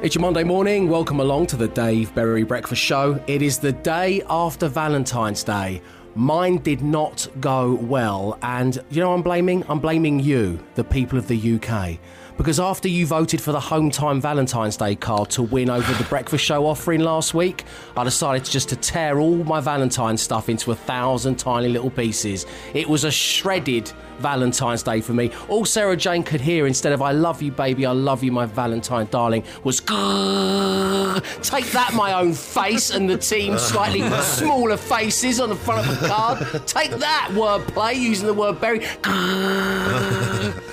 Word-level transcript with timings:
It's 0.00 0.14
your 0.14 0.22
Monday 0.22 0.44
morning. 0.44 0.88
Welcome 0.88 1.18
along 1.18 1.48
to 1.48 1.56
the 1.56 1.66
Dave 1.66 2.14
Berry 2.14 2.44
Breakfast 2.44 2.80
Show. 2.80 3.20
It 3.26 3.42
is 3.42 3.58
the 3.58 3.72
day 3.72 4.22
after 4.30 4.68
Valentine's 4.68 5.42
Day. 5.42 5.82
Mine 6.14 6.58
did 6.58 6.82
not 6.82 7.26
go 7.40 7.74
well, 7.74 8.38
and 8.42 8.78
you 8.90 9.02
know 9.02 9.12
I'm 9.12 9.22
blaming? 9.22 9.64
I'm 9.68 9.80
blaming 9.80 10.20
you, 10.20 10.64
the 10.76 10.84
people 10.84 11.18
of 11.18 11.26
the 11.26 11.56
UK. 11.56 11.98
Because 12.38 12.60
after 12.60 12.86
you 12.86 13.04
voted 13.04 13.40
for 13.40 13.50
the 13.50 13.58
Home 13.58 13.90
Time 13.90 14.20
Valentine's 14.20 14.76
Day 14.76 14.94
card 14.94 15.28
to 15.30 15.42
win 15.42 15.68
over 15.68 15.92
the 15.94 16.04
breakfast 16.04 16.44
show 16.44 16.66
offering 16.66 17.00
last 17.00 17.34
week, 17.34 17.64
I 17.96 18.04
decided 18.04 18.44
just 18.44 18.68
to 18.68 18.76
tear 18.76 19.18
all 19.18 19.42
my 19.42 19.60
Valentine's 19.60 20.22
stuff 20.22 20.48
into 20.48 20.70
a 20.70 20.76
thousand 20.76 21.40
tiny 21.40 21.68
little 21.68 21.90
pieces. 21.90 22.46
It 22.74 22.88
was 22.88 23.02
a 23.02 23.10
shredded 23.10 23.92
Valentine's 24.20 24.84
Day 24.84 25.00
for 25.00 25.14
me. 25.14 25.32
All 25.48 25.64
Sarah 25.64 25.96
Jane 25.96 26.22
could 26.22 26.40
hear 26.40 26.68
instead 26.68 26.92
of 26.92 27.02
I 27.02 27.10
love 27.10 27.42
you, 27.42 27.50
baby, 27.50 27.84
I 27.84 27.90
love 27.90 28.22
you, 28.22 28.30
my 28.30 28.46
Valentine 28.46 29.08
darling, 29.10 29.42
was 29.64 29.80
"Grrr." 29.80 31.42
take 31.42 31.66
that, 31.72 31.92
my 31.94 32.12
own 32.12 32.34
face, 32.34 32.90
and 32.90 33.10
the 33.10 33.18
team's 33.18 33.62
slightly 33.72 34.08
smaller 34.20 34.76
faces 34.76 35.40
on 35.40 35.48
the 35.48 35.56
front 35.56 35.88
of 35.88 36.00
the 36.00 36.06
card. 36.06 36.66
Take 36.68 36.92
that 36.92 37.30
wordplay 37.32 37.96
using 37.96 38.28
the 38.28 38.34
word 38.34 38.60
berry. 38.60 38.78
Grrr. 38.78 40.67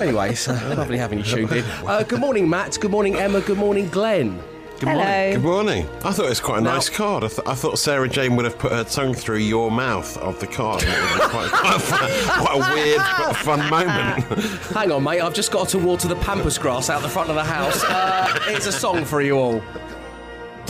Anyway, 0.00 0.30
it's 0.30 0.48
uh, 0.48 0.74
lovely 0.76 0.98
having 0.98 1.18
you 1.18 1.24
tuned 1.24 1.52
in. 1.52 1.64
Uh, 1.86 2.02
good 2.02 2.20
morning, 2.20 2.48
Matt. 2.48 2.78
Good 2.80 2.90
morning, 2.90 3.16
Emma. 3.16 3.40
Good 3.40 3.58
morning, 3.58 3.88
Glenn. 3.88 4.40
Good 4.80 4.88
Hello. 4.88 5.04
morning. 5.04 5.32
Good 5.34 5.42
morning. 5.42 5.86
I 6.04 6.12
thought 6.12 6.26
it 6.26 6.30
was 6.30 6.40
quite 6.40 6.58
a 6.58 6.60
Now- 6.62 6.74
nice 6.74 6.88
card. 6.88 7.22
I, 7.24 7.28
th- 7.28 7.46
I 7.46 7.54
thought 7.54 7.78
Sarah 7.78 8.08
Jane 8.08 8.34
would 8.36 8.44
have 8.44 8.58
put 8.58 8.72
her 8.72 8.82
tongue 8.84 9.14
through 9.14 9.38
your 9.38 9.70
mouth 9.70 10.16
of 10.18 10.40
the 10.40 10.48
card. 10.48 10.82
and 10.82 10.92
It 10.92 11.00
would 11.00 11.22
be 11.22 11.28
quite, 11.28 11.50
quite, 11.52 11.76
a 11.76 11.78
fun, 11.78 12.44
quite 12.44 12.56
a 12.56 12.74
weird 12.74 12.98
but 13.18 13.32
fun 13.36 13.70
moment. 13.70 14.42
Hang 14.74 14.90
on, 14.90 15.04
mate. 15.04 15.20
I've 15.20 15.32
just 15.34 15.52
got 15.52 15.68
to 15.68 15.78
water 15.78 16.08
the 16.08 16.16
pampas 16.16 16.58
grass 16.58 16.90
out 16.90 17.02
the 17.02 17.08
front 17.08 17.30
of 17.30 17.36
the 17.36 17.44
house. 17.44 17.84
Uh, 17.84 18.36
it's 18.48 18.66
a 18.66 18.72
song 18.72 19.04
for 19.04 19.22
you 19.22 19.38
all. 19.38 19.62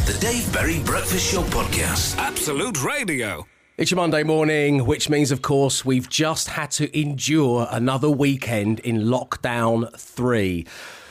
The 0.05 0.19
Dave 0.21 0.53
Berry 0.53 0.81
Breakfast 0.81 1.33
Show 1.33 1.43
Podcast. 1.45 2.19
Absolute 2.19 2.85
Radio. 2.85 3.47
It's 3.77 3.91
your 3.91 3.97
Monday 3.97 4.23
morning, 4.23 4.87
which 4.87 5.11
means, 5.11 5.33
of 5.33 5.43
course, 5.43 5.85
we've 5.85 6.09
just 6.09 6.47
had 6.47 6.71
to 6.73 6.97
endure 6.97 7.67
another 7.73 8.09
weekend 8.09 8.79
in 8.79 9.07
lockdown 9.07 9.93
three. 9.99 10.65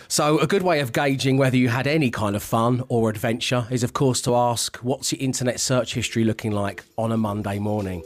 So, 0.07 0.39
a 0.39 0.47
good 0.47 0.61
way 0.61 0.79
of 0.79 0.93
gauging 0.93 1.35
whether 1.35 1.57
you 1.57 1.67
had 1.67 1.87
any 1.87 2.09
kind 2.09 2.37
of 2.37 2.41
fun 2.41 2.85
or 2.87 3.09
adventure 3.09 3.67
is, 3.69 3.83
of 3.83 3.91
course, 3.91 4.21
to 4.21 4.35
ask 4.35 4.77
what's 4.77 5.11
your 5.11 5.19
internet 5.19 5.59
search 5.59 5.93
history 5.93 6.23
looking 6.23 6.53
like 6.53 6.85
on 6.97 7.11
a 7.11 7.17
Monday 7.17 7.59
morning. 7.59 8.01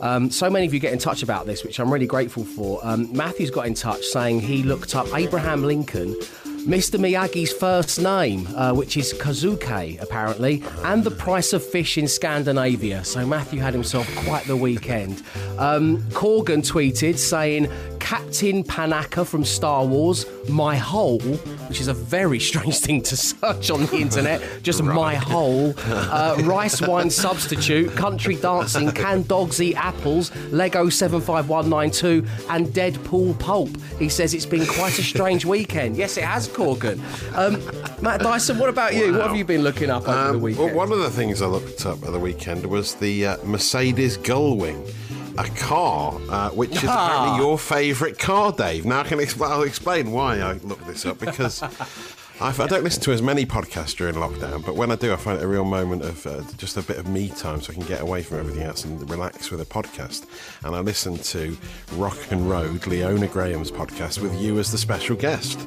Um, 0.00 0.30
so 0.30 0.48
many 0.48 0.64
of 0.64 0.72
you 0.72 0.80
get 0.80 0.94
in 0.94 0.98
touch 0.98 1.22
about 1.22 1.44
this, 1.44 1.62
which 1.62 1.78
I'm 1.78 1.92
really 1.92 2.06
grateful 2.06 2.44
for. 2.44 2.80
Um, 2.82 3.14
Matthew's 3.14 3.50
got 3.50 3.66
in 3.66 3.74
touch 3.74 4.04
saying 4.04 4.40
he 4.40 4.62
looked 4.62 4.96
up 4.96 5.06
Abraham 5.14 5.64
Lincoln, 5.64 6.16
Mr. 6.66 6.96
Miyagi's 6.96 7.52
first 7.52 8.00
name, 8.00 8.46
uh, 8.54 8.72
which 8.72 8.96
is 8.96 9.12
Kazuke, 9.14 10.00
apparently, 10.00 10.62
and 10.84 11.02
the 11.02 11.10
price 11.10 11.52
of 11.52 11.64
fish 11.64 11.98
in 11.98 12.06
Scandinavia. 12.06 13.02
So 13.04 13.26
Matthew 13.26 13.60
had 13.60 13.74
himself 13.74 14.08
quite 14.24 14.44
the 14.44 14.56
weekend. 14.56 15.24
Um, 15.58 15.98
Corgan 16.10 16.62
tweeted 16.62 17.18
saying, 17.18 17.68
Captain 18.02 18.64
Panaka 18.64 19.24
from 19.24 19.44
Star 19.44 19.86
Wars, 19.86 20.26
my 20.48 20.76
hole, 20.76 21.20
which 21.68 21.80
is 21.80 21.86
a 21.86 21.94
very 21.94 22.40
strange 22.40 22.78
thing 22.78 23.00
to 23.02 23.16
search 23.16 23.70
on 23.70 23.86
the 23.86 23.96
internet, 23.96 24.42
just 24.62 24.82
my 25.04 25.14
hole, 25.14 25.72
uh, 25.86 26.36
rice 26.42 26.82
wine 26.82 27.08
substitute, 27.08 27.92
country 27.94 28.34
dancing, 28.36 28.90
can 28.90 29.22
dogs 29.22 29.62
eat 29.62 29.76
apples, 29.76 30.34
Lego 30.50 30.88
75192, 30.88 32.26
and 32.50 32.66
Deadpool 32.68 33.38
pulp. 33.38 33.70
He 33.98 34.08
says 34.08 34.34
it's 34.34 34.46
been 34.46 34.66
quite 34.66 34.98
a 34.98 35.02
strange 35.02 35.44
weekend. 35.44 35.96
Yes, 35.96 36.16
it 36.16 36.24
has, 36.24 36.48
Corgan. 36.48 36.98
Um, 37.36 38.02
Matt 38.02 38.20
Dyson, 38.20 38.58
what 38.58 38.68
about 38.68 38.94
you? 38.94 39.12
What 39.12 39.28
have 39.28 39.36
you 39.36 39.44
been 39.44 39.62
looking 39.62 39.90
up 39.90 40.08
over 40.08 40.12
the 40.32 40.34
Um, 40.34 40.40
weekend? 40.42 40.66
well, 40.66 40.74
one 40.76 40.92
of 40.92 40.98
the 40.98 41.10
things 41.10 41.40
I 41.40 41.46
looked 41.46 41.86
up 41.86 42.02
at 42.04 42.10
the 42.12 42.18
weekend 42.18 42.66
was 42.66 42.94
the 42.96 43.26
uh, 43.26 43.36
Mercedes 43.44 44.18
Gullwing. 44.18 44.92
A 45.38 45.44
car, 45.56 46.14
uh, 46.28 46.50
which 46.50 46.72
is 46.82 46.84
Ah. 46.88 47.06
apparently 47.06 47.44
your 47.44 47.58
favourite 47.58 48.18
car, 48.18 48.52
Dave. 48.52 48.84
Now 48.84 49.00
I 49.00 49.04
can 49.04 49.18
expl- 49.18 49.48
I'll 49.50 49.62
explain 49.62 50.12
why 50.12 50.40
I 50.40 50.54
looked 50.62 50.86
this 50.86 51.06
up 51.06 51.18
because 51.18 51.62
I've, 52.42 52.58
I 52.58 52.66
don't 52.66 52.82
listen 52.82 53.00
to 53.04 53.12
as 53.12 53.22
many 53.22 53.46
podcasts 53.46 53.96
during 53.96 54.16
lockdown, 54.16 54.66
but 54.66 54.74
when 54.74 54.90
I 54.90 54.96
do, 54.96 55.12
I 55.12 55.16
find 55.16 55.38
it 55.38 55.44
a 55.44 55.46
real 55.46 55.64
moment 55.64 56.02
of 56.02 56.26
uh, 56.26 56.42
just 56.56 56.76
a 56.76 56.82
bit 56.82 56.98
of 56.98 57.06
me 57.06 57.28
time, 57.28 57.60
so 57.60 57.70
I 57.70 57.74
can 57.74 57.86
get 57.86 58.00
away 58.00 58.22
from 58.24 58.38
everything 58.40 58.64
else 58.64 58.84
and 58.84 59.08
relax 59.08 59.50
with 59.52 59.60
a 59.60 59.64
podcast. 59.64 60.26
And 60.64 60.74
I 60.74 60.80
listen 60.80 61.18
to 61.18 61.56
Rock 61.94 62.18
and 62.30 62.50
Road, 62.50 62.84
Leona 62.88 63.28
Graham's 63.28 63.70
podcast, 63.70 64.18
with 64.20 64.34
you 64.40 64.58
as 64.58 64.72
the 64.72 64.78
special 64.78 65.14
guest. 65.14 65.60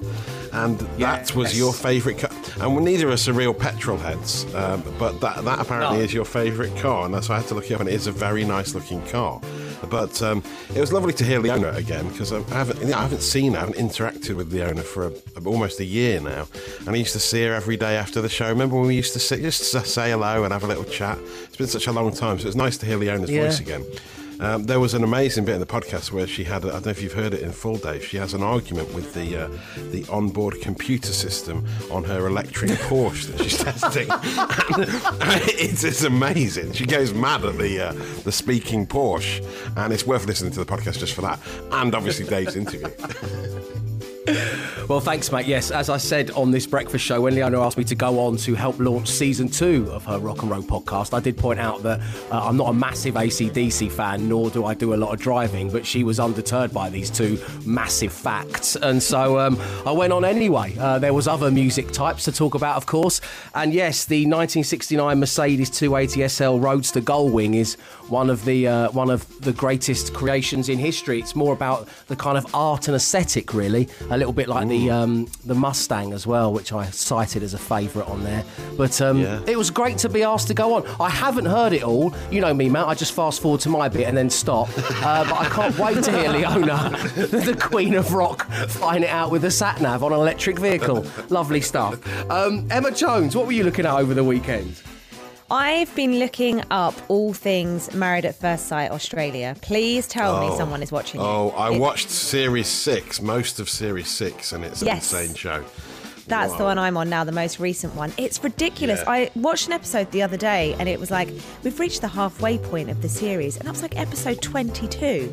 And 0.51 0.77
that 0.99 1.33
was 1.33 1.57
your 1.57 1.71
favourite 1.71 2.19
car. 2.19 2.31
And 2.59 2.83
neither 2.83 3.07
of 3.07 3.13
us 3.13 3.27
are 3.29 3.33
real 3.33 3.53
petrol 3.53 3.97
heads, 3.97 4.45
um, 4.53 4.83
but 4.99 5.21
that, 5.21 5.45
that 5.45 5.59
apparently 5.59 5.99
No. 5.99 6.03
is 6.03 6.13
your 6.13 6.25
favourite 6.25 6.75
car. 6.77 7.05
And 7.05 7.13
that's 7.13 7.29
why 7.29 7.35
I 7.35 7.39
had 7.39 7.47
to 7.47 7.55
look 7.55 7.71
it 7.71 7.75
up, 7.75 7.79
and 7.79 7.89
it 7.89 7.93
is 7.95 8.07
a 8.07 8.11
very 8.11 8.43
nice 8.43 8.75
looking 8.75 9.01
car. 9.07 9.39
But 9.89 10.21
um, 10.21 10.43
it 10.73 10.79
was 10.79 10.91
lovely 10.91 11.13
to 11.13 11.23
hear 11.23 11.39
Leona 11.39 11.69
again 11.69 12.07
because 12.09 12.31
I 12.33 12.41
haven't, 12.49 12.79
you 12.81 12.87
know, 12.87 12.97
I 12.97 13.01
haven't 13.01 13.21
seen 13.21 13.53
her, 13.53 13.57
I 13.59 13.61
haven't 13.65 13.77
interacted 13.77 14.35
with 14.35 14.51
Leona 14.51 14.81
for 14.81 15.07
a, 15.07 15.13
almost 15.45 15.79
a 15.79 15.85
year 15.85 16.19
now. 16.19 16.47
And 16.79 16.89
I 16.89 16.95
used 16.95 17.13
to 17.13 17.19
see 17.19 17.43
her 17.45 17.53
every 17.53 17.77
day 17.77 17.95
after 17.97 18.21
the 18.21 18.29
show. 18.29 18.47
Remember 18.49 18.75
when 18.77 18.87
we 18.87 18.95
used 18.95 19.13
to 19.13 19.19
sit, 19.19 19.41
just 19.41 19.63
say 19.85 20.11
hello 20.11 20.43
and 20.43 20.51
have 20.53 20.63
a 20.63 20.67
little 20.67 20.83
chat? 20.85 21.17
It's 21.43 21.57
been 21.57 21.67
such 21.67 21.87
a 21.87 21.91
long 21.91 22.11
time, 22.13 22.39
so 22.39 22.47
it's 22.47 22.55
nice 22.55 22.77
to 22.77 22.85
hear 22.85 22.97
Leona's 22.97 23.29
Yeah. 23.29 23.43
voice 23.43 23.59
again. 23.59 23.83
Um, 24.39 24.65
there 24.65 24.79
was 24.79 24.93
an 24.93 25.03
amazing 25.03 25.45
bit 25.45 25.55
in 25.55 25.59
the 25.59 25.65
podcast 25.65 26.11
where 26.11 26.27
she 26.27 26.43
had, 26.43 26.65
I 26.65 26.69
don't 26.69 26.85
know 26.85 26.91
if 26.91 27.01
you've 27.01 27.13
heard 27.13 27.33
it 27.33 27.41
in 27.41 27.51
full, 27.51 27.77
Dave, 27.77 28.03
she 28.05 28.17
has 28.17 28.33
an 28.33 28.43
argument 28.43 28.93
with 28.93 29.13
the 29.13 29.45
uh, 29.45 29.49
the 29.91 30.05
onboard 30.11 30.61
computer 30.61 31.13
system 31.13 31.65
on 31.91 32.03
her 32.03 32.27
electric 32.27 32.71
Porsche 32.89 33.27
that 33.27 33.43
she's 33.43 33.57
testing. 33.57 34.07
It's, 35.57 35.83
it's 35.83 36.03
amazing. 36.03 36.73
She 36.73 36.85
goes 36.85 37.13
mad 37.13 37.45
at 37.45 37.57
the, 37.57 37.87
uh, 37.89 37.93
the 38.23 38.31
speaking 38.31 38.85
Porsche, 38.85 39.45
and 39.77 39.93
it's 39.93 40.05
worth 40.05 40.25
listening 40.25 40.51
to 40.53 40.63
the 40.63 40.65
podcast 40.65 40.99
just 40.99 41.13
for 41.13 41.21
that. 41.21 41.39
And 41.71 41.95
obviously 41.95 42.25
Dave's 42.25 42.55
interview. 42.55 42.89
Well, 44.87 44.99
thanks, 44.99 45.31
mate. 45.31 45.47
Yes, 45.47 45.71
as 45.71 45.89
I 45.89 45.97
said 45.97 46.29
on 46.31 46.51
this 46.51 46.67
breakfast 46.67 47.03
show, 47.03 47.21
when 47.21 47.33
Leona 47.33 47.59
asked 47.59 47.77
me 47.77 47.83
to 47.85 47.95
go 47.95 48.19
on 48.19 48.37
to 48.37 48.53
help 48.53 48.79
launch 48.79 49.09
season 49.09 49.49
two 49.49 49.89
of 49.91 50.05
her 50.05 50.19
Rock 50.19 50.43
and 50.43 50.51
Road 50.51 50.65
podcast, 50.65 51.11
I 51.15 51.19
did 51.19 51.37
point 51.37 51.59
out 51.59 51.81
that 51.81 52.01
uh, 52.31 52.47
I'm 52.47 52.55
not 52.55 52.69
a 52.69 52.73
massive 52.73 53.15
ACDC 53.15 53.91
fan, 53.91 54.29
nor 54.29 54.51
do 54.51 54.63
I 54.65 54.75
do 54.75 54.93
a 54.93 54.95
lot 54.95 55.11
of 55.11 55.19
driving, 55.19 55.71
but 55.71 55.87
she 55.87 56.03
was 56.03 56.19
undeterred 56.19 56.71
by 56.71 56.91
these 56.91 57.09
two 57.09 57.39
massive 57.65 58.13
facts. 58.13 58.75
And 58.75 59.01
so 59.01 59.39
um, 59.39 59.59
I 59.87 59.91
went 59.91 60.13
on 60.13 60.23
anyway. 60.23 60.75
Uh, 60.77 60.99
there 60.99 61.15
was 61.15 61.27
other 61.27 61.49
music 61.49 61.91
types 61.91 62.23
to 62.25 62.31
talk 62.31 62.53
about, 62.53 62.77
of 62.77 62.85
course. 62.85 63.21
And 63.55 63.73
yes, 63.73 64.05
the 64.05 64.25
1969 64.25 65.19
Mercedes 65.19 65.71
280 65.71 66.27
SL 66.27 66.57
Roadster 66.59 67.01
Gullwing 67.01 67.55
is 67.55 67.73
one 68.09 68.29
of 68.29 68.45
the 68.45 68.67
uh, 68.67 68.91
one 68.91 69.09
of 69.09 69.25
the 69.41 69.51
greatest 69.53 70.13
creations 70.13 70.69
in 70.69 70.77
history. 70.77 71.19
It's 71.19 71.35
more 71.35 71.53
about 71.53 71.89
the 72.05 72.15
kind 72.15 72.37
of 72.37 72.45
art 72.53 72.87
and 72.87 72.95
aesthetic, 72.95 73.53
really. 73.55 73.89
A 74.15 74.17
little 74.17 74.31
bit 74.31 74.47
like 74.47 74.69
the 74.69 74.89
um, 74.91 75.27
the 75.43 75.53
Mustang 75.53 76.13
as 76.13 76.25
well, 76.25 76.53
which 76.53 76.71
I 76.71 76.85
cited 76.91 77.43
as 77.43 77.53
a 77.53 77.57
favourite 77.57 78.07
on 78.07 78.23
there. 78.23 78.45
But 78.77 79.01
um, 79.01 79.17
Yeah. 79.19 79.41
it 79.45 79.57
was 79.57 79.69
great 79.69 79.97
to 79.99 80.09
be 80.09 80.23
asked 80.23 80.47
to 80.47 80.53
go 80.53 80.73
on. 80.75 80.87
I 81.01 81.09
haven't 81.09 81.47
heard 81.47 81.73
it 81.73 81.83
all. 81.83 82.13
You 82.31 82.39
know 82.39 82.53
me, 82.53 82.69
Matt. 82.69 82.87
I 82.87 82.93
just 82.93 83.11
fast 83.11 83.41
forward 83.41 83.59
to 83.61 83.69
my 83.69 83.89
bit 83.89 84.07
and 84.07 84.15
then 84.17 84.29
stop. 84.29 84.69
Uh, 85.05 85.23
but 85.25 85.33
I 85.39 85.45
can't 85.49 85.77
wait 85.77 86.03
to 86.05 86.11
hear 86.11 86.29
Leona, 86.31 86.89
the 87.15 87.55
Queen 87.61 87.93
of 87.93 88.11
Rock, 88.13 88.49
find 88.69 89.03
it 89.03 89.09
out 89.09 89.29
with 89.29 89.43
a 89.45 89.51
sat 89.51 89.79
nav 89.81 90.03
on 90.03 90.13
an 90.13 90.19
electric 90.19 90.57
vehicle. 90.57 91.05
Lovely 91.29 91.61
stuff. 91.61 91.99
Um, 92.31 92.65
Emma 92.71 92.91
Jones, 92.91 93.35
what 93.35 93.45
were 93.45 93.51
you 93.51 93.63
looking 93.65 93.85
at 93.85 93.93
over 93.93 94.13
the 94.15 94.23
weekend? 94.23 94.81
I've 95.51 95.93
been 95.95 96.17
looking 96.17 96.63
up 96.71 96.95
all 97.07 97.33
things 97.33 97.93
Married 97.93 98.25
at 98.25 98.35
First 98.35 98.67
Sight 98.67 98.89
Australia. 98.91 99.55
Please 99.61 100.07
tell 100.07 100.39
me 100.41 100.47
oh. 100.51 100.57
someone 100.57 100.81
is 100.81 100.91
watching 100.91 101.21
Oh. 101.21 101.49
I 101.55 101.71
It- 101.71 101.79
watched 101.79 102.09
Series 102.09 102.67
6, 102.67 103.21
most 103.21 103.59
of 103.59 103.69
Series 103.69 104.09
6, 104.09 104.51
and 104.53 104.63
it's 104.65 104.81
an 104.81 104.87
Yes. 104.87 105.13
insane 105.13 105.35
show. 105.35 105.63
That's 106.27 106.55
the 106.55 106.63
one 106.63 106.79
I'm 106.79 106.97
on 106.97 107.07
now, 107.09 107.23
the 107.23 107.31
most 107.31 107.59
recent 107.59 107.93
one. 107.95 108.11
It's 108.17 108.43
ridiculous. 108.43 109.01
Yeah. 109.05 109.11
I 109.11 109.29
watched 109.35 109.67
an 109.67 109.73
episode 109.73 110.09
the 110.09 110.23
other 110.23 110.37
day 110.37 110.75
and 110.79 110.89
it 110.89 110.99
was 110.99 111.11
like, 111.11 111.29
we've 111.63 111.79
reached 111.79 112.01
the 112.01 112.07
halfway 112.07 112.57
point 112.57 112.89
of 112.89 113.03
the 113.03 113.09
series. 113.09 113.55
And 113.57 113.67
that 113.67 113.71
was 113.71 113.83
like 113.83 113.95
episode 113.99 114.41
22. 114.41 115.31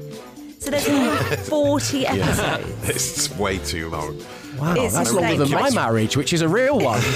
So 0.58 0.70
there's 0.70 0.84
been 0.84 1.16
40 1.48 2.06
episodes. 2.06 2.88
It's 2.90 3.30
way 3.38 3.56
too 3.56 3.88
long. 3.88 4.20
Wow, 4.58 4.74
It's 4.76 4.94
that's 4.94 5.12
longer 5.12 5.36
than 5.36 5.50
my 5.50 5.70
marriage, 5.70 6.16
which 6.16 6.32
is 6.32 6.42
a 6.42 6.48
real 6.48 6.78
one. 6.78 7.00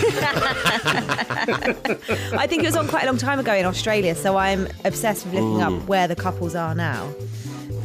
I 2.38 2.46
think 2.48 2.62
it 2.62 2.66
was 2.66 2.76
on 2.76 2.88
quite 2.88 3.02
a 3.04 3.06
long 3.06 3.18
time 3.18 3.38
ago 3.38 3.52
in 3.54 3.64
Australia, 3.64 4.14
so 4.14 4.36
I'm 4.36 4.68
obsessed 4.84 5.24
with 5.26 5.34
looking 5.34 5.62
up 5.62 5.72
where 5.86 6.08
the 6.08 6.16
couples 6.16 6.54
are 6.54 6.74
now. 6.74 7.12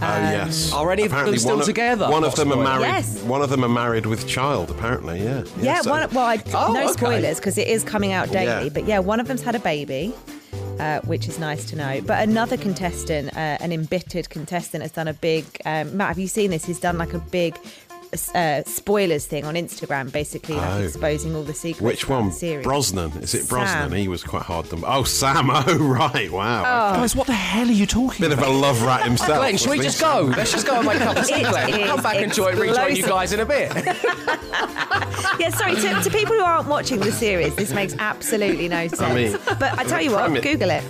Oh 0.04 0.18
yes. 0.18 0.72
Are 0.74 0.92
any 0.92 1.04
of 1.04 1.10
them 1.10 1.18
Apparently 1.20 1.38
still 1.38 1.52
one 1.52 1.60
of- 1.60 1.66
together? 1.66 2.10
One 2.10 2.24
of 2.24 2.34
them 2.36 2.52
are 2.52 2.64
married. 2.64 2.82
Yes. 2.88 3.22
One 3.24 3.42
of 3.44 3.50
them 3.52 3.64
are 3.64 3.70
married 3.70 4.08
with 4.08 4.28
child. 4.28 4.72
Apparently, 4.72 5.22
yeah. 5.24 5.44
Yeah, 5.60 5.82
so- 5.82 5.92
one, 5.92 6.10
well, 6.12 6.26
I, 6.26 6.42
Oh, 6.56 6.74
no 6.74 6.86
okay. 6.86 6.94
spoilers 6.94 7.38
because 7.38 7.58
it 7.60 7.68
is 7.68 7.84
coming 7.84 8.12
out 8.12 8.32
daily. 8.32 8.64
Yeah. 8.66 8.70
But 8.74 8.86
yeah, 8.86 8.98
one 9.00 9.20
of 9.20 9.28
them's 9.28 9.44
had 9.44 9.54
a 9.54 9.60
baby, 9.60 10.16
uh, 10.80 11.02
which 11.02 11.28
is 11.28 11.38
nice 11.38 11.66
to 11.66 11.76
know. 11.76 12.02
But 12.04 12.28
another 12.28 12.58
contestant, 12.58 13.36
uh, 13.36 13.58
an 13.60 13.72
embittered 13.72 14.30
contestant, 14.32 14.82
has 14.82 14.92
done 14.92 15.08
a 15.08 15.14
big. 15.14 15.46
Um, 15.66 15.96
Matt, 15.98 16.08
have 16.08 16.20
you 16.20 16.28
seen 16.28 16.50
this? 16.50 16.66
He's 16.66 16.80
done 16.80 16.98
like 16.98 17.14
a 17.14 17.20
big 17.20 17.56
uh, 18.36 18.64
spoilers 18.66 19.26
thing 19.26 19.46
on 19.46 19.56
Instagram, 19.56 20.12
basically 20.12 20.56
like 20.56 20.70
Oh. 20.72 20.84
exposing 20.84 21.36
all 21.36 21.44
the 21.44 21.54
secrets. 21.54 21.82
Which 21.82 22.04
about 22.06 22.20
one? 22.20 22.30
The 22.30 22.36
series. 22.36 22.64
Brosnan. 22.66 23.12
Is 23.22 23.34
it 23.34 23.48
Brosnan? 23.50 23.90
Sam. 23.90 23.98
He 23.98 24.08
was 24.08 24.24
quite 24.24 24.44
hard 24.44 24.66
to. 24.72 24.82
Oh, 24.86 25.04
Sam. 25.04 25.50
Oh, 25.54 25.78
right. 25.78 26.32
Wow. 26.32 26.64
Guys, 26.96 27.16
what 27.16 27.28
the 27.28 27.34
hell 27.34 27.68
are 27.68 27.72
you 27.72 27.86
talking 27.86 28.22
Bit 28.24 28.32
of 28.32 28.40
about? 28.40 28.50
a 28.50 28.54
love 28.54 28.82
rat 28.84 29.04
himself. 29.04 29.38
Glenn, 29.40 29.58
should 29.58 29.70
we 29.72 29.78
wasn't 29.78 29.94
just 29.96 30.02
go? 30.02 30.34
Let's 30.36 30.52
just 30.52 30.66
go 30.68 30.78
and 30.78 30.86
make 30.88 30.96
a 30.98 31.00
cup 31.00 31.18
of 31.18 31.26
tea, 31.28 31.34
It 31.36 31.50
Glenn. 31.50 31.70
is 31.82 31.88
Come 31.88 32.02
back 32.04 32.16
and 32.18 32.34
join, 32.34 32.58
rejoin 32.58 32.96
you 32.96 33.04
explosive. 33.06 33.10
guys 33.10 33.34
in 33.34 33.40
a 33.40 33.46
bit. 33.46 33.72
Yeah, 35.40 35.50
sorry, 35.50 35.76
to, 35.76 36.04
to 36.04 36.10
people 36.16 36.36
who 36.36 36.42
aren't 36.44 36.68
watching 36.68 37.00
the 37.00 37.12
series, 37.12 37.56
this 37.56 37.72
makes 37.74 37.96
absolutely 37.98 38.68
no 38.68 38.88
sense. 38.88 39.34
mean, 39.34 39.38
but 39.60 39.78
I 39.80 39.84
tell 39.84 40.02
you 40.02 40.12
what, 40.12 40.26
premi- 40.26 40.42
Google 40.42 40.70
it. 40.70 40.84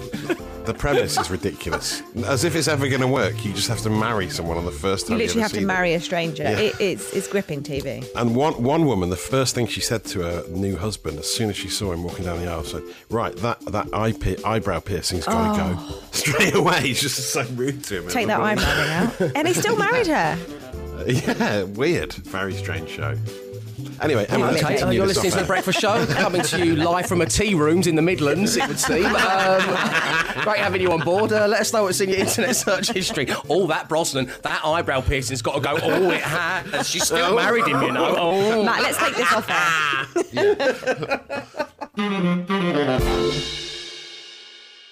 The 0.66 0.74
premise 0.74 1.18
is 1.18 1.30
ridiculous. 1.31 2.02
As 2.25 2.44
if 2.44 2.56
it's 2.56 2.68
ever 2.68 2.88
going 2.88 3.02
to 3.02 3.08
work, 3.08 3.44
you 3.44 3.54
just 3.54 3.68
have 3.68 3.80
to 3.81 3.90
marry 3.90 4.30
someone 4.30 4.58
on 4.58 4.66
the 4.66 4.72
first 4.72 5.08
time. 5.08 5.18
You 5.18 5.25
literally 5.25 5.42
ever 5.42 5.46
have 5.46 5.52
to 5.52 5.58
them. 5.58 5.68
marry 5.68 5.94
a 5.94 6.00
stranger. 6.00 6.44
Yeah. 6.44 6.60
It, 6.60 6.75
it's, 6.80 7.13
it's 7.13 7.28
gripping 7.28 7.63
TV. 7.63 8.08
And 8.16 8.36
one 8.36 8.62
one 8.62 8.86
woman, 8.86 9.10
the 9.10 9.16
first 9.16 9.56
thing 9.56 9.68
she 9.68 9.81
said 9.81 10.06
to 10.06 10.22
her 10.22 10.44
new 10.50 10.78
husband, 10.78 11.19
as 11.19 11.31
soon 11.31 11.50
as 11.50 11.56
she 11.56 11.68
saw 11.68 11.92
him 11.92 12.04
walking 12.04 12.25
down 12.25 12.40
the 12.40 12.50
aisle, 12.50 12.63
said, 12.63 12.84
"Right, 13.10 13.36
that 13.38 13.60
that 13.72 13.90
eye 13.94 14.13
eyebrow 14.46 14.80
piercing's 14.80 15.25
got 15.25 15.54
to 15.54 15.60
go 15.60 15.75
oh. 15.80 16.04
straight 16.12 16.56
away." 16.56 16.81
he's 16.81 17.02
just 17.02 17.31
so 17.31 17.44
rude 17.56 17.84
to 17.86 18.00
him. 18.00 18.06
Oh. 18.06 18.10
Take 18.10 18.28
that 18.28 18.40
eyebrow 18.40 18.66
out. 18.66 19.36
And 19.36 19.48
he 19.48 19.54
still 19.54 19.78
married 19.78 20.08
her. 20.08 20.38
Yeah, 21.08 21.63
weird, 21.63 22.13
very 22.13 22.54
strange 22.54 22.90
show. 22.90 23.18
Anyway, 24.01 24.25
Emma, 24.30 24.48
let's 24.48 24.63
Okay, 24.63 24.81
uh, 24.81 24.89
you're 24.89 25.06
listening 25.06 25.31
to 25.31 25.39
the 25.39 25.45
Breakfast 25.45 25.80
Show, 25.80 26.06
coming 26.07 26.42
to 26.42 26.65
you 26.65 26.75
live 26.75 27.06
from 27.06 27.21
a 27.21 27.25
tea 27.27 27.53
rooms 27.53 27.86
in 27.86 27.95
the 27.95 28.01
Midlands, 28.01 28.57
it 28.57 28.68
would 28.68 28.80
seem. 28.80 29.06
Um, 29.06 29.62
great 30.42 30.57
having 30.57 30.81
you 30.81 30.92
on 30.92 31.01
board. 31.01 31.31
Uh, 31.31 31.48
let 31.48 31.62
us 31.62 31.71
know 31.71 31.83
what's 31.83 32.01
in 32.01 32.09
your 32.09 32.19
internet 32.19 32.56
search 32.56 32.92
history. 32.92 33.31
All 33.48 33.68
that 33.68 33.88
Brosnan, 33.88 34.31
that 34.42 34.65
eyebrow 34.65 35.01
piercing's 35.01 35.44
got 35.44 35.53
to 35.56 35.62
go. 35.62 35.77
Oh, 35.81 36.09
it 36.09 36.21
has. 36.21 36.89
She's 36.89 37.03
still 37.03 37.36
married 37.36 37.68
him, 37.68 37.81
you 37.81 37.92
know. 37.92 38.15
Oh. 38.18 38.63
Matt, 38.63 38.81
let's 38.81 38.98
take 38.98 39.15
this 39.15 39.31
off 39.31 39.48
air. 41.94 43.68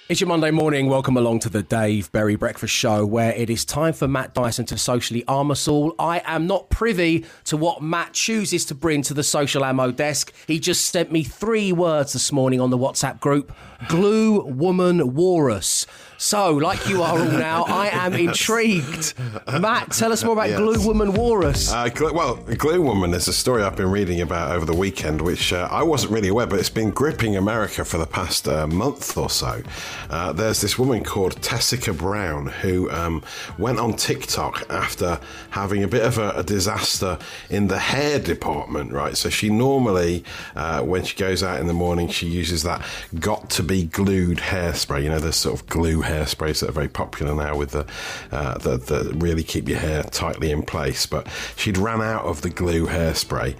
It's 0.09 0.19
your 0.19 0.27
Monday 0.27 0.49
morning. 0.49 0.87
Welcome 0.87 1.17
along 1.17 1.41
to 1.41 1.49
the 1.49 1.61
Dave 1.61 2.11
Berry 2.11 2.35
Breakfast 2.35 2.73
Show, 2.73 3.05
where 3.05 3.31
it 3.33 3.47
is 3.47 3.63
time 3.63 3.93
for 3.93 4.07
Matt 4.07 4.33
Dyson 4.33 4.65
to 4.65 4.75
socially 4.75 5.23
arm 5.27 5.51
us 5.51 5.67
all. 5.67 5.93
I 5.99 6.23
am 6.25 6.47
not 6.47 6.71
privy 6.71 7.27
to 7.43 7.55
what 7.55 7.83
Matt 7.83 8.13
chooses 8.13 8.65
to 8.65 8.73
bring 8.73 9.03
to 9.03 9.13
the 9.13 9.21
social 9.21 9.63
ammo 9.63 9.91
desk. 9.91 10.33
He 10.47 10.59
just 10.59 10.89
sent 10.89 11.11
me 11.11 11.21
three 11.21 11.71
words 11.71 12.13
this 12.13 12.31
morning 12.31 12.59
on 12.59 12.71
the 12.71 12.77
WhatsApp 12.77 13.19
group 13.19 13.55
glue 13.87 14.41
woman 14.45 15.13
walrus. 15.13 15.85
So, 16.21 16.51
like 16.51 16.89
you 16.89 17.01
are 17.01 17.17
all 17.17 17.23
now, 17.31 17.63
I 17.63 17.87
am 17.93 18.13
intrigued. 18.27 19.13
Matt, 19.47 19.91
tell 19.91 20.11
us 20.11 20.21
more 20.21 20.33
about 20.33 20.49
Yes. 20.49 20.59
glue 20.59 20.85
woman 20.85 21.13
walrus. 21.13 21.71
Uh, 21.71 21.89
well, 22.13 22.35
Glue 22.35 22.81
Woman 22.81 23.13
is 23.13 23.29
a 23.29 23.33
story 23.33 23.63
I've 23.63 23.77
been 23.77 23.89
reading 23.89 24.19
about 24.19 24.51
over 24.51 24.65
the 24.65 24.73
weekend, 24.75 25.21
which 25.21 25.53
uh, 25.53 25.69
I 25.71 25.81
wasn't 25.83 26.11
really 26.11 26.27
aware, 26.27 26.45
but 26.45 26.59
it's 26.59 26.69
been 26.69 26.89
gripping 26.91 27.37
America 27.37 27.85
for 27.85 27.97
the 27.97 28.05
past 28.05 28.49
uh, 28.49 28.67
month 28.67 29.17
or 29.17 29.29
so. 29.29 29.61
Uh, 30.09 30.33
there's 30.33 30.59
this 30.59 30.77
woman 30.77 31.05
called 31.05 31.41
Tessica 31.41 31.93
Brown 31.93 32.47
who 32.47 32.89
um, 32.91 33.23
went 33.57 33.79
on 33.79 33.93
TikTok 33.93 34.65
after 34.69 35.21
having 35.51 35.83
a 35.83 35.87
bit 35.87 36.03
of 36.03 36.17
a, 36.17 36.31
a 36.31 36.43
disaster 36.43 37.17
in 37.49 37.67
the 37.67 37.79
hair 37.79 38.19
department, 38.19 38.91
right? 38.91 39.15
So 39.15 39.29
she 39.29 39.49
normally, 39.49 40.25
uh, 40.55 40.81
when 40.81 41.05
she 41.05 41.15
goes 41.15 41.43
out 41.43 41.61
in 41.61 41.67
the 41.67 41.73
morning, 41.73 42.09
she 42.09 42.27
uses 42.27 42.63
that 42.63 42.81
Got2b 43.15 43.91
Glued 43.91 44.39
hairspray. 44.39 45.03
You 45.03 45.09
know, 45.09 45.19
the 45.19 45.31
sort 45.31 45.61
of 45.61 45.67
glue 45.67 46.01
hairsprays 46.09 46.59
that 46.59 46.69
are 46.69 46.73
very 46.73 46.87
popular 46.89 47.33
now 47.35 47.55
with 47.55 47.71
the 47.71 47.85
uh, 48.31 48.57
that, 48.59 48.87
that 48.87 49.13
really 49.17 49.43
keep 49.43 49.69
your 49.69 49.79
hair 49.79 50.03
tightly 50.03 50.51
in 50.51 50.63
place. 50.63 51.05
But 51.05 51.27
she'd 51.55 51.77
ran 51.77 52.01
out 52.01 52.25
of 52.25 52.41
the 52.41 52.49
glue 52.49 52.87
hairspray 52.87 53.55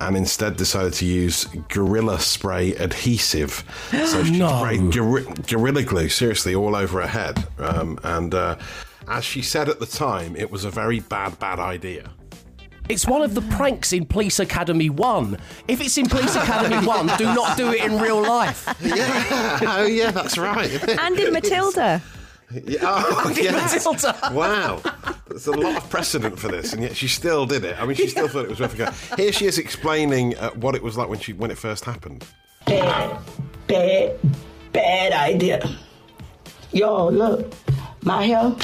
and 0.00 0.16
instead 0.16 0.56
decided 0.56 0.92
to 0.94 1.06
use 1.06 1.44
Gorilla 1.68 2.18
Spray 2.20 2.74
adhesive. 2.76 3.64
So 3.90 4.24
she 4.24 4.38
No. 4.38 4.58
sprayed 4.58 4.92
gori- 4.92 5.26
Gorilla 5.48 5.82
Glue 5.82 6.08
seriously 6.08 6.54
all 6.54 6.76
over 6.76 7.00
her 7.00 7.06
head. 7.08 7.46
Um, 7.58 7.98
and 8.02 8.34
uh, 8.34 8.56
as 9.08 9.24
she 9.24 9.42
said 9.42 9.68
at 9.68 9.80
the 9.80 9.86
time, 9.86 10.36
it 10.36 10.50
was 10.50 10.64
a 10.64 10.70
very 10.70 11.00
bad, 11.00 11.38
bad 11.38 11.58
idea. 11.58 12.10
It's 12.88 13.06
one 13.06 13.22
of 13.22 13.34
the 13.34 13.40
pranks 13.42 13.92
in 13.94 14.04
Police 14.04 14.38
Academy 14.38 14.90
1. 14.90 15.38
If 15.68 15.80
it's 15.80 15.96
in 15.96 16.06
Police 16.06 16.36
Academy 16.36 16.86
1, 16.86 17.06
do 17.16 17.24
not 17.24 17.56
do 17.56 17.72
it 17.72 17.82
in 17.82 17.98
real 17.98 18.20
life. 18.20 18.74
Yeah, 18.80 19.58
oh 19.62 19.86
yeah, 19.86 20.10
that's 20.10 20.36
right. 20.36 20.70
And 20.98 21.18
in 21.18 21.32
Matilda. 21.32 22.02
Yeah, 22.52 22.78
oh, 22.82 23.32
did 23.34 23.44
yes. 23.44 23.84
Matilda. 23.86 24.30
Wow. 24.34 24.82
There's 25.28 25.46
a 25.46 25.52
lot 25.52 25.82
of 25.82 25.88
precedent 25.88 26.38
for 26.38 26.48
this, 26.48 26.74
and 26.74 26.82
yet 26.82 26.94
she 26.94 27.08
still 27.08 27.46
did 27.46 27.64
it. 27.64 27.80
I 27.80 27.86
mean, 27.86 27.96
she 27.96 28.06
still 28.06 28.28
thought 28.28 28.44
it 28.44 28.50
was 28.50 28.60
worth 28.60 28.74
a 28.74 28.76
go. 28.76 28.90
Here 29.16 29.32
she 29.32 29.46
is 29.46 29.58
explaining 29.58 30.36
uh, 30.36 30.50
what 30.50 30.74
it 30.74 30.82
was 30.82 30.96
like 30.98 31.08
when 31.08 31.18
she 31.18 31.32
when 31.32 31.50
it 31.50 31.56
first 31.58 31.84
happened. 31.86 32.24
bad, 32.66 33.18
bad, 33.66 34.18
bad 34.72 35.12
idea. 35.12 35.66
Yo, 36.70 37.08
look, 37.08 37.54
my 38.02 38.24
hair, 38.26 38.54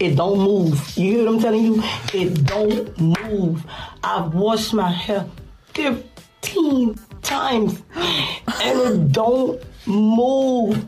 it 0.00 0.16
don't 0.16 0.38
move. 0.38 0.96
You 0.96 1.12
hear 1.12 1.24
what 1.24 1.34
I'm 1.34 1.40
telling 1.40 1.64
you? 1.64 1.82
It 2.12 2.44
don't 2.44 2.98
move. 3.00 3.64
I've 4.02 4.32
washed 4.34 4.74
my 4.74 4.90
hair 4.90 5.26
15 5.74 6.94
times 7.22 7.82
and 7.94 8.80
it 8.80 9.12
don't 9.12 9.62
move. 9.86 10.84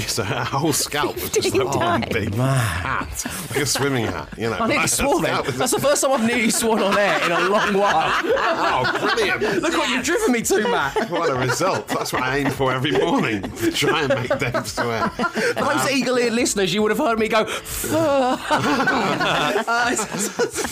So 0.00 0.22
her 0.24 0.44
whole 0.44 0.72
scalp 0.72 1.14
was 1.16 1.30
just 1.30 1.54
like 1.54 1.68
one 1.68 1.78
times. 2.02 2.12
big 2.12 2.34
hat, 2.34 3.24
like 3.50 3.60
a 3.60 3.66
swimming 3.66 4.04
hat. 4.06 4.28
You 4.36 4.50
know, 4.50 4.56
I 4.58 4.66
nearly 4.66 4.82
Her 4.82 4.86
swore 4.88 5.20
then. 5.22 5.30
scalp 5.32 5.46
was- 5.46 5.56
That's 5.58 5.72
the 5.72 5.80
first 5.80 6.02
time 6.02 6.12
I've 6.12 6.24
nearly 6.26 6.50
sworn 6.50 6.82
on 6.82 6.96
air 6.98 7.22
in 7.24 7.32
a 7.32 7.48
long 7.48 7.74
while. 7.74 8.12
Oh, 8.24 8.98
brilliant! 9.14 9.62
Look 9.62 9.74
what 9.76 9.88
you've 9.90 10.04
driven 10.04 10.32
me 10.32 10.42
to, 10.42 10.68
Matt. 10.68 11.10
What 11.14 11.30
a 11.30 11.34
result! 11.34 11.88
That's 11.88 12.12
what 12.12 12.22
I 12.22 12.38
aim 12.38 12.50
for 12.50 12.72
every 12.72 12.92
morning 12.92 13.42
to 13.42 13.70
try 13.72 14.02
and 14.02 14.08
make 14.14 14.38
Dave 14.38 14.66
swear. 14.66 15.08
For 15.10 15.64
those 15.64 15.90
eagle-eared 15.90 16.32
listeners, 16.32 16.72
you 16.74 16.82
would 16.82 16.90
have 16.90 16.98
heard 16.98 17.18
me 17.18 17.28
go, 17.28 17.44
"Fuh." 17.46 18.36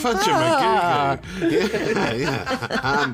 Fudge 0.02 0.26
Yeah, 0.26 1.18
yeah. 2.12 2.80
Um, 2.82 3.12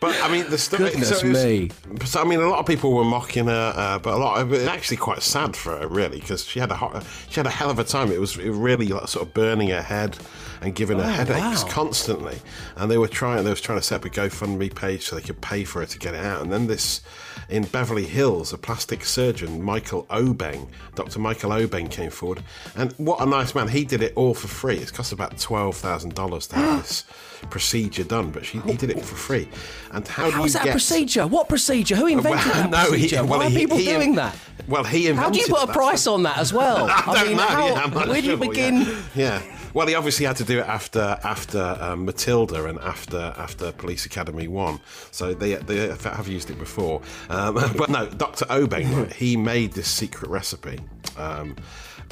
but 0.00 0.16
I 0.22 0.28
mean, 0.30 0.48
the 0.50 0.58
story. 0.58 0.90
Goodness 0.90 1.20
so 1.20 1.28
was- 1.28 1.44
me. 1.44 1.70
So 2.04 2.20
I 2.20 2.24
mean, 2.24 2.40
a 2.40 2.48
lot 2.48 2.58
of 2.58 2.66
people 2.66 2.92
were 2.92 3.04
mocking 3.04 3.46
her, 3.46 3.72
uh, 3.76 3.98
but 3.98 4.14
a 4.14 4.16
lot 4.16 4.40
of 4.40 4.52
it 4.52 4.68
actually 4.68 4.96
quite 4.98 5.22
sad 5.36 5.54
for 5.54 5.76
her, 5.76 5.86
really, 5.86 6.18
because 6.18 6.46
she 6.46 6.60
had 6.60 6.70
a 6.70 6.74
hot, 6.74 7.04
she 7.28 7.34
had 7.34 7.46
a 7.46 7.50
hell 7.50 7.70
of 7.70 7.78
a 7.78 7.84
time. 7.84 8.10
It 8.10 8.20
was 8.20 8.38
really 8.38 8.88
like, 8.88 9.06
sort 9.08 9.26
of 9.26 9.34
burning 9.34 9.68
her 9.68 9.82
head 9.82 10.16
and 10.62 10.74
giving 10.74 10.98
her 10.98 11.04
oh, 11.04 11.08
headaches 11.08 11.62
wow. 11.62 11.68
constantly. 11.68 12.38
And 12.76 12.90
they 12.90 12.96
were 12.96 13.08
trying, 13.08 13.44
they 13.44 13.50
was 13.50 13.60
trying 13.60 13.78
to 13.78 13.84
set 13.84 13.96
up 13.96 14.04
a 14.06 14.08
GoFundMe 14.08 14.74
page 14.74 15.02
so 15.02 15.14
they 15.14 15.22
could 15.22 15.42
pay 15.42 15.64
for 15.64 15.80
her 15.80 15.86
to 15.86 15.98
get 15.98 16.14
it 16.14 16.24
out. 16.24 16.40
And 16.40 16.50
then 16.50 16.68
this 16.68 17.02
in 17.50 17.64
Beverly 17.64 18.06
Hills, 18.06 18.54
a 18.54 18.58
plastic 18.58 19.04
surgeon, 19.04 19.62
Michael 19.62 20.04
Obeng, 20.04 20.68
Dr. 20.94 21.18
Michael 21.18 21.50
Obeng, 21.50 21.90
came 21.90 22.10
forward, 22.10 22.42
and 22.74 22.92
what 22.92 23.20
a 23.20 23.26
nice 23.26 23.54
man! 23.54 23.68
He 23.68 23.84
did 23.84 24.02
it 24.02 24.14
all 24.16 24.34
for 24.34 24.48
free. 24.48 24.78
It's 24.78 24.90
cost 24.90 25.12
about 25.12 25.38
twelve 25.38 25.76
thousand 25.76 26.14
dollars 26.14 26.46
to 26.48 26.56
have 26.56 26.82
this 26.82 27.04
procedure 27.46 28.04
done, 28.04 28.30
but 28.30 28.44
she, 28.44 28.58
he 28.60 28.74
did 28.76 28.90
it 28.90 29.00
for 29.04 29.14
free. 29.16 29.48
And 29.92 30.06
how, 30.06 30.30
do 30.30 30.36
you 30.38 30.44
is 30.44 30.52
that 30.54 30.64
get? 30.64 30.72
procedure? 30.72 31.26
What 31.26 31.48
procedure? 31.48 31.96
Who 31.96 32.06
invented 32.06 32.40
that 32.52 32.70
no, 32.70 32.78
he- 32.84 32.88
procedure? 32.90 33.24
well, 33.24 33.38
Why 33.40 33.46
are 33.46 33.50
people 33.50 33.76
he- 33.78 33.84
doing 33.86 34.14
that? 34.16 34.36
Well, 34.68 34.84
he 34.84 35.08
invented 35.08 35.22
How 35.24 35.30
do 35.30 35.38
you 35.38 35.46
put 35.46 35.68
a 35.68 35.72
price 35.72 36.06
on 36.06 36.24
that 36.24 36.38
as 36.38 36.52
well? 36.52 36.86
I 36.90 37.14
don't 37.14 37.28
mean, 37.28 37.36
know. 37.36 37.42
how- 37.46 37.66
yeah, 37.66 38.06
where 38.08 38.20
do 38.22 38.28
you 38.30 38.36
begin? 38.36 38.80
Yeah. 38.82 38.96
yeah. 39.14 39.42
Well, 39.74 39.86
he 39.86 39.94
obviously 39.94 40.24
had 40.24 40.36
to 40.36 40.44
do 40.44 40.60
it 40.60 40.66
after 40.66 41.18
after 41.22 41.76
um, 41.78 42.06
Matilda 42.06 42.64
and 42.64 42.78
after 42.78 43.34
after 43.36 43.72
Police 43.72 44.06
Academy 44.06 44.48
One, 44.48 44.80
so 45.10 45.34
they 45.34 45.56
they 45.56 45.88
have 45.88 46.26
used 46.28 46.48
it 46.48 46.58
before. 46.58 47.02
Um, 47.28 47.54
but 47.76 47.90
no, 47.90 48.08
Doctor 48.08 48.46
Obeng, 48.46 49.12
he 49.12 49.36
made 49.36 49.72
this 49.74 49.88
secret 49.88 50.30
recipe. 50.30 50.80
Um, 51.18 51.56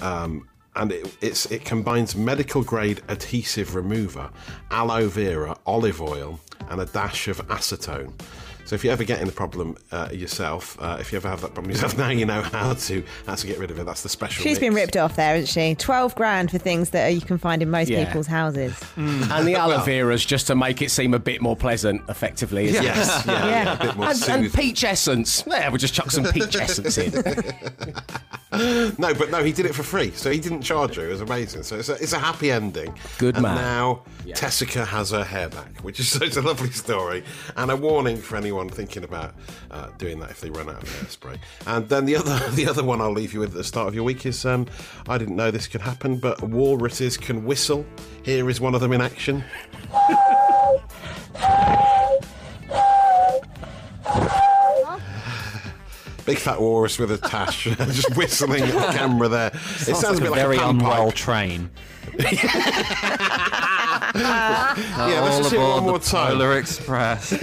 um, 0.00 0.46
and 0.76 0.92
it, 0.92 1.16
it's, 1.20 1.46
it 1.46 1.64
combines 1.64 2.16
medical 2.16 2.62
grade 2.62 3.02
adhesive 3.08 3.74
remover, 3.74 4.30
aloe 4.70 5.08
vera, 5.08 5.56
olive 5.66 6.00
oil, 6.00 6.40
and 6.68 6.80
a 6.80 6.86
dash 6.86 7.28
of 7.28 7.46
acetone. 7.48 8.12
So 8.66 8.74
if 8.74 8.82
you're 8.82 8.92
ever 8.94 9.04
get 9.04 9.20
in 9.20 9.28
a 9.28 9.32
problem 9.32 9.76
uh, 9.92 10.08
yourself, 10.10 10.76
uh, 10.80 10.96
if 10.98 11.12
you 11.12 11.16
ever 11.16 11.28
have 11.28 11.42
that 11.42 11.52
problem 11.52 11.70
yourself, 11.70 11.98
now 11.98 12.08
you 12.08 12.24
know 12.24 12.40
how 12.42 12.72
to 12.74 13.04
how 13.26 13.34
to 13.34 13.46
get 13.46 13.58
rid 13.58 13.70
of 13.70 13.78
it. 13.78 13.84
That's 13.84 14.02
the 14.02 14.08
special. 14.08 14.42
She's 14.42 14.58
been 14.58 14.74
ripped 14.74 14.96
off 14.96 15.16
there, 15.16 15.34
hasn't 15.34 15.48
she? 15.50 15.74
12 15.74 16.14
grand 16.14 16.50
for 16.50 16.58
things 16.58 16.90
that 16.90 17.08
you 17.08 17.20
can 17.20 17.36
find 17.38 17.62
in 17.62 17.70
most 17.70 17.88
Yeah. 17.90 18.04
people's 18.06 18.26
houses. 18.26 18.74
And 19.34 19.46
the 19.48 19.54
aloe 19.56 19.80
vera's 19.82 20.24
just 20.24 20.46
to 20.46 20.54
make 20.54 20.80
it 20.80 20.90
seem 20.90 21.12
a 21.14 21.18
bit 21.18 21.42
more 21.42 21.56
pleasant, 21.56 22.02
effectively. 22.08 22.66
Isn't 22.66 22.82
it? 22.82 22.86
Yes, 22.86 23.24
yeah, 23.26 23.46
yeah, 23.48 23.74
a 23.74 23.86
bit 23.86 23.96
more 23.96 24.08
And, 24.08 24.28
and 24.28 24.52
peach 24.52 24.84
essence. 24.84 25.42
Yeah, 25.46 25.68
we'll 25.68 25.78
just 25.78 25.94
chuck 25.94 26.10
some 26.10 26.24
peach 26.24 26.54
essence 26.60 26.96
in. 26.98 27.12
No, 28.98 29.12
but 29.14 29.30
no, 29.30 29.42
he 29.42 29.50
did 29.52 29.66
it 29.66 29.74
for 29.74 29.82
free, 29.82 30.12
so 30.12 30.30
he 30.30 30.38
didn't 30.38 30.62
charge 30.62 30.94
her. 30.94 31.04
It 31.06 31.10
was 31.10 31.20
amazing. 31.20 31.64
So 31.64 31.76
it's 31.76 31.88
a, 31.88 31.94
it's 31.94 32.12
a 32.12 32.18
happy 32.18 32.52
ending. 32.52 32.96
Good 33.18 33.34
and 33.34 33.42
man. 33.42 33.56
now 33.56 34.02
Tessica 34.34 34.84
has 34.84 35.10
her 35.10 35.24
hair 35.24 35.48
back, 35.48 35.80
which 35.80 35.98
is 35.98 36.08
such 36.08 36.36
a 36.36 36.40
lovely 36.40 36.70
story, 36.70 37.24
and 37.56 37.70
a 37.72 37.76
warning 37.76 38.16
for 38.16 38.36
anyone 38.36 38.53
anyone 38.54 38.68
thinking 38.68 39.02
about 39.02 39.34
uh, 39.70 39.88
doing 39.98 40.20
that 40.20 40.30
if 40.30 40.40
they 40.40 40.50
run 40.50 40.68
out 40.68 40.82
of 40.82 40.88
hairspray. 40.88 41.38
And 41.66 41.88
then 41.88 42.04
the 42.04 42.16
other 42.16 42.38
the 42.52 42.66
other 42.66 42.84
one 42.84 43.00
I'll 43.00 43.10
leave 43.12 43.34
you 43.34 43.40
with 43.40 43.50
at 43.50 43.56
the 43.56 43.64
start 43.64 43.88
of 43.88 43.94
your 43.94 44.04
week 44.04 44.24
is 44.26 44.44
um, 44.44 44.66
I 45.08 45.18
didn't 45.18 45.36
know 45.36 45.50
this 45.50 45.66
could 45.66 45.80
happen, 45.80 46.18
but 46.18 46.40
walruses 46.42 47.16
can 47.16 47.44
whistle. 47.44 47.84
Here 48.22 48.48
is 48.48 48.60
one 48.60 48.74
of 48.74 48.80
them 48.80 48.92
in 48.92 49.00
action. 49.00 49.44
big 56.24 56.38
fat 56.38 56.58
walrus 56.58 56.98
with 56.98 57.10
a 57.10 57.18
tash, 57.18 57.64
just 57.64 58.16
whistling 58.16 58.62
at 58.62 58.72
the 58.72 58.98
camera 58.98 59.28
there. 59.28 59.50
Sounds 59.50 59.88
it 59.88 59.96
sounds 59.96 60.20
like 60.20 60.20
a 60.20 60.22
bit 60.22 60.30
like 60.30 60.40
very 60.40 60.56
a 60.56 60.68
unwell 60.68 61.12
train. 61.12 61.70
Yeah, 64.14 64.74
let's 65.22 65.36
All 65.36 65.38
just 65.38 65.50
hear 65.52 65.60
it 65.60 65.64
one 65.64 65.82
more 65.84 65.98
the 65.98 66.04
time. 66.04 66.32
Polar 66.32 66.58
Express. 66.58 67.32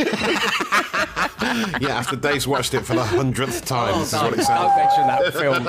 Yeah, 1.82 1.98
after 1.98 2.16
Dave's 2.16 2.48
watched 2.48 2.74
it 2.76 2.86
for 2.86 2.94
the 2.94 3.04
hundredth 3.04 3.66
time. 3.66 3.98
this 4.00 4.14
is 4.14 4.22
what 4.22 4.34
it 4.34 4.38
don't 4.38 4.46
sounds. 4.46 4.76
mention 4.78 5.08
that 5.08 5.34
film. 5.34 5.66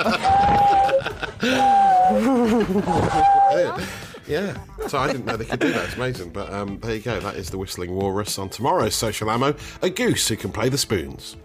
Yeah. 4.28 4.56
So 4.87 4.99
I 4.99 5.09
didn't 5.09 5.25
know 5.26 5.37
they 5.37 5.44
could 5.44 5.59
do 5.61 5.73
that. 5.73 5.87
It's 5.87 5.97
amazing. 5.97 6.30
But 6.30 6.50
um, 6.52 6.78
there 6.78 6.94
you 6.94 7.00
go. 7.02 7.18
That 7.21 7.35
is 7.37 7.50
the 7.50 7.59
Whistling 7.59 7.90
Walrus 7.92 8.38
on 8.38 8.49
tomorrow's 8.49 8.94
Social 8.94 9.30
Ammo. 9.30 9.54
A 9.82 9.90
goose 9.90 10.28
who 10.28 10.37
can 10.37 10.52
play 10.52 10.68
the 10.68 10.78
spoons. 10.78 11.37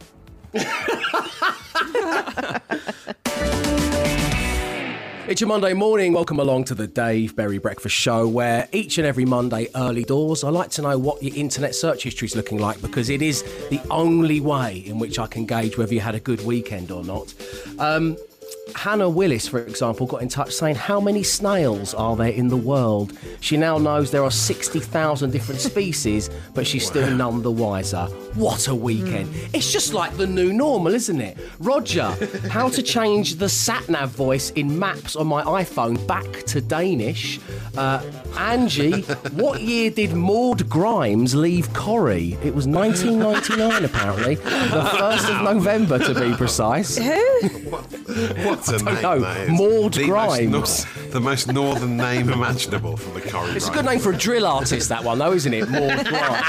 It's 5.27 5.41
your 5.41 5.49
Monday 5.49 5.73
morning. 5.73 6.13
Welcome 6.13 6.39
along 6.39 6.63
to 6.65 6.73
the 6.73 6.87
Dave 6.87 7.35
Berry 7.35 7.57
Breakfast 7.57 7.93
Show, 7.93 8.29
where 8.29 8.69
each 8.71 8.97
and 8.97 9.05
every 9.05 9.25
Monday, 9.25 9.67
early 9.75 10.05
doors, 10.05 10.41
I 10.41 10.49
like 10.49 10.69
to 10.71 10.81
know 10.81 10.97
what 10.97 11.21
your 11.21 11.35
internet 11.35 11.75
search 11.75 12.03
history 12.03 12.27
is 12.27 12.35
looking 12.37 12.59
like 12.59 12.81
because 12.81 13.09
it 13.09 13.21
is 13.21 13.43
the 13.69 13.81
only 13.91 14.39
way 14.39 14.77
in 14.85 14.99
which 14.99 15.19
I 15.19 15.27
can 15.27 15.45
gauge 15.45 15.77
whether 15.77 15.93
you 15.93 15.99
had 15.99 16.15
a 16.15 16.21
good 16.21 16.45
weekend 16.45 16.91
or 16.91 17.03
not. 17.03 17.33
Um, 17.77 18.15
Hannah 18.75 19.09
Willis, 19.09 19.47
for 19.47 19.59
example, 19.59 20.05
got 20.05 20.21
in 20.21 20.29
touch 20.29 20.51
saying, 20.51 20.75
How 20.75 20.99
many 20.99 21.23
snails 21.23 21.93
are 21.93 22.15
there 22.15 22.29
in 22.29 22.47
the 22.47 22.57
world? 22.57 23.13
She 23.39 23.57
now 23.57 23.77
knows 23.77 24.11
there 24.11 24.23
are 24.23 24.31
60,000 24.31 25.31
different 25.31 25.61
species, 25.61 26.29
but 26.53 26.65
she's 26.67 26.85
still 26.85 27.09
none 27.15 27.41
the 27.41 27.51
wiser. 27.51 28.05
What 28.35 28.67
a 28.67 28.75
weekend. 28.75 29.29
It's 29.53 29.71
just 29.71 29.93
like 29.93 30.15
the 30.17 30.27
new 30.27 30.53
normal, 30.53 30.93
isn't 30.93 31.19
it? 31.21 31.37
Roger, 31.59 32.15
how 32.49 32.69
to 32.69 32.83
change 32.83 33.35
the 33.35 33.49
sat 33.49 33.87
nav 33.89 34.09
voice 34.11 34.51
in 34.51 34.77
maps 34.77 35.15
on 35.15 35.27
my 35.27 35.43
iPhone 35.43 36.05
back 36.07 36.43
to 36.47 36.61
Danish. 36.61 37.39
Uh, 37.77 38.01
Angie, 38.37 39.01
what 39.33 39.61
year 39.61 39.89
did 39.89 40.13
Maud 40.13 40.69
Grimes 40.69 41.35
leave 41.35 41.73
Corrie? 41.73 42.37
It 42.43 42.53
was 42.53 42.67
1999, 42.67 43.85
apparently. 43.85 44.35
The 44.35 44.41
1st 44.41 45.35
of 45.37 45.43
November, 45.55 45.99
to 45.99 46.13
be 46.19 46.35
precise. 46.35 46.97
What 48.65 48.81
a 48.81 48.85
name 48.85 49.01
know. 49.01 49.19
that 49.19 49.37
is. 49.41 49.49
Maud 49.49 49.93
the 49.93 50.05
Grimes. 50.05 50.49
Most, 50.49 50.87
nor- 50.95 51.05
the 51.11 51.19
most 51.19 51.51
northern 51.51 51.97
name 51.97 52.29
imaginable 52.29 52.97
from 52.97 53.13
the 53.13 53.21
Corrie 53.21 53.51
It's 53.51 53.67
a 53.67 53.71
good 53.71 53.85
name 53.85 53.99
for 53.99 54.11
a 54.11 54.17
drill 54.17 54.45
artist, 54.45 54.89
that 54.89 55.03
one, 55.03 55.19
though, 55.19 55.33
isn't 55.33 55.53
it? 55.53 55.69
Maud 55.69 56.05
Grimes. 56.05 56.43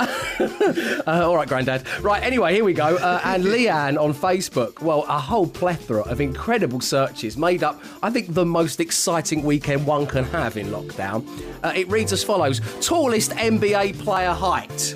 Uh, 1.06 1.22
all 1.24 1.36
right, 1.36 1.48
Grandad. 1.48 1.86
Right, 2.00 2.22
anyway, 2.22 2.54
here 2.54 2.64
we 2.64 2.72
go. 2.72 2.96
Uh, 2.96 3.20
and 3.24 3.44
Leanne 3.44 4.00
on 4.00 4.14
Facebook. 4.14 4.80
Well, 4.80 5.04
a 5.08 5.18
whole 5.18 5.46
plethora 5.46 6.02
of 6.02 6.20
incredible 6.20 6.80
searches 6.80 7.36
made 7.36 7.62
up, 7.62 7.82
I 8.02 8.10
think, 8.10 8.32
the 8.34 8.44
most 8.46 8.80
exciting 8.80 9.42
weekend 9.42 9.86
one 9.86 10.06
can 10.06 10.24
have 10.24 10.56
in 10.56 10.68
lockdown. 10.68 11.26
Uh, 11.62 11.72
it 11.74 11.88
reads 11.88 12.12
as 12.12 12.22
follows 12.24 12.60
Tallest 12.80 13.32
NBA 13.32 13.98
player 14.00 14.32
height. 14.32 14.94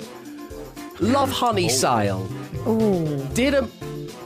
Lovehoney 0.97 1.69
sale. 1.69 2.27
Did 2.65 3.53
a 3.53 3.69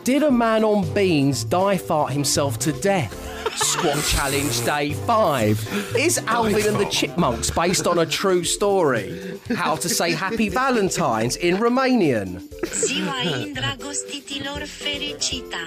did 0.06 0.24
a 0.24 0.32
man 0.32 0.64
on 0.64 0.92
beans 0.94 1.44
die 1.44 1.78
fart 1.78 2.14
himself 2.14 2.58
to 2.60 2.72
death? 2.72 3.14
Squat 3.58 4.02
challenge 4.06 4.64
day 4.64 4.94
five. 4.94 5.60
Is 5.94 6.20
Alvin 6.20 6.66
and 6.66 6.80
the 6.80 6.86
Chipmunks 6.86 7.50
based 7.52 7.86
on 7.86 8.00
a 8.00 8.06
true 8.06 8.46
story? 8.46 9.29
How 9.56 9.76
to 9.76 9.90
say 9.90 10.12
Happy 10.12 10.50
Valentine's 10.50 11.36
in 11.36 11.58
Romanian? 11.58 12.42
Ziua 12.86 13.16
îndrăgostitilor 13.44 14.64
fericită. 14.68 15.58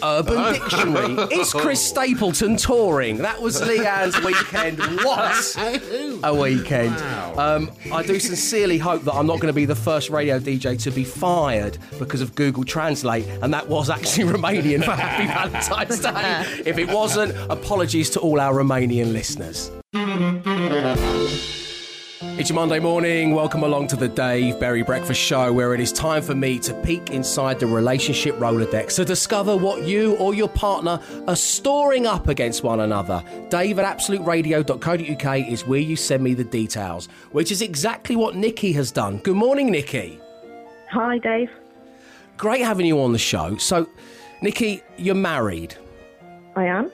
Urban 0.00 0.52
Dictionary. 0.52 1.26
Is 1.40 1.52
Chris 1.52 1.80
Stapleton 1.80 2.56
touring? 2.56 3.20
That 3.20 3.40
was 3.40 3.60
Leanne's 3.60 4.16
weekend. 4.22 4.78
What 5.02 5.56
a 6.22 6.32
weekend. 6.32 6.96
Um, 7.36 7.70
I 7.92 8.02
do 8.06 8.18
sincerely 8.18 8.78
hope 8.78 9.02
that 9.04 9.14
I'm 9.14 9.26
not 9.26 9.40
going 9.40 9.52
to 9.52 9.60
be 9.60 9.64
the 9.64 9.74
first 9.74 10.08
radio 10.10 10.38
DJ 10.38 10.80
to 10.84 10.90
be 10.90 11.04
fired 11.04 11.78
because 11.98 12.20
of 12.20 12.34
Google 12.34 12.64
Translate, 12.64 13.26
and 13.42 13.52
that 13.52 13.68
was 13.68 13.90
actually 13.90 14.24
Romanian 14.32 14.84
for 14.84 14.92
Happy 14.92 15.26
Valentine's 15.26 16.00
Day. 16.00 16.62
If 16.70 16.78
it 16.78 16.88
wasn't, 16.90 17.34
apologies 17.50 18.10
to 18.10 18.20
all 18.20 18.38
our 18.40 18.54
Romanian 18.54 19.12
listeners. 19.12 19.70
It's 22.20 22.50
your 22.50 22.56
Monday 22.56 22.80
morning. 22.80 23.32
Welcome 23.32 23.62
along 23.62 23.86
to 23.88 23.96
the 23.96 24.08
Dave 24.08 24.58
Berry 24.58 24.82
Breakfast 24.82 25.20
Show, 25.20 25.52
where 25.52 25.72
it 25.72 25.78
is 25.78 25.92
time 25.92 26.20
for 26.20 26.34
me 26.34 26.58
to 26.58 26.74
peek 26.82 27.10
inside 27.10 27.60
the 27.60 27.66
relationship 27.68 28.34
Rolodex 28.38 28.96
to 28.96 29.04
discover 29.04 29.56
what 29.56 29.84
you 29.84 30.16
or 30.16 30.34
your 30.34 30.48
partner 30.48 30.98
are 31.28 31.36
storing 31.36 32.08
up 32.08 32.26
against 32.26 32.64
one 32.64 32.80
another. 32.80 33.22
Dave 33.50 33.78
at 33.78 33.98
absoluteradio.co.uk 33.98 35.48
is 35.48 35.64
where 35.64 35.78
you 35.78 35.94
send 35.94 36.24
me 36.24 36.34
the 36.34 36.42
details, 36.42 37.06
which 37.30 37.52
is 37.52 37.62
exactly 37.62 38.16
what 38.16 38.34
Nikki 38.34 38.72
has 38.72 38.90
done. 38.90 39.18
Good 39.18 39.36
morning, 39.36 39.70
Nikki. 39.70 40.20
Hi, 40.90 41.18
Dave. 41.18 41.50
Great 42.36 42.62
having 42.62 42.86
you 42.86 43.00
on 43.00 43.12
the 43.12 43.18
show. 43.18 43.56
So, 43.58 43.88
Nikki, 44.42 44.82
you're 44.96 45.14
married, 45.14 45.76
I 46.56 46.64
am. 46.64 46.90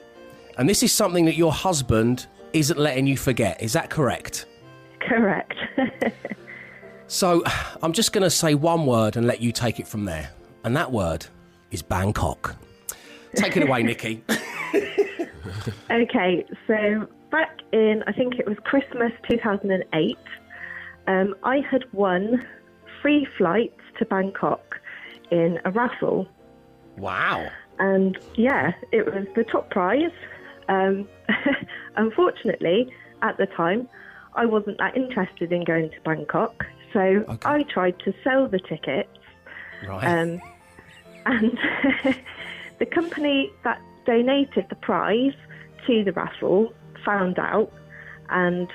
and 0.59 0.69
this 0.69 0.83
is 0.83 0.91
something 0.91 1.25
that 1.25 1.35
your 1.35 1.51
husband 1.51 2.27
isn't 2.53 2.77
letting 2.77 3.07
you 3.07 3.17
forget. 3.17 3.61
Is 3.61 3.73
that 3.73 3.89
correct? 3.89 4.45
Correct. 5.07 5.55
So 7.07 7.43
I'm 7.83 7.93
just 7.93 8.13
going 8.13 8.23
to 8.23 8.29
say 8.29 8.55
one 8.55 8.85
word 8.85 9.15
and 9.15 9.27
let 9.27 9.41
you 9.41 9.51
take 9.51 9.79
it 9.79 9.87
from 9.87 10.05
there. 10.05 10.31
And 10.63 10.75
that 10.75 10.91
word 10.91 11.25
is 11.71 11.81
Bangkok. 11.81 12.55
Take 13.35 13.57
it 13.57 13.63
away, 13.63 13.83
Nikki. 13.83 14.23
okay, 15.91 16.45
so 16.65 17.07
back 17.29 17.59
in, 17.71 18.03
I 18.07 18.11
think 18.11 18.39
it 18.39 18.47
was 18.47 18.57
Christmas 18.63 19.11
2008, 19.29 20.17
um, 21.07 21.35
I 21.43 21.57
had 21.59 21.83
won 21.93 22.45
free 23.01 23.27
flights 23.37 23.81
to 23.99 24.05
Bangkok 24.05 24.79
in 25.29 25.59
a 25.63 25.71
raffle. 25.71 26.27
Wow. 26.97 27.47
And 27.77 28.17
yeah, 28.35 28.71
it 28.91 29.05
was 29.05 29.27
the 29.35 29.43
top 29.43 29.69
prize. 29.69 30.11
Um, 30.69 31.07
unfortunately, 31.95 32.91
at 33.21 33.37
the 33.37 33.45
time, 33.45 33.87
I 34.35 34.45
wasn't 34.45 34.77
that 34.77 34.95
interested 34.95 35.51
in 35.51 35.63
going 35.63 35.89
to 35.89 36.01
Bangkok. 36.03 36.65
So 36.93 37.25
I 37.45 37.63
tried 37.63 37.99
to 37.99 38.13
sell 38.23 38.47
the 38.47 38.59
tickets. 38.59 39.09
Right. 39.87 40.03
Um, 40.03 40.41
and 41.25 41.57
the 42.79 42.85
company 42.85 43.51
that 43.63 43.81
donated 44.05 44.67
the 44.69 44.75
prize 44.75 45.33
to 45.87 46.03
the 46.03 46.11
raffle 46.13 46.73
found 47.03 47.39
out 47.39 47.71
and 48.29 48.67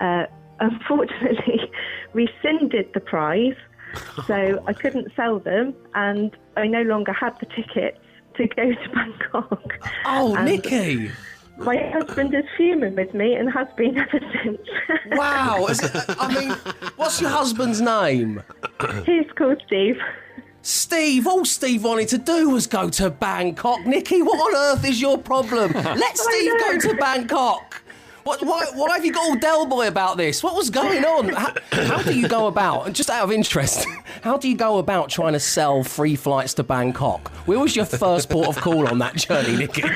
uh, 0.00 0.26
unfortunately 0.60 1.70
rescinded 2.12 2.92
the 2.94 3.00
prize. 3.00 3.56
So 4.26 4.62
I 4.66 4.72
couldn't 4.72 5.12
sell 5.16 5.38
them 5.38 5.74
and 5.94 6.36
I 6.56 6.66
no 6.66 6.82
longer 6.82 7.12
had 7.12 7.38
the 7.40 7.46
tickets 7.46 7.98
to 8.36 8.46
go 8.48 8.72
to 8.72 8.88
Bangkok. 8.94 9.78
oh, 10.04 10.34
and 10.36 10.44
Nikki. 10.46 11.10
My 11.58 11.76
husband 11.92 12.34
is 12.34 12.44
fuming 12.56 12.94
with 12.96 13.14
me 13.14 13.34
and 13.34 13.50
has 13.52 13.66
been 13.76 13.98
ever 13.98 14.20
since. 14.42 14.58
Wow. 15.12 15.66
Is 15.66 15.82
it- 15.82 15.92
I 16.18 16.34
mean, 16.34 16.50
what's 16.96 17.20
your 17.20 17.30
husband's 17.30 17.80
name? 17.80 18.42
He's 19.04 19.30
called 19.36 19.62
Steve. 19.66 19.96
Steve. 20.62 21.26
All 21.26 21.44
Steve 21.44 21.84
wanted 21.84 22.08
to 22.08 22.18
do 22.18 22.50
was 22.50 22.66
go 22.66 22.88
to 22.90 23.08
Bangkok. 23.10 23.86
Nikki, 23.86 24.20
what 24.22 24.38
on 24.38 24.54
earth 24.76 24.84
is 24.84 25.00
your 25.00 25.16
problem? 25.16 25.72
Let 25.72 26.18
Steve 26.18 26.52
go 26.60 26.78
to 26.78 26.94
Bangkok. 26.96 27.82
What, 28.24 28.42
why, 28.42 28.66
why 28.74 28.96
have 28.96 29.04
you 29.04 29.12
got 29.12 29.22
all 29.22 29.36
Del 29.36 29.66
Boy 29.66 29.86
about 29.86 30.16
this? 30.16 30.42
What 30.42 30.56
was 30.56 30.68
going 30.68 31.04
on? 31.04 31.28
How, 31.28 31.54
how 31.70 32.02
do 32.02 32.18
you 32.18 32.26
go 32.26 32.48
about, 32.48 32.92
just 32.92 33.08
out 33.08 33.22
of 33.22 33.30
interest, 33.30 33.86
how 34.22 34.36
do 34.36 34.48
you 34.48 34.56
go 34.56 34.78
about 34.78 35.10
trying 35.10 35.34
to 35.34 35.38
sell 35.40 35.84
free 35.84 36.16
flights 36.16 36.52
to 36.54 36.64
Bangkok? 36.64 37.28
Where 37.46 37.60
was 37.60 37.76
your 37.76 37.84
first 37.84 38.28
port 38.28 38.48
of 38.48 38.56
call 38.56 38.88
on 38.88 38.98
that 38.98 39.14
journey, 39.14 39.56
Nikki? 39.56 39.84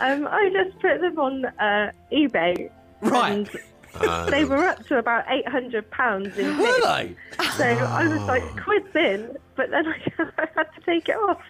Um, 0.00 0.26
I 0.26 0.50
just 0.52 0.78
put 0.80 1.00
them 1.00 1.18
on 1.18 1.44
uh, 1.44 1.92
eBay. 2.12 2.70
Right. 3.02 3.32
And 3.32 3.50
they 4.32 4.44
were 4.44 4.68
up 4.68 4.84
to 4.86 4.98
about 4.98 5.24
eight 5.28 5.48
hundred 5.48 5.90
pounds 5.90 6.38
in 6.38 6.56
Were 6.58 6.80
they? 6.84 7.16
So 7.56 7.64
I 7.64 8.06
was 8.06 8.20
like 8.22 8.42
quids 8.62 8.94
in, 8.94 9.36
but 9.56 9.70
then 9.70 9.86
I, 9.86 9.96
I 10.38 10.46
had 10.54 10.68
to 10.74 10.80
take 10.86 11.08
it 11.08 11.16
off. 11.16 11.42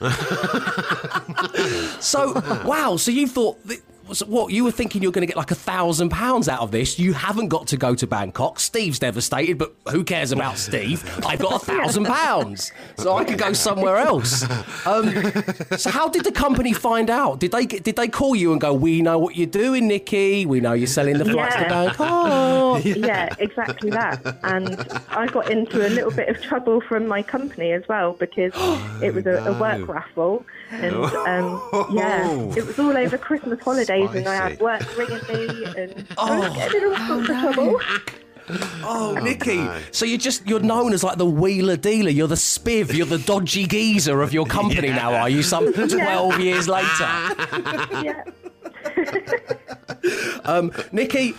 So, 2.00 2.32
wow. 2.64 2.96
So 2.96 3.10
you 3.10 3.26
thought, 3.26 3.58
th- 3.66 3.80
so 4.12 4.26
what 4.26 4.52
you 4.52 4.64
were 4.64 4.70
thinking 4.70 5.02
you're 5.02 5.12
going 5.12 5.22
to 5.22 5.26
get 5.26 5.36
like 5.36 5.50
a 5.50 5.54
thousand 5.56 6.10
pounds 6.10 6.48
out 6.48 6.60
of 6.60 6.70
this. 6.70 6.98
You 6.98 7.12
haven't 7.12 7.48
got 7.48 7.66
to 7.68 7.76
go 7.76 7.94
to 7.94 8.06
Bangkok. 8.06 8.60
Steve's 8.60 8.98
devastated, 8.98 9.58
but 9.58 9.74
who 9.90 10.04
cares 10.04 10.32
about 10.32 10.58
Steve? 10.58 11.02
I've 11.26 11.38
got 11.38 11.62
a 11.62 11.64
thousand 11.64 12.04
pounds, 12.06 12.72
so 12.96 13.16
I 13.16 13.24
can 13.24 13.36
go 13.36 13.52
somewhere 13.52 13.96
else. 13.96 14.42
Um, 14.86 15.10
so 15.76 15.90
how 15.90 16.08
did 16.08 16.24
the 16.24 16.32
company 16.32 16.72
find 16.72 17.10
out? 17.10 17.40
Did 17.40 17.52
they 17.52 17.66
did 17.66 17.96
they 17.96 18.08
call 18.08 18.34
you 18.36 18.52
and 18.52 18.60
go, 18.60 18.72
"We 18.72 19.02
know 19.02 19.18
what 19.18 19.36
you're 19.36 19.46
doing, 19.46 19.88
Nikki. 19.88 20.46
We 20.46 20.60
know 20.60 20.72
you're 20.72 20.86
selling 20.86 21.18
the 21.18 21.24
flights 21.24 21.56
to 21.56 21.62
Yeah. 21.62 21.68
Bangkok." 21.68 22.84
yeah, 22.84 23.28
exactly 23.38 23.90
that. 23.90 24.38
And 24.44 24.76
I 25.10 25.26
got 25.26 25.50
into 25.50 25.86
a 25.86 25.90
little 25.90 26.10
bit 26.12 26.28
of 26.28 26.40
trouble 26.42 26.80
from 26.80 27.06
my 27.06 27.22
company 27.22 27.72
as 27.72 27.86
well 27.88 28.12
because 28.14 28.52
it 29.02 29.14
was 29.14 29.26
a, 29.26 29.36
a 29.44 29.58
work 29.58 29.86
raffle. 29.88 30.44
And 30.70 30.94
um, 30.94 31.60
yeah, 31.92 32.30
it 32.56 32.64
was 32.64 32.78
all 32.78 32.96
over 32.96 33.18
Christmas 33.18 33.60
holidays, 33.60 33.99
Oh, 34.08 34.12
and 34.12 34.28
I 34.28 34.34
had 34.34 34.60
work 34.60 34.96
ringing 34.96 35.20
me, 35.28 35.64
and 35.64 36.06
I 36.18 36.38
was 36.38 36.56
getting 36.56 36.82
in 36.82 36.86
all 36.88 36.94
oh, 36.98 37.06
sorts 37.06 37.30
of 37.30 37.54
trouble. 37.54 37.80
Oh, 38.82 39.16
oh 39.18 39.20
Nikki. 39.22 39.66
So 39.92 40.04
you're 40.04 40.18
just 40.18 40.46
you're 40.46 40.60
known 40.60 40.92
as 40.92 41.04
like 41.04 41.18
the 41.18 41.26
wheeler 41.26 41.76
dealer. 41.76 42.10
You're 42.10 42.28
the 42.28 42.34
spiv. 42.34 42.92
You're 42.92 43.06
the 43.06 43.18
dodgy 43.18 43.66
geezer 43.66 44.22
of 44.22 44.32
your 44.32 44.46
company 44.46 44.88
now, 45.02 45.14
are 45.14 45.28
you? 45.28 45.42
Some 45.42 45.72
twelve 45.72 46.40
years 46.40 46.68
later. 46.68 46.86
Yeah. 48.02 48.24
Um, 50.44 50.72
Nikki, 50.90 51.34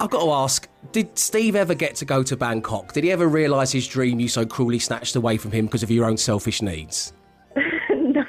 I've 0.00 0.08
got 0.08 0.24
to 0.24 0.30
ask, 0.30 0.68
did 0.92 1.18
Steve 1.18 1.54
ever 1.54 1.74
get 1.74 1.96
to 1.96 2.04
go 2.06 2.22
to 2.22 2.36
Bangkok? 2.36 2.94
Did 2.94 3.04
he 3.04 3.12
ever 3.12 3.28
realise 3.28 3.70
his 3.70 3.86
dream 3.86 4.18
you 4.18 4.28
so 4.28 4.46
cruelly 4.46 4.78
snatched 4.78 5.14
away 5.14 5.36
from 5.36 5.52
him 5.52 5.66
because 5.66 5.82
of 5.82 5.90
your 5.90 6.06
own 6.06 6.16
selfish 6.16 6.62
needs? 6.62 7.12
no. 7.90 8.24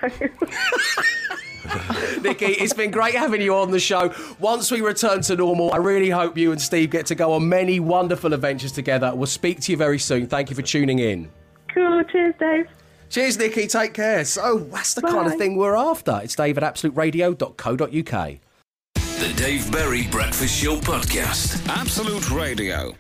Nikki, 2.24 2.46
it's 2.46 2.74
been 2.74 2.92
great 2.92 3.16
having 3.16 3.42
you 3.42 3.56
on 3.56 3.72
the 3.72 3.80
show. 3.80 4.14
Once 4.40 4.72
we 4.72 4.82
return 4.82 5.22
to 5.22 5.36
normal, 5.36 5.74
I 5.74 5.78
really 5.78 6.10
hope 6.10 6.38
you 6.38 6.52
and 6.52 6.62
Steve 6.62 6.90
get 6.90 7.06
to 7.08 7.16
go 7.16 7.34
on 7.34 7.48
many 7.50 7.80
wonderful 7.80 8.34
adventures 8.34 8.72
together. 8.72 9.14
We'll 9.16 9.28
speak 9.28 9.60
to 9.62 9.72
you 9.72 9.78
very 9.78 10.00
soon. 10.00 10.28
Thank 10.28 10.50
you 10.50 10.56
for 10.56 10.62
tuning 10.62 11.00
in. 11.00 11.30
Cool. 11.74 12.04
Cheers, 12.12 12.36
Dave. 12.40 12.68
Cheers, 13.10 13.38
Nikki. 13.38 13.68
Take 13.68 13.94
care. 13.94 14.24
So 14.26 14.60
that's 14.60 14.94
the 14.94 15.02
kind 15.02 15.28
of 15.28 15.38
thing 15.38 15.56
we're 15.56 15.76
after. 15.76 16.20
It's 16.24 16.36
Dave 16.36 16.58
at 16.58 16.64
absoluteradio.co.uk. 16.64 18.40
The 18.94 19.34
Dave 19.36 19.72
Berry 19.72 20.08
Breakfast 20.08 20.62
Show 20.62 20.78
Podcast. 20.78 21.68
Absolute 21.68 22.30
Radio. 22.32 22.94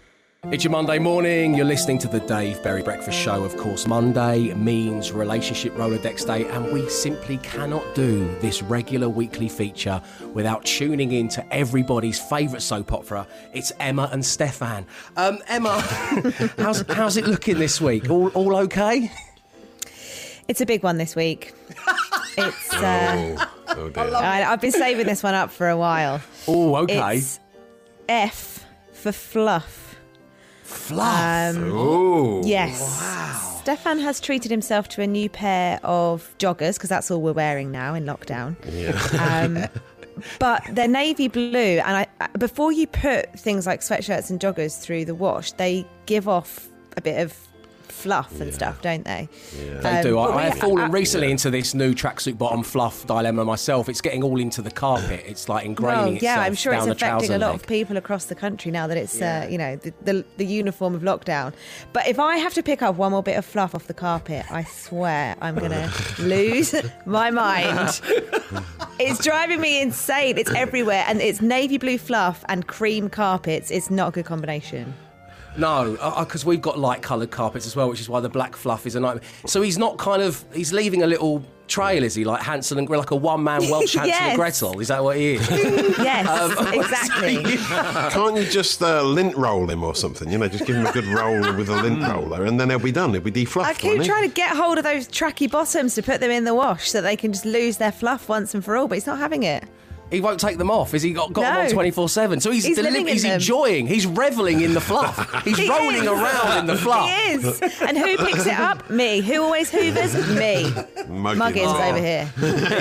It's 0.46 0.64
your 0.64 0.72
Monday 0.72 1.00
morning. 1.00 1.54
You're 1.54 1.66
listening 1.66 1.98
to 2.00 2.08
the 2.08 2.22
Dave 2.22 2.64
Berry 2.64 2.82
Breakfast 2.82 3.20
Show. 3.20 3.44
Of 3.44 3.58
course, 3.58 3.86
Monday 3.86 4.54
means 4.54 5.12
Relationship 5.12 5.74
Rolodex 5.74 6.26
Day, 6.26 6.46
and 6.48 6.72
we 6.72 6.88
simply 6.90 7.38
cannot 7.40 7.84
do 7.94 8.26
this 8.40 8.64
regular 8.64 9.10
weekly 9.10 9.50
feature 9.50 10.02
without 10.34 10.64
tuning 10.64 11.12
in 11.12 11.28
to 11.30 11.54
everybody's 11.54 12.20
favourite 12.20 12.62
soap 12.62 12.94
opera. 12.94 13.28
It's 13.54 13.74
Emma 13.82 14.10
and 14.14 14.26
Stefan. 14.26 14.86
Um, 15.18 15.40
Emma, 15.50 15.82
how's, 16.58 16.82
how's 16.90 17.18
it 17.18 17.28
looking 17.28 17.60
this 17.60 17.82
week? 17.82 18.10
All, 18.10 18.30
all 18.30 18.56
okay? 18.60 19.12
It's 20.48 20.62
a 20.62 20.66
big 20.66 20.84
one 20.84 20.98
this 20.98 21.16
week. 21.16 21.54
It's. 22.38 22.74
Uh, 22.74 23.46
Oh, 23.68 23.76
oh 23.86 23.90
dear. 23.90 24.16
I, 24.16 24.44
I've 24.44 24.62
been 24.62 24.72
saving 24.72 25.06
this 25.06 25.22
one 25.22 25.34
up 25.34 25.52
for 25.52 25.68
a 25.70 25.76
while. 25.78 26.22
Oh, 26.48 26.76
okay. 26.78 27.18
It's 27.18 27.40
F 28.08 28.66
for 28.94 29.12
fluff. 29.12 29.89
Fluff. 30.70 31.56
Um, 31.56 31.72
Ooh. 31.72 32.42
yes. 32.46 33.60
Stefan 33.60 34.00
has 34.00 34.20
treated 34.20 34.52
himself 34.52 34.88
to 34.90 35.02
a 35.02 35.08
new 35.08 35.30
pair 35.30 35.80
of 35.84 36.34
joggers 36.40 36.76
because 36.76 36.90
that's 36.90 37.12
all 37.12 37.22
we're 37.22 37.34
wearing 37.34 37.72
now 37.72 37.94
in 37.94 38.06
lockdown. 38.06 38.56
Um, 39.20 39.68
but 40.40 40.64
they're 40.72 40.88
navy 40.88 41.28
blue, 41.28 41.80
and 41.80 42.08
I, 42.22 42.28
before 42.38 42.72
you 42.72 42.88
put 42.88 43.38
things 43.38 43.66
like 43.68 43.82
sweatshirts 43.82 44.30
and 44.30 44.40
joggers 44.40 44.80
through 44.80 45.06
the 45.06 45.16
wash, 45.16 45.52
they 45.54 45.86
give 46.06 46.28
off 46.28 46.68
a 46.98 47.02
bit 47.02 47.20
of 47.20 47.49
fluff 47.92 48.40
and 48.42 48.54
stuff, 48.54 48.82
don't 48.82 49.04
they? 49.06 49.28
They 49.82 49.98
Um, 49.98 50.04
do. 50.04 50.18
I, 50.20 50.36
I 50.38 50.44
have 50.50 50.58
fallen 50.60 50.92
recently 50.92 51.32
into 51.32 51.50
this 51.50 51.74
new 51.74 51.94
tracksuit 51.94 52.38
bottom 52.38 52.64
fluff 52.64 53.06
dilemma 53.08 53.44
myself. 53.46 53.90
It's 53.90 54.02
getting 54.02 54.24
all 54.24 54.40
into 54.40 54.62
the 54.62 54.72
carpet. 54.72 55.24
It's 55.28 55.50
like 55.50 55.66
ingraining 55.66 55.82
Well, 55.84 56.04
itself 56.14 56.22
yeah, 56.22 56.42
I'm 56.42 56.56
sure 56.56 56.74
down 56.74 56.90
it's 56.90 57.00
the 57.00 57.06
affecting 57.08 57.32
a 57.36 57.38
lot 57.40 57.52
leg. 57.54 57.56
of 57.62 57.68
people 57.68 57.98
across 57.98 58.26
the 58.26 58.36
country 58.36 58.72
now 58.72 58.88
that 58.88 58.98
it's, 58.98 59.22
uh, 59.22 59.48
you 59.50 59.58
know, 59.58 59.76
the, 59.76 59.94
the, 60.04 60.26
the 60.38 60.46
uniform 60.46 60.96
of 60.96 61.02
lockdown. 61.02 61.54
But 61.94 62.08
if 62.08 62.20
I 62.20 62.38
have 62.38 62.54
to 62.56 62.64
pick 62.64 62.82
up 62.82 62.96
one 62.96 63.12
more 63.12 63.24
bit 63.24 63.38
of 63.38 63.46
fluff 63.46 63.74
off 63.76 63.88
the 63.88 63.94
carpet, 63.94 64.46
I 64.52 64.64
swear 64.64 65.36
I'm 65.42 65.56
going 65.56 65.72
to 65.72 65.92
lose 66.20 66.74
my 67.06 67.32
mind. 67.32 68.02
it's 69.00 69.24
driving 69.24 69.62
me 69.62 69.82
insane. 69.82 70.38
It's 70.38 70.52
everywhere. 70.54 71.04
And 71.08 71.22
it's 71.22 71.42
navy 71.42 71.78
blue 71.78 71.98
fluff 71.98 72.44
and 72.50 72.68
cream 72.68 73.10
carpets. 73.10 73.72
It's 73.72 73.90
not 73.90 74.10
a 74.10 74.12
good 74.12 74.26
combination. 74.26 74.94
No, 75.58 75.98
because 76.20 76.46
we've 76.46 76.62
got 76.62 76.80
light 76.80 77.02
coloured 77.02 77.32
carpets 77.32 77.66
as 77.68 77.76
well, 77.76 77.90
which 77.90 78.00
is 78.00 78.08
why 78.10 78.20
the 78.20 78.30
black 78.30 78.56
fluff 78.56 78.86
is 78.86 78.96
a 78.96 79.00
nightmare. 79.00 79.24
So 79.46 79.62
he's 79.62 79.78
not 79.78 79.98
kind 79.98 80.22
of 80.22 80.44
he's 80.54 80.72
leaving 80.72 81.04
a 81.04 81.08
little 81.08 81.44
trail, 81.68 82.04
is 82.04 82.16
he? 82.16 82.24
Like 82.24 82.42
Hansel 82.42 82.78
and 82.78 82.88
Gretel, 82.88 83.02
like 83.02 83.12
a 83.12 83.16
one 83.16 83.44
man 83.44 83.62
Welsh 83.70 83.94
Hansel 83.96 84.08
Yes. 84.08 84.22
and 84.22 84.36
Gretel. 84.38 84.80
Is 84.80 84.88
that 84.88 85.04
what 85.04 85.18
he 85.18 85.34
is? 85.36 85.50
Yes, 86.00 86.28
Um, 86.58 86.74
exactly. 86.74 87.44
Can't 87.44 88.38
you 88.38 88.46
just 88.46 88.82
uh, 88.82 89.02
lint 89.04 89.36
roll 89.36 89.70
him 89.70 89.84
or 89.84 89.94
something? 89.96 90.32
You 90.32 90.38
know, 90.38 90.48
just 90.48 90.66
give 90.66 90.76
him 90.78 90.86
a 90.86 90.92
good 90.92 91.06
roll 91.06 91.40
with 91.56 91.70
a 91.70 91.76
lint 91.82 92.02
roller, 92.02 92.46
and 92.46 92.60
then 92.60 92.70
he'll 92.70 92.80
be 92.80 92.92
done. 92.92 93.12
He'll 93.12 93.22
be 93.22 93.32
defluffed. 93.32 93.64
I 93.66 93.74
keep 93.74 94.02
trying 94.04 94.28
to 94.30 94.34
get 94.34 94.56
hold 94.56 94.78
of 94.78 94.84
those 94.84 95.08
tracky 95.08 95.50
bottoms 95.52 95.94
to 95.96 96.04
put 96.04 96.22
them 96.22 96.32
in 96.32 96.46
the 96.46 96.56
wash 96.56 96.90
so 96.90 97.02
they 97.02 97.16
can 97.18 97.34
just 97.34 97.46
lose 97.46 97.78
their 97.78 97.92
fluff 97.92 98.30
once 98.30 98.54
and 98.56 98.64
for 98.64 98.78
all, 98.78 98.88
but 98.88 98.96
he's 98.96 99.06
not 99.08 99.20
having 99.20 99.44
it. 99.44 99.64
He 100.12 100.22
won't 100.22 100.40
take 100.40 100.58
them 100.58 100.72
off. 100.72 100.94
Is 100.94 101.02
he 101.02 101.14
got, 101.14 101.34
got 101.34 101.42
them 101.42 101.66
on 101.66 101.72
twenty 101.72 101.92
four 101.92 102.10
seven? 102.10 102.40
So 102.40 102.52
he's 102.52 102.66
He's 102.66 102.78
living 102.78 103.02
in 103.02 103.08
he's 103.08 103.24
enjoying. 103.24 103.88
He's 103.88 104.06
reveling 104.08 104.62
in 104.62 104.74
the 104.74 104.82
fluff. 104.82 105.18
He's 105.44 105.58
He 105.58 105.70
rolling 105.70 105.96
is. 106.04 106.08
around 106.08 106.60
in 106.60 106.66
the 106.68 106.76
fluff. 106.76 107.10
He 107.10 107.32
is. 107.34 107.62
And 107.82 107.98
who 107.98 108.18
picks 108.18 108.46
it 108.46 108.60
up? 108.60 108.90
Me. 108.90 109.22
Who 109.22 109.42
always 109.44 109.70
hoovers? 109.72 110.14
Me. 110.38 110.66
Muggins 111.08 111.68
Oh. 111.68 111.90
over 111.90 111.98
here. 112.00 112.32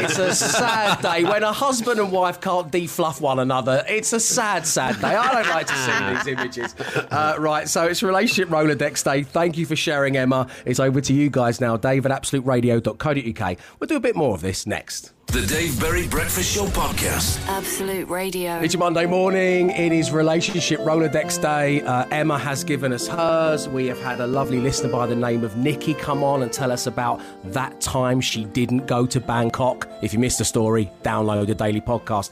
It's 0.08 0.18
a 0.18 0.34
sad 0.34 1.00
day 1.02 1.24
when 1.24 1.42
a 1.42 1.52
husband 1.52 2.00
and 2.00 2.10
wife 2.12 2.40
can't 2.40 2.70
defluff 2.72 3.20
one 3.20 3.38
another. 3.38 3.84
It's 3.88 4.12
a 4.12 4.20
sad, 4.20 4.66
sad 4.66 5.00
day. 5.00 5.08
I 5.14 5.32
don't 5.42 5.48
like 5.50 5.66
to 5.66 5.74
see 5.74 6.14
these 6.14 6.38
images. 6.38 6.74
Uh, 7.10 7.36
right, 7.38 7.68
so 7.68 7.84
it's 7.84 8.02
Relationship 8.02 8.48
Rolodex 8.48 9.04
Day. 9.04 9.22
Thank 9.22 9.56
you 9.56 9.66
for 9.66 9.76
sharing, 9.76 10.16
Emma. 10.16 10.48
It's 10.64 10.80
over 10.80 11.00
to 11.00 11.12
you 11.12 11.30
guys 11.30 11.60
now. 11.60 11.76
Dave 11.76 12.06
at 12.06 12.12
absoluteradio.co.uk. 12.12 13.56
We'll 13.78 13.88
do 13.88 13.96
a 13.96 14.00
bit 14.00 14.16
more 14.16 14.34
of 14.34 14.40
this 14.40 14.66
next. 14.66 15.12
The 15.28 15.44
Dave 15.44 15.78
Berry 15.78 16.08
Breakfast 16.08 16.54
Show 16.54 16.64
Podcast. 16.68 17.46
Absolute 17.48 18.08
Radio. 18.08 18.60
It's 18.60 18.72
your 18.72 18.78
Monday 18.80 19.04
morning. 19.04 19.68
It 19.68 19.92
is 19.92 20.10
Relationship 20.10 20.80
Rolodex 20.80 21.40
Day. 21.42 21.82
Uh, 21.82 22.06
Emma 22.10 22.38
has 22.38 22.64
given 22.64 22.94
us 22.94 23.06
hers. 23.06 23.68
We 23.68 23.88
have 23.88 24.00
had 24.00 24.20
a 24.20 24.26
lovely 24.26 24.58
listener 24.58 24.88
by 24.90 25.06
the 25.06 25.14
name 25.14 25.44
of 25.44 25.54
Nikki 25.58 25.92
come 25.92 26.24
on 26.24 26.42
and 26.42 26.50
tell 26.50 26.72
us 26.72 26.86
about 26.86 27.20
that 27.44 27.78
time 27.82 28.22
she 28.22 28.46
didn't 28.46 28.86
go 28.86 29.04
to 29.04 29.20
Bangkok. 29.20 29.86
If 30.02 30.14
you 30.14 30.18
missed 30.18 30.38
the 30.38 30.46
story, 30.46 30.90
download 31.02 31.48
the 31.48 31.54
daily 31.54 31.82
podcast. 31.82 32.30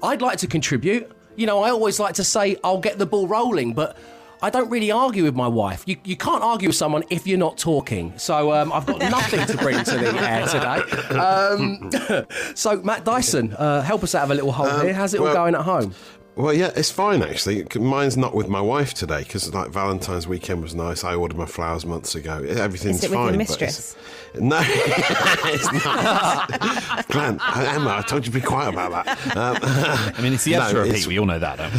I'd 0.00 0.22
like 0.22 0.38
to 0.38 0.46
contribute. 0.46 1.10
You 1.34 1.46
know, 1.46 1.64
I 1.64 1.70
always 1.70 1.98
like 1.98 2.14
to 2.14 2.24
say 2.24 2.58
I'll 2.62 2.78
get 2.78 2.96
the 2.98 3.06
ball 3.06 3.26
rolling, 3.26 3.74
but 3.74 3.96
I 4.42 4.50
don't 4.50 4.68
really 4.70 4.90
argue 4.90 5.24
with 5.24 5.34
my 5.34 5.48
wife. 5.48 5.82
You, 5.86 5.96
you 6.04 6.16
can't 6.16 6.42
argue 6.42 6.68
with 6.68 6.76
someone 6.76 7.04
if 7.10 7.26
you're 7.26 7.38
not 7.38 7.56
talking. 7.56 8.12
So 8.18 8.52
um, 8.52 8.72
I've 8.72 8.86
got 8.86 8.98
nothing 9.10 9.46
to 9.46 9.56
bring 9.56 9.82
to 9.84 9.98
the 9.98 10.14
air 10.20 10.46
today. 10.46 11.16
Um, 11.18 12.26
so, 12.54 12.80
Matt 12.82 13.04
Dyson, 13.04 13.54
uh, 13.54 13.82
help 13.82 14.02
us 14.02 14.14
out 14.14 14.24
of 14.24 14.30
a 14.30 14.34
little 14.34 14.52
hole 14.52 14.80
here. 14.80 14.92
How's 14.92 15.14
it 15.14 15.20
all 15.20 15.32
going 15.32 15.54
at 15.54 15.62
home? 15.62 15.94
Well, 16.36 16.52
yeah, 16.52 16.70
it's 16.76 16.90
fine 16.90 17.22
actually. 17.22 17.66
Mine's 17.80 18.16
not 18.18 18.34
with 18.34 18.46
my 18.48 18.60
wife 18.60 18.92
today 18.92 19.22
because 19.22 19.52
like 19.54 19.70
Valentine's 19.70 20.28
weekend 20.28 20.60
was 20.62 20.74
nice. 20.74 21.02
I 21.02 21.14
ordered 21.14 21.38
my 21.38 21.46
flowers 21.46 21.86
months 21.86 22.14
ago. 22.14 22.44
Everything's 22.46 22.96
Is 22.98 23.04
it 23.04 23.10
with 23.10 23.18
your 23.18 23.24
fine. 23.28 23.32
but 23.32 23.38
mistress? 23.38 23.78
it's- 23.96 23.96
no, 24.42 24.60
it's 24.62 25.72
not. 25.84 27.08
Glenn, 27.08 27.38
uh, 27.40 27.72
Emma, 27.74 27.96
I 27.96 28.02
told 28.02 28.26
you 28.26 28.32
to 28.32 28.38
be 28.38 28.44
quiet 28.44 28.68
about 28.74 29.06
that. 29.06 29.34
Um, 29.34 29.56
I 29.62 30.20
mean, 30.20 30.34
it's 30.34 30.44
the 30.44 30.50
No, 30.56 30.60
extra 30.64 30.82
repeat. 30.82 31.06
We 31.06 31.18
all 31.18 31.24
know 31.24 31.38
that, 31.38 31.56
don't 31.56 31.72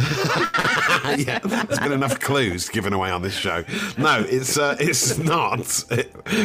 we? 1.18 1.24
yeah, 1.24 1.38
there's 1.38 1.78
been 1.78 1.92
enough 1.92 2.18
clues 2.18 2.68
given 2.68 2.92
away 2.92 3.12
on 3.12 3.22
this 3.22 3.34
show. 3.34 3.62
No, 3.96 4.24
it's 4.28 4.58
uh, 4.58 4.74
it's 4.80 5.18
not 5.18 5.84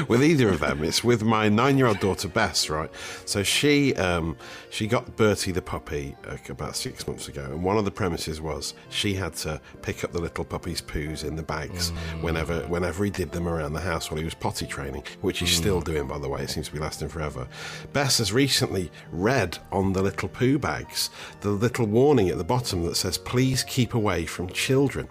with 0.08 0.24
either 0.24 0.50
of 0.50 0.60
them. 0.60 0.84
It's 0.84 1.04
with 1.04 1.24
my 1.24 1.50
nine-year-old 1.50 2.00
daughter 2.00 2.28
Bess, 2.28 2.70
right? 2.70 2.92
So 3.26 3.42
she 3.42 3.96
um, 3.96 4.38
she 4.70 4.86
got 4.86 5.16
Bertie 5.16 5.52
the 5.52 5.64
puppy 5.64 6.16
uh, 6.28 6.38
about 6.48 6.76
six 6.76 7.08
months 7.08 7.28
ago, 7.28 7.44
and 7.46 7.64
one 7.64 7.78
of 7.78 7.86
the 7.86 7.92
premises 8.04 8.42
was 8.42 8.74
she 8.90 9.14
had 9.14 9.34
to 9.34 9.62
pick 9.82 10.04
up 10.04 10.12
the 10.12 10.20
little 10.20 10.44
puppy's 10.44 10.82
poos 10.82 11.24
in 11.24 11.38
the 11.38 11.42
bags 11.42 11.92
mm. 11.92 12.22
whenever 12.22 12.60
whenever 12.64 13.06
he 13.06 13.10
did 13.10 13.32
them 13.32 13.48
around 13.48 13.72
the 13.72 13.80
house 13.80 14.12
while 14.12 14.18
he 14.18 14.26
was 14.26 14.34
potty 14.34 14.66
training, 14.66 15.02
which 15.22 15.40
he's 15.40 15.54
mm. 15.54 15.60
still 15.60 15.80
doing, 15.80 16.06
by 16.06 16.18
the 16.18 16.28
way. 16.28 16.42
It 16.42 16.50
seems 16.50 16.68
to 16.68 16.74
be 16.74 16.80
lasting 16.80 17.08
forever. 17.08 17.48
Bess 17.94 18.18
has 18.18 18.34
recently 18.34 18.92
read 19.14 19.58
on 19.72 19.94
the 19.94 20.02
little 20.02 20.28
poo 20.28 20.60
bags 20.60 21.10
the 21.40 21.52
little 21.52 21.86
warning 21.86 22.28
at 22.28 22.38
the 22.38 22.44
bottom 22.44 22.84
that 22.84 22.98
says, 22.98 23.18
"Please 23.18 23.64
keep 23.64 23.94
away 23.94 24.26
from 24.26 24.50
children." 24.50 25.08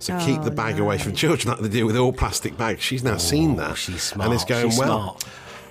So 0.00 0.16
oh, 0.16 0.26
keep 0.26 0.42
the 0.42 0.50
bag 0.50 0.80
away 0.80 0.98
from 0.98 1.14
children, 1.14 1.52
like 1.52 1.60
they 1.60 1.68
do 1.68 1.86
with 1.86 1.96
all 1.96 2.12
plastic 2.12 2.56
bags. 2.56 2.82
She's 2.82 3.04
now 3.04 3.18
seen 3.18 3.54
that, 3.58 3.78
she's 3.78 4.10
and 4.10 4.32
is 4.32 4.44
going 4.44 4.70
She's 4.70 4.80
well. 4.80 5.16
smart. 5.16 5.24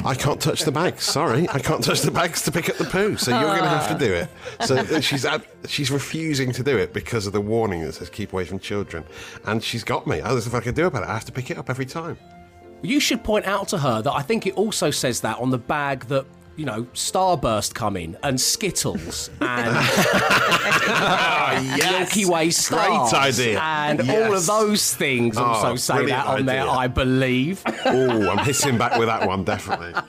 I 0.03 0.15
can't 0.15 0.41
touch 0.41 0.63
the 0.63 0.71
bags. 0.71 1.03
Sorry, 1.03 1.47
I 1.49 1.59
can't 1.59 1.83
touch 1.83 2.01
the 2.01 2.11
bags 2.11 2.41
to 2.43 2.51
pick 2.51 2.69
up 2.69 2.77
the 2.77 2.85
poo. 2.85 3.17
So 3.17 3.31
you're 3.31 3.49
going 3.49 3.61
to 3.61 3.69
have 3.69 3.97
to 3.97 4.05
do 4.05 4.11
it. 4.13 4.29
So 4.61 4.77
uh, 4.77 4.99
she's 5.01 5.25
ab- 5.25 5.45
she's 5.67 5.91
refusing 5.91 6.51
to 6.53 6.63
do 6.63 6.77
it 6.77 6.93
because 6.93 7.27
of 7.27 7.33
the 7.33 7.41
warning 7.41 7.81
that 7.83 7.93
says 7.93 8.09
keep 8.09 8.33
away 8.33 8.45
from 8.45 8.59
children, 8.59 9.03
and 9.45 9.63
she's 9.63 9.83
got 9.83 10.07
me. 10.07 10.21
Oh 10.21 10.31
there's 10.31 10.45
nothing 10.45 10.59
I 10.61 10.63
can 10.63 10.73
do 10.73 10.87
about 10.87 11.03
it. 11.03 11.09
I 11.09 11.13
have 11.13 11.25
to 11.25 11.31
pick 11.31 11.51
it 11.51 11.57
up 11.57 11.69
every 11.69 11.85
time. 11.85 12.17
You 12.81 12.99
should 12.99 13.23
point 13.23 13.45
out 13.45 13.67
to 13.69 13.77
her 13.77 14.01
that 14.01 14.11
I 14.11 14.23
think 14.23 14.47
it 14.47 14.55
also 14.55 14.89
says 14.89 15.21
that 15.21 15.37
on 15.37 15.51
the 15.51 15.59
bag 15.59 16.05
that 16.05 16.25
you 16.57 16.65
know 16.65 16.83
Starburst 16.93 17.73
coming 17.73 18.15
and 18.23 18.39
Skittles 18.39 19.29
and 19.41 19.73
Milky 21.77 22.25
Way 22.25 22.49
stars 22.51 23.13
idea. 23.13 23.59
and 23.59 24.09
all 24.09 24.33
of 24.33 24.45
those 24.45 24.93
things 24.93 25.37
also 25.37 25.71
Oh, 25.71 25.75
say 25.75 26.05
that 26.07 26.25
on 26.27 26.45
there. 26.45 26.67
I 26.67 26.87
believe. 26.87 27.61
Oh, 27.85 28.29
I'm 28.29 28.39
hissing 28.45 28.77
back 28.77 28.97
with 28.97 29.07
that 29.07 29.27
one 29.27 29.43
definitely. 29.43 29.93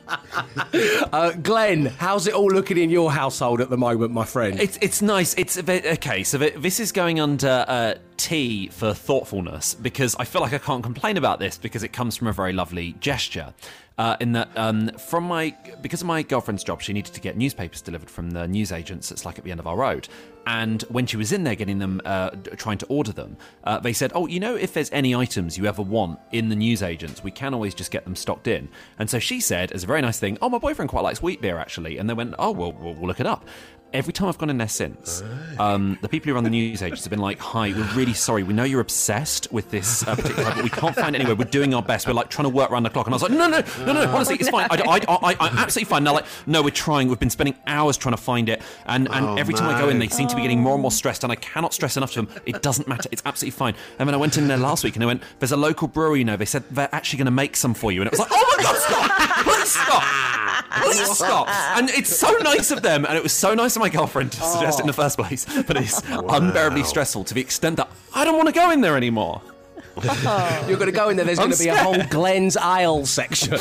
Uh, 1.13 1.33
Glenn, 1.33 1.87
how's 1.87 2.27
it 2.27 2.33
all 2.33 2.49
looking 2.51 2.79
in 2.79 2.89
your 2.89 3.13
household 3.13 3.61
at 3.61 3.69
the 3.69 3.77
moment, 3.77 4.13
my 4.13 4.25
friend? 4.25 4.59
It's 4.59 4.79
it's 4.81 5.03
nice. 5.03 5.35
It's 5.35 5.59
a 5.59 5.63
bit, 5.63 5.85
okay. 5.85 6.23
So 6.25 6.39
this 6.39 6.81
is 6.81 6.91
going 6.93 7.21
under 7.21 7.65
uh, 7.69 7.95
T 8.17 8.69
for 8.69 8.95
thoughtfulness 8.95 9.75
because 9.75 10.17
I 10.19 10.25
feel 10.25 10.41
like 10.41 10.55
I 10.55 10.59
can't 10.59 10.83
complain 10.83 11.19
about 11.19 11.39
this 11.39 11.59
because 11.59 11.83
it 11.83 11.93
comes 11.93 12.17
from 12.17 12.29
a 12.29 12.33
very 12.33 12.55
lovely 12.55 12.95
gesture. 13.01 13.53
Uh, 14.03 14.17
in 14.19 14.33
that, 14.33 14.49
um, 14.57 14.89
from 14.99 15.23
my 15.23 15.57
because 15.81 16.01
of 16.01 16.09
my 16.09 16.25
girlfriend's 16.25 16.65
job, 16.65 16.83
she 16.83 16.93
needed 16.93 17.15
to 17.15 17.21
get 17.21 17.37
newspapers 17.37 17.81
delivered 17.81 18.11
from 18.11 18.33
the 18.33 18.49
newsagents 18.49 19.09
that's 19.09 19.25
like 19.25 19.39
at 19.39 19.45
the 19.45 19.53
end 19.53 19.61
of 19.61 19.67
our 19.69 19.77
road. 19.77 20.09
And 20.45 20.83
when 20.89 21.07
she 21.07 21.17
was 21.17 21.31
in 21.31 21.45
there 21.45 21.55
getting 21.55 21.79
them, 21.79 22.01
uh, 22.05 22.31
trying 22.57 22.79
to 22.79 22.87
order 22.87 23.13
them, 23.13 23.37
uh, 23.63 23.79
they 23.79 23.93
said, 23.93 24.11
"Oh, 24.13 24.27
you 24.27 24.41
know, 24.41 24.57
if 24.57 24.75
there's 24.75 24.91
any 24.91 25.15
items 25.15 25.57
you 25.57 25.67
ever 25.67 25.83
want 25.83 26.19
in 26.33 26.49
the 26.49 26.57
newsagents, 26.57 27.23
we 27.23 27.31
can 27.31 27.55
always 27.55 27.77
just 27.77 27.93
get 27.93 28.03
them 28.03 28.17
stocked 28.17 28.49
in." 28.49 28.69
And 28.99 29.09
so 29.09 29.21
she 29.21 29.39
said, 29.39 29.71
as 29.71 29.85
a 29.85 29.87
very 29.87 30.01
nice 30.01 30.19
thing, 30.19 30.37
"Oh, 30.43 30.49
my 30.49 30.59
boyfriend 30.59 30.89
quite 30.89 31.03
likes 31.03 31.23
wheat 31.23 31.41
beer 31.41 31.59
actually." 31.59 31.99
And 31.99 32.11
they 32.11 32.15
went, 32.15 32.35
"Oh, 32.41 32.51
well, 32.51 32.73
we'll, 32.73 32.95
we'll 32.95 33.07
look 33.07 33.21
it 33.21 33.27
up." 33.27 33.45
Every 33.93 34.13
time 34.13 34.29
I've 34.29 34.39
gone 34.39 34.49
in 34.49 34.59
there 34.59 34.69
since, 34.69 35.23
um, 35.59 35.99
the 36.01 36.09
people 36.09 36.29
who 36.29 36.35
run 36.35 36.45
the 36.45 36.51
news 36.51 36.83
agents 36.83 37.05
have 37.05 37.11
been 37.11 37.19
like, 37.21 37.39
"Hi, 37.39 37.69
we're 37.73 37.95
really 37.95 38.15
sorry. 38.15 38.43
We 38.43 38.55
know 38.55 38.65
you're 38.65 38.81
obsessed 38.81 39.53
with 39.53 39.71
this 39.71 40.07
uh, 40.07 40.17
particular, 40.17 40.53
but 40.55 40.65
we 40.65 40.71
can't 40.71 40.95
find 40.95 41.15
it 41.15 41.21
anywhere. 41.21 41.37
We're 41.37 41.45
doing 41.45 41.75
our 41.75 41.83
best. 41.83 42.07
We're 42.07 42.15
like 42.15 42.31
trying 42.31 42.45
to 42.45 42.55
work 42.55 42.71
around 42.71 42.85
the 42.85 42.91
clock." 42.91 43.07
And 43.07 43.15
I 43.15 43.17
was 43.17 43.23
like, 43.23 43.33
"No, 43.33 43.49
no, 43.49 43.61
no, 43.61 43.93
no. 43.93 43.93
no 43.93 44.15
Honestly, 44.15 44.37
it's 44.37 44.49
fine. 44.49 44.67
I, 44.71 44.77
I, 44.77 45.17
I, 45.33 45.37
I'm 45.41 45.59
absolutely 45.59 45.91
fine." 45.91 45.99
And 45.99 46.07
they're 46.07 46.15
like, 46.15 46.27
"No, 46.47 46.63
we're 46.63 46.71
trying. 46.71 47.09
We've 47.09 47.19
been 47.19 47.31
spending 47.31 47.55
hours 47.67 47.97
trying 47.97 48.15
to 48.15 48.23
find 48.23 48.49
it, 48.49 48.63
and 48.87 49.09
and 49.11 49.27
Oh, 49.27 49.37
every 49.37 49.55
time 49.55 49.69
I 49.75 49.79
go 49.79 49.89
in, 49.89 49.99
they 49.99 50.09
seem 50.09 50.29
to 50.29 50.37
be 50.37 50.43
getting 50.43 50.61
more 50.61 50.73
and 50.75 50.83
more 50.83 50.91
stressed. 50.91 51.23
And 51.23 51.33
I 51.33 51.37
cannot 51.37 51.75
stress 51.75 51.97
enough 51.97 52.13
to 52.13 52.23
them. 52.23 52.31
It 52.47 52.63
doesn't 52.63 52.89
matter. 52.89 53.09
It's 53.13 53.23
absolutely 53.27 53.57
fine." 53.59 53.75
And 53.99 54.09
then 54.09 54.15
I 54.15 54.19
went 54.19 54.39
in 54.39 54.49
there 54.49 54.57
last 54.57 54.85
week, 54.85 54.95
and 54.95 55.03
they 55.03 55.07
went, 55.07 55.23
"There's 55.39 55.53
a 55.53 55.57
local 55.57 55.87
brewery. 55.87 56.21
You 56.21 56.25
know, 56.25 56.37
they 56.37 56.47
said 56.47 56.65
they're 56.71 56.89
actually 56.93 57.19
going 57.19 57.27
to 57.27 57.31
make 57.31 57.57
some 57.57 57.75
for 57.75 57.93
you." 57.93 58.01
And 58.01 58.07
it 58.07 58.13
was 58.13 58.21
like, 58.21 58.31
"Oh 58.33 58.55
my 58.57 58.63
god, 58.63 58.77
stop! 58.77 59.45
Please 59.45 59.71
stop! 59.71 60.03
Please 60.83 61.17
stop!" 61.17 61.49
And 61.77 61.91
it's 61.91 62.17
so 62.17 62.33
nice 62.39 62.71
of 62.71 62.83
them, 62.83 63.05
and 63.05 63.17
it 63.17 63.23
was 63.23 63.33
so 63.33 63.55
nice 63.55 63.77
of 63.77 63.82
my 63.83 63.89
girlfriend 63.89 64.31
to 64.31 64.41
suggest 64.41 64.79
it 64.79 64.83
in 64.83 64.87
the 64.87 64.93
oh. 64.93 65.03
first 65.03 65.19
place. 65.19 65.45
But 65.65 65.77
it's 65.77 66.01
unbearably 66.09 66.85
stressful 66.85 67.25
to 67.25 67.35
the 67.35 67.41
extent 67.41 67.79
that 67.79 67.91
I 68.15 68.25
don't 68.25 68.37
want 68.37 68.47
to 68.47 68.55
go 68.55 68.71
in 68.71 68.81
there 68.81 68.97
anymore. 68.97 69.43
You're 70.69 70.79
going 70.79 70.87
to 70.87 70.93
go 70.93 71.09
in 71.11 71.17
there. 71.17 71.27
There's 71.27 71.39
I'm 71.39 71.47
going 71.51 71.57
to 71.59 71.63
be 71.65 71.69
a 71.69 71.77
whole 71.77 72.03
Glenn's 72.09 72.57
Ale 72.57 73.05
section. 73.07 73.53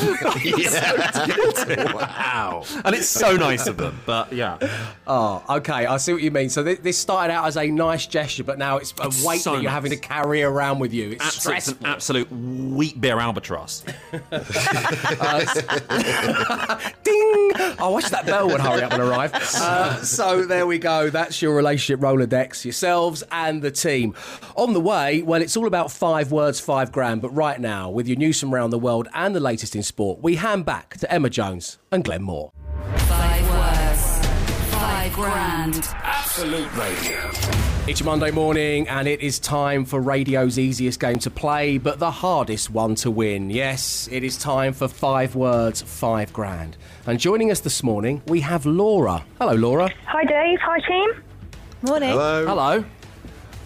wow. 1.94 2.64
And 2.84 2.94
it's 2.94 3.08
so 3.08 3.36
nice 3.36 3.66
of 3.66 3.76
them. 3.76 4.00
But 4.06 4.32
yeah, 4.32 4.58
oh, 5.06 5.44
okay. 5.58 5.86
I 5.86 5.96
see 5.98 6.12
what 6.12 6.22
you 6.22 6.30
mean. 6.30 6.48
So 6.48 6.64
thi- 6.64 6.74
this 6.74 6.96
started 6.98 7.32
out 7.32 7.46
as 7.46 7.56
a 7.56 7.66
nice 7.70 8.06
gesture, 8.06 8.44
but 8.44 8.58
now 8.58 8.78
it's 8.78 8.94
a 9.00 9.06
It's 9.06 9.24
weight 9.24 9.40
so 9.42 9.50
that 9.52 9.56
you're 9.62 9.64
nice. 9.64 9.74
having 9.74 9.90
to 9.90 9.96
carry 9.98 10.42
around 10.42 10.78
with 10.78 10.92
you. 10.92 11.10
It's 11.12 11.24
absolute, 11.24 11.56
it's 11.58 11.68
an 11.68 11.76
absolute 11.84 12.30
wheat 12.32 13.00
beer 13.00 13.18
albatross. 13.18 13.82
Ding! 17.04 17.52
I 17.78 17.88
wish 17.92 18.08
that 18.10 18.24
bell 18.26 18.48
would 18.48 18.60
hurry 18.60 18.82
up 18.82 18.92
and 18.92 19.02
arrive. 19.02 19.32
Uh, 19.34 20.02
so 20.02 20.44
there 20.44 20.66
we 20.66 20.78
go. 20.78 21.10
That's 21.10 21.40
your 21.42 21.54
relationship 21.54 22.00
Rolodex, 22.00 22.64
yourselves 22.64 23.22
and 23.30 23.62
the 23.62 23.70
team. 23.70 24.14
On 24.56 24.72
the 24.72 24.80
way, 24.80 25.22
well, 25.22 25.42
it's 25.42 25.56
all 25.56 25.66
about 25.66 25.90
five 25.90 26.21
words, 26.30 26.60
five 26.60 26.92
grand. 26.92 27.22
But 27.22 27.30
right 27.30 27.60
now, 27.60 27.90
with 27.90 28.06
your 28.06 28.16
news 28.16 28.40
from 28.40 28.54
around 28.54 28.70
the 28.70 28.78
world 28.78 29.08
and 29.14 29.34
the 29.34 29.40
latest 29.40 29.74
in 29.74 29.82
sport, 29.82 30.20
we 30.22 30.36
hand 30.36 30.64
back 30.64 30.96
to 30.98 31.12
Emma 31.12 31.30
Jones 31.30 31.78
and 31.90 32.04
Glenn 32.04 32.22
Moore. 32.22 32.52
Five 32.96 33.48
words, 33.50 34.26
five 34.72 35.12
grand. 35.12 35.88
Absolute 36.02 36.74
Radio. 36.76 37.30
It's 37.88 37.98
your 37.98 38.06
Monday 38.06 38.30
morning, 38.30 38.86
and 38.88 39.08
it 39.08 39.20
is 39.20 39.40
time 39.40 39.84
for 39.84 40.00
radio's 40.00 40.56
easiest 40.56 41.00
game 41.00 41.18
to 41.18 41.30
play, 41.30 41.78
but 41.78 41.98
the 41.98 42.12
hardest 42.12 42.70
one 42.70 42.94
to 42.96 43.10
win. 43.10 43.50
Yes, 43.50 44.08
it 44.12 44.22
is 44.22 44.38
time 44.38 44.72
for 44.72 44.86
five 44.86 45.34
words, 45.34 45.82
five 45.82 46.32
grand. 46.32 46.76
And 47.06 47.18
joining 47.18 47.50
us 47.50 47.58
this 47.58 47.82
morning, 47.82 48.22
we 48.28 48.40
have 48.40 48.66
Laura. 48.66 49.24
Hello, 49.40 49.54
Laura. 49.54 49.90
Hi, 50.06 50.24
Dave. 50.24 50.60
Hi, 50.62 50.78
team. 50.78 51.22
Morning. 51.82 52.10
Hello. 52.10 52.46
Hello. 52.46 52.84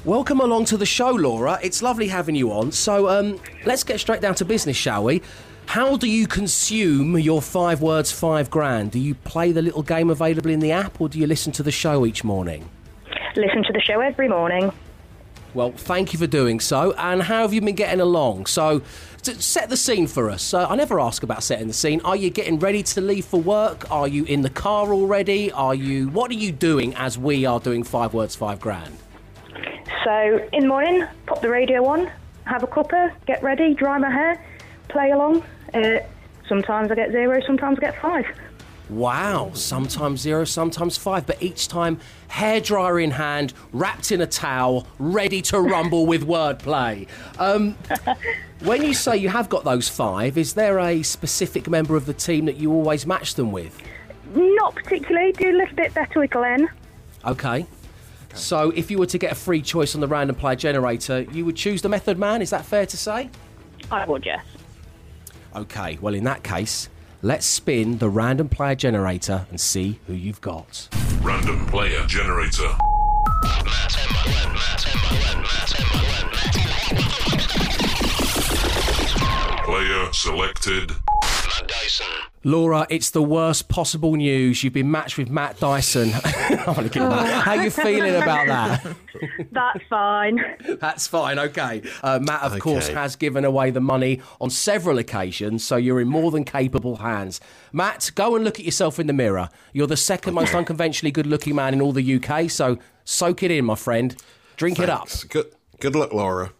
Welcome 0.06 0.38
along 0.38 0.66
to 0.66 0.76
the 0.76 0.86
show, 0.86 1.10
Laura. 1.10 1.58
It's 1.64 1.82
lovely 1.82 2.06
having 2.06 2.36
you 2.36 2.52
on. 2.52 2.70
So, 2.70 3.08
um, 3.08 3.40
let's 3.64 3.82
get 3.82 3.98
straight 3.98 4.20
down 4.20 4.36
to 4.36 4.44
business, 4.44 4.76
shall 4.76 5.02
we? 5.02 5.20
How 5.66 5.96
do 5.96 6.08
you 6.08 6.28
consume 6.28 7.18
your 7.18 7.42
five 7.42 7.82
words, 7.82 8.12
five 8.12 8.48
grand? 8.48 8.92
Do 8.92 9.00
you 9.00 9.16
play 9.16 9.50
the 9.50 9.62
little 9.62 9.82
game 9.82 10.08
available 10.08 10.48
in 10.48 10.60
the 10.60 10.70
app, 10.70 11.00
or 11.00 11.08
do 11.08 11.18
you 11.18 11.26
listen 11.26 11.50
to 11.54 11.64
the 11.64 11.72
show 11.72 12.06
each 12.06 12.22
morning? 12.22 12.70
Listen 13.34 13.64
to 13.64 13.72
the 13.72 13.80
show 13.80 13.98
every 13.98 14.28
morning. 14.28 14.70
Well, 15.54 15.72
thank 15.72 16.12
you 16.12 16.20
for 16.20 16.28
doing 16.28 16.60
so. 16.60 16.92
And 16.92 17.24
how 17.24 17.42
have 17.42 17.52
you 17.52 17.60
been 17.60 17.74
getting 17.74 18.00
along? 18.00 18.46
So, 18.46 18.82
to 19.24 19.42
set 19.42 19.70
the 19.70 19.76
scene 19.76 20.06
for 20.06 20.30
us. 20.30 20.54
Uh, 20.54 20.68
I 20.68 20.76
never 20.76 21.00
ask 21.00 21.24
about 21.24 21.42
setting 21.42 21.66
the 21.66 21.74
scene. 21.74 22.00
Are 22.04 22.14
you 22.14 22.30
getting 22.30 22.60
ready 22.60 22.84
to 22.84 23.00
leave 23.00 23.24
for 23.24 23.40
work? 23.40 23.90
Are 23.90 24.06
you 24.06 24.22
in 24.26 24.42
the 24.42 24.50
car 24.50 24.94
already? 24.94 25.50
Are 25.50 25.74
you? 25.74 26.10
What 26.10 26.30
are 26.30 26.34
you 26.34 26.52
doing 26.52 26.94
as 26.94 27.18
we 27.18 27.44
are 27.44 27.58
doing 27.58 27.82
five 27.82 28.14
words, 28.14 28.36
five 28.36 28.60
grand? 28.60 28.96
So, 30.04 30.48
in 30.52 30.62
the 30.62 30.68
morning, 30.68 31.04
pop 31.26 31.40
the 31.40 31.50
radio 31.50 31.84
on, 31.86 32.10
have 32.44 32.62
a 32.62 32.66
cuppa, 32.66 33.12
get 33.26 33.42
ready, 33.42 33.74
dry 33.74 33.98
my 33.98 34.10
hair, 34.10 34.44
play 34.88 35.10
along. 35.10 35.44
Uh, 35.74 35.98
sometimes 36.48 36.90
I 36.90 36.94
get 36.94 37.10
zero, 37.10 37.40
sometimes 37.46 37.78
I 37.78 37.80
get 37.80 38.00
five. 38.00 38.26
Wow, 38.88 39.50
sometimes 39.54 40.20
zero, 40.20 40.44
sometimes 40.44 40.96
five, 40.96 41.26
but 41.26 41.42
each 41.42 41.66
time 41.66 41.98
hairdryer 42.30 43.02
in 43.02 43.10
hand, 43.12 43.52
wrapped 43.72 44.12
in 44.12 44.20
a 44.20 44.26
towel, 44.26 44.86
ready 44.98 45.42
to 45.42 45.60
rumble 45.60 46.06
with 46.06 46.24
wordplay. 46.26 47.08
Um, 47.38 47.76
when 48.60 48.82
you 48.82 48.94
say 48.94 49.16
you 49.16 49.28
have 49.28 49.48
got 49.48 49.64
those 49.64 49.88
five, 49.88 50.38
is 50.38 50.54
there 50.54 50.78
a 50.78 51.02
specific 51.02 51.68
member 51.68 51.96
of 51.96 52.06
the 52.06 52.14
team 52.14 52.44
that 52.44 52.56
you 52.56 52.72
always 52.72 53.06
match 53.06 53.34
them 53.34 53.50
with? 53.50 53.76
Not 54.34 54.76
particularly, 54.76 55.32
do 55.32 55.50
a 55.50 55.56
little 55.56 55.76
bit 55.76 55.92
better 55.94 56.20
with 56.20 56.30
Glenn. 56.30 56.68
Okay. 57.24 57.66
So 58.36 58.70
if 58.70 58.90
you 58.90 58.98
were 58.98 59.06
to 59.06 59.18
get 59.18 59.32
a 59.32 59.34
free 59.34 59.62
choice 59.62 59.94
on 59.94 60.00
the 60.00 60.06
random 60.06 60.36
player 60.36 60.56
generator, 60.56 61.22
you 61.32 61.44
would 61.46 61.56
choose 61.56 61.82
the 61.82 61.88
Method 61.88 62.18
Man, 62.18 62.42
is 62.42 62.50
that 62.50 62.66
fair 62.66 62.86
to 62.86 62.96
say? 62.96 63.30
I 63.90 64.04
would, 64.04 64.24
yes. 64.26 64.44
Okay, 65.54 65.98
well, 66.00 66.14
in 66.14 66.24
that 66.24 66.42
case, 66.42 66.88
let's 67.22 67.46
spin 67.46 67.98
the 67.98 68.08
random 68.08 68.48
player 68.48 68.74
generator 68.74 69.46
and 69.50 69.60
see 69.60 69.98
who 70.06 70.12
you've 70.12 70.40
got. 70.40 70.88
Random 71.22 71.66
player 71.66 72.04
generator. 72.06 72.68
Player 79.64 80.12
selected. 80.12 80.90
Matt 80.90 81.68
Dyson. 81.68 82.06
Laura, 82.46 82.86
it's 82.88 83.10
the 83.10 83.22
worst 83.24 83.68
possible 83.68 84.14
news. 84.14 84.62
You've 84.62 84.72
been 84.72 84.88
matched 84.88 85.18
with 85.18 85.28
Matt 85.28 85.58
Dyson. 85.58 86.12
I'm 86.24 86.74
gonna 86.74 86.88
give 86.88 87.02
that. 87.02 87.42
How 87.42 87.54
you 87.54 87.70
feeling 87.70 88.14
about 88.14 88.46
that? 88.46 88.96
That's 89.50 89.80
fine. 89.90 90.40
That's 90.80 91.08
fine, 91.08 91.40
okay. 91.40 91.82
Uh, 92.04 92.20
Matt, 92.22 92.42
of 92.42 92.52
Okay. 92.52 92.60
course, 92.60 92.86
has 92.86 93.16
given 93.16 93.44
away 93.44 93.72
the 93.72 93.80
money 93.80 94.20
on 94.40 94.50
several 94.50 94.96
occasions, 94.98 95.64
so 95.64 95.74
you're 95.74 96.00
in 96.00 96.06
more 96.06 96.30
than 96.30 96.44
capable 96.44 96.96
hands. 96.98 97.40
Matt, 97.72 98.12
go 98.14 98.36
and 98.36 98.44
look 98.44 98.60
at 98.60 98.64
yourself 98.64 99.00
in 99.00 99.08
the 99.08 99.12
mirror. 99.12 99.48
You're 99.72 99.88
the 99.88 99.96
second 99.96 100.34
most 100.34 100.54
unconventionally 100.54 101.10
good 101.10 101.26
looking 101.26 101.56
man 101.56 101.74
in 101.74 101.80
all 101.80 101.90
the 101.92 102.14
UK, 102.22 102.48
so 102.48 102.78
soak 103.04 103.42
it 103.42 103.50
in, 103.50 103.64
my 103.64 103.74
friend. 103.74 104.14
Drink 104.56 104.78
it 104.78 104.88
up. 104.88 105.08
Good, 105.30 105.46
good 105.80 105.96
luck, 105.96 106.12
Laura. 106.12 106.52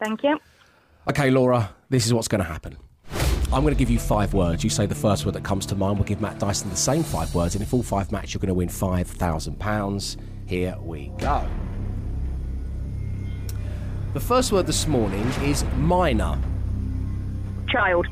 Thank 0.00 0.24
you. 0.24 0.40
Okay, 1.08 1.30
Laura, 1.30 1.70
this 1.88 2.04
is 2.04 2.12
what's 2.12 2.26
going 2.26 2.42
to 2.42 2.48
happen. 2.50 2.78
I'm 3.52 3.62
going 3.62 3.74
to 3.74 3.78
give 3.78 3.88
you 3.90 3.98
five 3.98 4.34
words. 4.34 4.62
You 4.62 4.68
say 4.70 4.84
the 4.86 4.94
first 4.94 5.24
word 5.24 5.32
that 5.34 5.42
comes 5.44 5.64
to 5.66 5.74
mind. 5.74 5.96
We'll 5.98 6.06
give 6.06 6.20
Matt 6.20 6.38
Dyson 6.38 6.68
the 6.68 6.76
same 6.76 7.02
five 7.02 7.34
words, 7.34 7.54
and 7.54 7.62
if 7.62 7.72
all 7.72 7.82
five 7.82 8.12
match, 8.12 8.34
you're 8.34 8.40
going 8.40 8.48
to 8.48 8.54
win 8.54 8.68
£5,000. 8.68 10.16
Here 10.46 10.76
we 10.80 11.12
go. 11.18 11.46
The 14.12 14.20
first 14.20 14.52
word 14.52 14.66
this 14.66 14.86
morning 14.86 15.26
is 15.44 15.64
minor, 15.76 16.38
Child. 17.68 18.06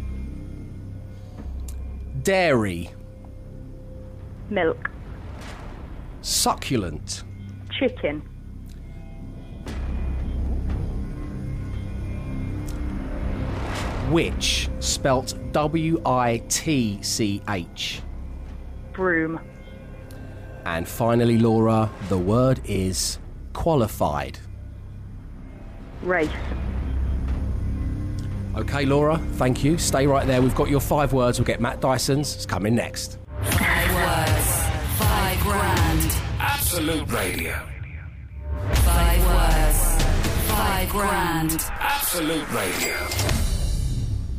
dairy, 2.22 2.90
Milk. 4.50 4.90
succulent, 6.22 7.24
Chicken. 7.78 8.22
Which, 14.10 14.68
spelt 14.80 15.34
W 15.52 16.00
I 16.04 16.42
T 16.48 16.98
C 17.02 17.42
H. 17.48 18.02
Broom. 18.92 19.40
And 20.64 20.88
finally, 20.88 21.38
Laura, 21.38 21.90
the 22.08 22.18
word 22.18 22.60
is 22.64 23.18
qualified. 23.52 24.38
Race. 26.02 26.30
Okay, 28.56 28.84
Laura, 28.86 29.18
thank 29.34 29.62
you. 29.62 29.76
Stay 29.78 30.06
right 30.06 30.26
there. 30.26 30.40
We've 30.40 30.54
got 30.54 30.70
your 30.70 30.80
five 30.80 31.12
words. 31.12 31.38
We'll 31.38 31.46
get 31.46 31.60
Matt 31.60 31.80
Dyson's. 31.80 32.34
It's 32.34 32.46
coming 32.46 32.74
next. 32.74 33.18
Five 33.42 33.94
words, 33.94 34.64
five 34.98 35.40
grand. 35.40 36.16
Absolute 36.40 37.12
Radio. 37.12 37.68
Five 38.72 39.26
words, 39.26 40.02
five 40.48 40.88
grand. 40.88 41.66
Absolute 41.78 42.50
Radio. 42.50 43.15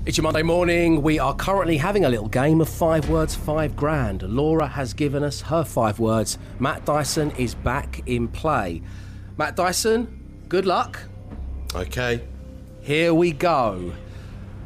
It's 0.07 0.15
your 0.15 0.23
Monday 0.23 0.41
morning. 0.41 1.01
We 1.01 1.19
are 1.19 1.35
currently 1.35 1.75
having 1.75 2.05
a 2.05 2.09
little 2.09 2.29
game 2.29 2.61
of 2.61 2.69
five 2.69 3.09
words, 3.09 3.35
five 3.35 3.75
grand. 3.75 4.23
Laura 4.23 4.65
has 4.65 4.93
given 4.93 5.21
us 5.21 5.41
her 5.41 5.65
five 5.65 5.99
words. 5.99 6.37
Matt 6.59 6.85
Dyson 6.85 7.31
is 7.31 7.55
back 7.55 8.03
in 8.05 8.29
play. 8.29 8.81
Matt 9.37 9.57
Dyson, 9.57 10.45
good 10.47 10.65
luck. 10.65 10.97
Okay. 11.75 12.25
Here 12.79 13.13
we 13.13 13.33
go. 13.33 13.91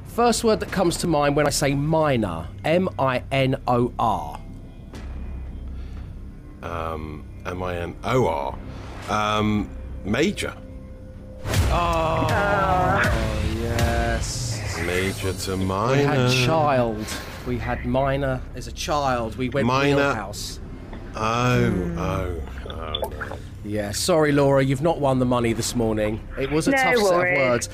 First 0.06 0.43
word 0.43 0.60
that 0.60 0.71
comes 0.71 0.97
to 0.97 1.08
mind 1.08 1.36
when 1.36 1.47
I 1.47 1.49
say 1.49 1.73
minor 1.73 2.47
M 2.63 2.88
I 2.99 3.23
N 3.32 3.60
O 3.67 3.91
R. 3.97 4.39
Um, 6.62 7.25
M 7.47 7.63
I 7.63 7.77
N 7.77 7.95
O 8.04 8.27
R. 8.27 8.60
Um, 9.10 9.71
major. 10.06 10.56
Oh, 11.71 12.27
yes. 13.56 14.51
Major 14.86 15.34
to 15.34 15.58
minor. 15.58 15.96
We 15.98 16.04
had 16.04 16.46
child. 16.46 17.06
We 17.48 17.58
had 17.58 17.86
minor 17.86 18.41
as 18.56 18.67
a 18.67 18.72
child. 18.72 19.36
We 19.36 19.50
went 19.50 19.67
Minor. 19.67 19.96
wheelhouse. 19.96 20.60
Oh, 21.15 21.94
oh, 21.98 22.41
oh, 22.70 23.00
no. 23.10 23.38
Yeah, 23.63 23.91
sorry, 23.91 24.32
Laura, 24.32 24.63
you've 24.63 24.82
not 24.82 25.00
won 25.00 25.20
the 25.20 25.26
money 25.26 25.54
this 25.54 25.76
morning. 25.76 26.26
It 26.39 26.50
was 26.52 26.67
a 26.67 26.72
No 26.72 26.78
tough 26.78 26.96
set 26.98 27.32
of 27.32 27.38
words. 27.38 27.70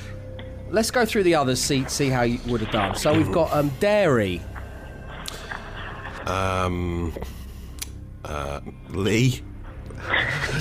Let's 0.69 0.91
go 0.91 1.05
through 1.05 1.23
the 1.23 1.35
others, 1.35 1.61
see 1.61 1.85
see 1.87 2.09
how 2.09 2.23
you 2.23 2.39
would 2.47 2.59
have 2.61 2.71
done. 2.71 2.95
So 2.95 3.13
we've 3.15 3.31
got 3.31 3.53
um, 3.53 3.71
dairy, 3.79 4.41
Um, 6.25 7.13
uh, 8.25 8.59
Lee. 8.89 9.41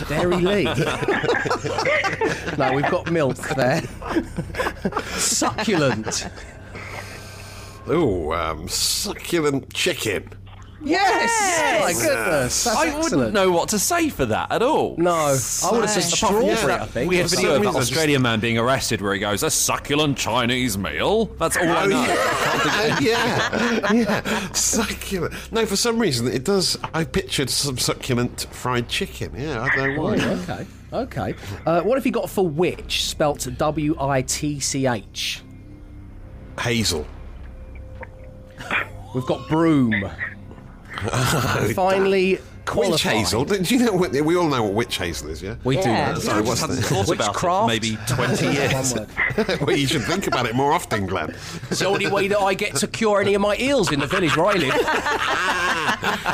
Dairylea. 0.08 0.76
no, 2.58 2.72
we've 2.72 2.90
got 2.90 3.10
milk 3.10 3.36
there. 3.56 3.82
Succulent. 5.16 6.28
Oh, 7.88 8.32
um, 8.32 8.68
succulent 8.68 9.72
chicken. 9.72 10.28
Yes. 10.82 11.80
My 11.80 11.92
goodness, 11.92 12.64
that's 12.64 12.66
I 12.76 12.86
excellent. 12.88 13.04
wouldn't 13.16 13.32
know 13.32 13.50
what 13.50 13.70
to 13.70 13.78
say 13.78 14.08
for 14.08 14.26
that 14.26 14.52
at 14.52 14.62
all. 14.62 14.94
No, 14.98 15.14
I 15.14 15.30
would 15.72 15.80
have 15.80 15.90
said 15.90 16.04
Apart 16.04 16.18
from 16.44 16.56
strawberry. 16.56 16.66
that, 16.66 16.80
I 16.82 16.86
think. 16.86 17.08
we 17.10 17.18
or 17.18 17.22
had 17.22 17.30
video 17.30 17.48
of 17.50 17.54
something. 17.56 17.72
that 17.72 17.78
Australian 17.78 18.22
man 18.22 18.40
being 18.40 18.58
arrested 18.58 19.00
where 19.00 19.14
he 19.14 19.18
goes, 19.18 19.42
a 19.42 19.50
succulent 19.50 20.18
Chinese 20.18 20.76
meal. 20.76 21.26
That's 21.38 21.56
all 21.56 21.64
I 21.68 21.84
Oh, 21.84 21.86
know. 21.88 22.02
yeah. 22.02 22.98
yeah, 23.00 23.92
yeah, 23.92 24.52
succulent. 24.52 25.34
No, 25.50 25.64
for 25.66 25.76
some 25.76 25.98
reason 25.98 26.28
it 26.28 26.44
does. 26.44 26.78
I 26.92 27.04
pictured 27.04 27.50
some 27.50 27.78
succulent 27.78 28.46
fried 28.52 28.88
chicken. 28.88 29.32
Yeah, 29.36 29.62
I 29.62 29.74
don't 29.74 29.96
know 29.96 30.02
why. 30.02 30.16
Oh, 30.20 30.44
okay. 30.48 30.66
Okay. 30.96 31.34
Uh, 31.66 31.82
what 31.82 31.96
have 31.96 32.06
you 32.06 32.12
got 32.12 32.30
for 32.30 32.46
witch? 32.46 33.04
Spelt 33.04 33.46
W 33.56 33.96
I 34.00 34.22
T 34.22 34.60
C 34.60 34.86
H. 34.86 35.42
Hazel. 36.58 37.06
We've 39.14 39.26
got 39.26 39.48
broom. 39.48 40.10
Finally, 41.74 42.38
qualified. 42.66 42.92
Witch 42.92 43.02
hazel. 43.02 43.44
Do 43.44 43.56
you 43.62 43.78
know? 43.84 43.92
What, 43.92 44.12
we 44.12 44.36
all 44.36 44.48
know 44.48 44.62
what 44.64 44.74
witch 44.74 44.98
hazel 44.98 45.30
is, 45.30 45.42
yeah. 45.42 45.54
We 45.64 45.76
do 45.76 45.82
Yeah. 45.88 46.12
know. 46.12 46.18
Sorry, 46.18 46.42
what's 46.42 46.60
Hadn't 46.60 46.76
the? 46.76 46.82
thought 46.82 47.04
about 47.08 47.14
it 47.14 47.18
Witchcraft? 47.28 47.62
for 47.64 47.66
maybe 47.66 47.96
20 48.08 48.46
years. 48.52 48.94
Well, 49.60 49.76
you 49.76 49.86
should 49.86 50.02
think 50.04 50.26
about 50.26 50.46
it 50.46 50.54
more 50.54 50.72
often, 50.72 51.06
Glenn. 51.06 51.30
It's 51.70 51.80
the 51.80 51.86
only 51.86 52.06
way 52.10 52.26
that 52.28 52.38
I 52.38 52.54
get 52.54 52.74
to 52.76 52.86
cure 52.86 53.20
any 53.20 53.34
of 53.34 53.40
my 53.42 53.56
eels 53.58 53.92
in 53.92 54.00
the 54.00 54.06
village 54.06 54.34
where 54.36 54.46
I 54.46 54.54
live. 54.54 54.72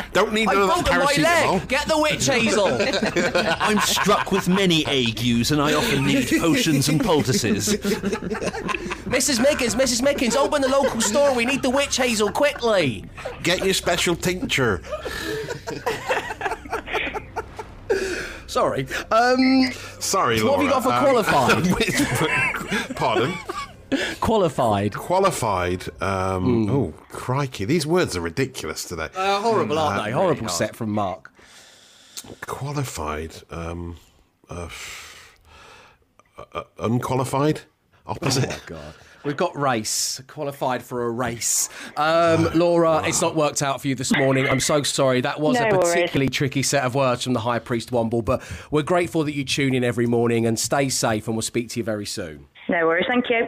Don't 0.13 0.33
need 0.33 0.49
I 0.49 0.55
none 0.55 0.63
of 0.63 0.69
that 0.69 0.85
broken 0.85 1.05
my 1.05 1.13
paracetamol. 1.13 1.53
leg. 1.61 1.69
Get 1.69 1.87
the 1.89 1.99
witch 1.99 2.27
hazel. 2.27 2.69
I'm 3.61 3.79
struck 3.81 4.31
with 4.33 4.49
many 4.49 4.85
agues 4.87 5.51
and 5.51 5.61
I 5.61 5.75
often 5.75 6.05
need 6.07 6.29
potions 6.41 6.89
and 6.89 7.03
poultices. 7.03 7.75
Mrs. 9.07 9.39
Mickens, 9.45 9.75
Mrs. 9.75 10.01
Mickens, 10.03 10.37
open 10.37 10.63
the 10.63 10.69
local 10.69 11.01
store. 11.01 11.35
We 11.35 11.45
need 11.45 11.63
the 11.63 11.71
witch 11.71 11.97
hazel 11.97 12.31
quickly. 12.31 13.05
Get 13.43 13.65
your 13.65 13.75
special 13.75 14.15
tincture. 14.15 14.81
Sorry. 18.53 18.87
Um, 19.11 19.73
Sorry, 19.99 20.39
So 20.39 20.51
what 20.51 20.57
have 20.61 20.65
you 20.65 20.71
got 20.71 20.83
for 20.83 20.93
Um, 20.93 21.03
qualified? 21.03 22.97
Pardon. 22.97 23.35
qualified. 24.21 24.95
Qualified. 24.95 25.85
Um, 26.03 26.69
Oh, 26.69 26.93
crikey! 27.09 27.65
These 27.65 27.87
words 27.87 28.15
are 28.15 28.21
ridiculous 28.21 28.85
today. 28.85 29.09
Uh, 29.17 29.41
horrible, 29.41 29.79
aren't 29.79 30.01
Uh, 30.01 30.05
they? 30.05 30.11
Horrible 30.11 30.49
set 30.49 30.77
from 30.77 30.91
Mark. 30.91 31.33
Qualified. 32.43 33.37
Um, 33.51 33.97
uh, 34.51 34.69
uh, 36.55 36.63
unqualified. 36.79 37.63
Opposite. 38.07 38.51
Oh, 38.53 38.61
God. 38.67 38.95
We've 39.25 39.37
got 39.37 39.57
race, 39.57 40.21
qualified 40.27 40.83
for 40.83 41.05
a 41.07 41.11
race. 41.11 41.69
Um, 41.97 42.49
Laura, 42.55 43.03
it's 43.07 43.23
not 43.23 43.37
worked 43.37 43.63
out 43.63 43.81
for 43.81 43.89
you 43.89 43.95
this 43.95 44.13
morning. 44.17 44.49
I'm 44.49 44.59
so 44.61 44.83
sorry. 44.83 45.21
That 45.21 45.41
was 45.41 45.59
No 45.59 45.67
a 45.67 45.71
worries. 45.77 45.93
particularly 45.93 46.29
tricky 46.29 46.63
set 46.63 46.83
of 46.85 46.95
words 46.95 47.23
from 47.25 47.33
the 47.33 47.41
High 47.41 47.61
Priest 47.61 47.91
Womble, 47.93 48.25
but 48.25 48.43
we're 48.71 48.83
grateful 48.83 49.23
that 49.25 49.35
you 49.35 49.45
tune 49.45 49.75
in 49.75 49.85
every 49.85 50.07
morning 50.07 50.45
and 50.47 50.59
stay 50.59 50.89
safe, 50.89 51.27
and 51.29 51.37
we'll 51.37 51.43
speak 51.43 51.69
to 51.71 51.81
you 51.81 51.85
very 51.85 52.07
soon. 52.07 52.47
No 52.69 52.87
worries. 52.87 53.07
Thank 53.09 53.31
you. 53.31 53.47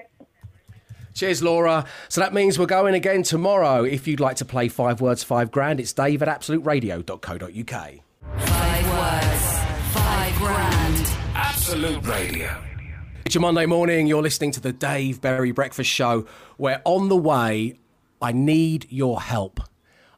Cheers, 1.14 1.42
Laura. 1.42 1.84
So 2.08 2.20
that 2.20 2.32
means 2.34 2.58
we're 2.58 2.66
going 2.66 2.94
again 2.94 3.22
tomorrow. 3.22 3.84
If 3.84 4.06
you'd 4.08 4.20
like 4.20 4.36
to 4.36 4.44
play 4.44 4.68
Five 4.68 5.00
Words, 5.00 5.22
Five 5.22 5.50
Grand, 5.52 5.78
it's 5.80 5.92
dave 5.92 6.22
at 6.22 6.28
absoluteradio.co.uk. 6.28 7.90
Five 8.38 8.88
words, 8.90 9.58
five 9.94 10.34
grand. 10.36 11.10
Absolute 11.36 12.04
Radio. 12.06 12.64
It's 13.24 13.34
your 13.34 13.40
Monday 13.40 13.64
morning. 13.64 14.06
You're 14.06 14.20
listening 14.20 14.50
to 14.52 14.60
the 14.60 14.72
Dave 14.72 15.22
Berry 15.22 15.50
Breakfast 15.50 15.88
Show, 15.88 16.26
where 16.58 16.82
on 16.84 17.08
the 17.08 17.16
way, 17.16 17.78
I 18.20 18.32
need 18.32 18.86
your 18.90 19.22
help. 19.22 19.60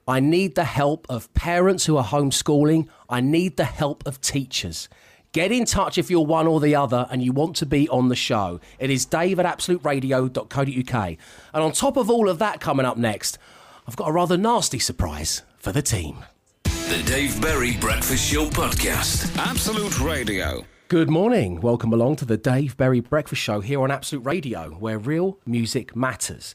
I 0.08 0.18
need 0.18 0.56
the 0.56 0.64
help 0.64 1.06
of 1.08 1.32
parents 1.32 1.86
who 1.86 1.96
are 1.96 2.04
homeschooling. 2.04 2.88
I 3.08 3.20
need 3.20 3.56
the 3.58 3.64
help 3.64 4.04
of 4.06 4.20
teachers. 4.20 4.88
Get 5.30 5.52
in 5.52 5.66
touch 5.66 5.98
if 5.98 6.10
you're 6.10 6.26
one 6.26 6.48
or 6.48 6.58
the 6.58 6.74
other 6.74 7.06
and 7.08 7.22
you 7.22 7.32
want 7.32 7.54
to 7.56 7.66
be 7.66 7.88
on 7.90 8.08
the 8.08 8.16
show. 8.16 8.58
It 8.80 8.90
is 8.90 9.04
dave 9.06 9.38
at 9.38 9.46
absoluteradio.co.uk. 9.46 11.16
And 11.54 11.62
on 11.62 11.72
top 11.72 11.96
of 11.96 12.10
all 12.10 12.28
of 12.28 12.40
that 12.40 12.60
coming 12.60 12.86
up 12.86 12.96
next, 12.96 13.38
I've 13.86 13.96
got 13.96 14.08
a 14.08 14.12
rather 14.12 14.36
nasty 14.36 14.80
surprise 14.80 15.42
for 15.58 15.70
the 15.70 15.82
team. 15.82 16.24
The 16.64 17.02
Dave 17.06 17.40
Berry 17.40 17.76
Breakfast 17.76 18.32
Show 18.32 18.46
Podcast. 18.46 19.36
Absolute 19.38 20.00
Radio. 20.00 20.64
Good 20.88 21.10
morning. 21.10 21.60
Welcome 21.60 21.92
along 21.92 22.14
to 22.16 22.24
the 22.24 22.36
Dave 22.36 22.76
Berry 22.76 23.00
Breakfast 23.00 23.42
Show 23.42 23.58
here 23.60 23.82
on 23.82 23.90
Absolute 23.90 24.24
Radio, 24.24 24.70
where 24.70 25.00
real 25.00 25.36
music 25.44 25.96
matters. 25.96 26.54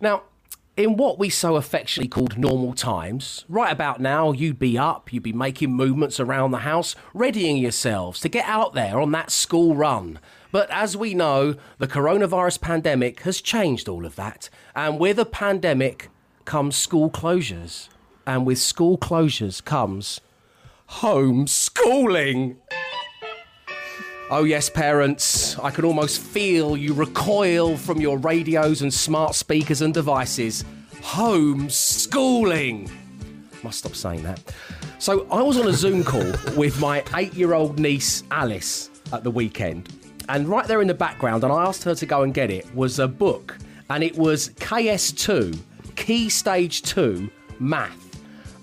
Now, 0.00 0.22
in 0.76 0.96
what 0.96 1.18
we 1.18 1.28
so 1.28 1.56
affectionately 1.56 2.08
called 2.08 2.38
normal 2.38 2.74
times, 2.74 3.44
right 3.48 3.72
about 3.72 3.98
now, 4.00 4.30
you'd 4.30 4.60
be 4.60 4.78
up, 4.78 5.12
you'd 5.12 5.24
be 5.24 5.32
making 5.32 5.72
movements 5.72 6.20
around 6.20 6.52
the 6.52 6.58
house, 6.58 6.94
readying 7.12 7.56
yourselves 7.56 8.20
to 8.20 8.28
get 8.28 8.46
out 8.46 8.74
there 8.74 9.00
on 9.00 9.10
that 9.10 9.32
school 9.32 9.74
run. 9.74 10.20
But 10.52 10.70
as 10.70 10.96
we 10.96 11.12
know, 11.12 11.56
the 11.78 11.88
coronavirus 11.88 12.60
pandemic 12.60 13.22
has 13.22 13.40
changed 13.40 13.88
all 13.88 14.06
of 14.06 14.14
that. 14.14 14.50
And 14.76 15.00
with 15.00 15.18
a 15.18 15.26
pandemic 15.26 16.10
comes 16.44 16.76
school 16.76 17.10
closures. 17.10 17.88
And 18.24 18.46
with 18.46 18.60
school 18.60 18.96
closures 18.96 19.64
comes 19.64 20.20
homeschooling. 20.88 22.56
Oh, 24.30 24.44
yes, 24.44 24.70
parents, 24.70 25.58
I 25.58 25.70
can 25.70 25.84
almost 25.84 26.18
feel 26.18 26.78
you 26.78 26.94
recoil 26.94 27.76
from 27.76 28.00
your 28.00 28.16
radios 28.16 28.80
and 28.80 28.92
smart 28.92 29.34
speakers 29.34 29.82
and 29.82 29.92
devices. 29.92 30.64
Homeschooling! 31.02 32.90
Must 33.62 33.78
stop 33.78 33.94
saying 33.94 34.22
that. 34.22 34.40
So, 34.98 35.26
I 35.30 35.42
was 35.42 35.58
on 35.58 35.68
a 35.68 35.74
Zoom 35.74 36.02
call 36.02 36.24
with 36.56 36.80
my 36.80 37.04
eight 37.16 37.34
year 37.34 37.52
old 37.52 37.78
niece, 37.78 38.22
Alice, 38.30 38.88
at 39.12 39.24
the 39.24 39.30
weekend. 39.30 39.90
And 40.30 40.48
right 40.48 40.66
there 40.66 40.80
in 40.80 40.88
the 40.88 40.94
background, 40.94 41.44
and 41.44 41.52
I 41.52 41.62
asked 41.66 41.84
her 41.84 41.94
to 41.94 42.06
go 42.06 42.22
and 42.22 42.32
get 42.32 42.50
it, 42.50 42.74
was 42.74 42.98
a 42.98 43.06
book. 43.06 43.58
And 43.90 44.02
it 44.02 44.16
was 44.16 44.48
KS2, 44.54 45.58
Key 45.96 46.30
Stage 46.30 46.80
2 46.80 47.30
Math. 47.58 48.04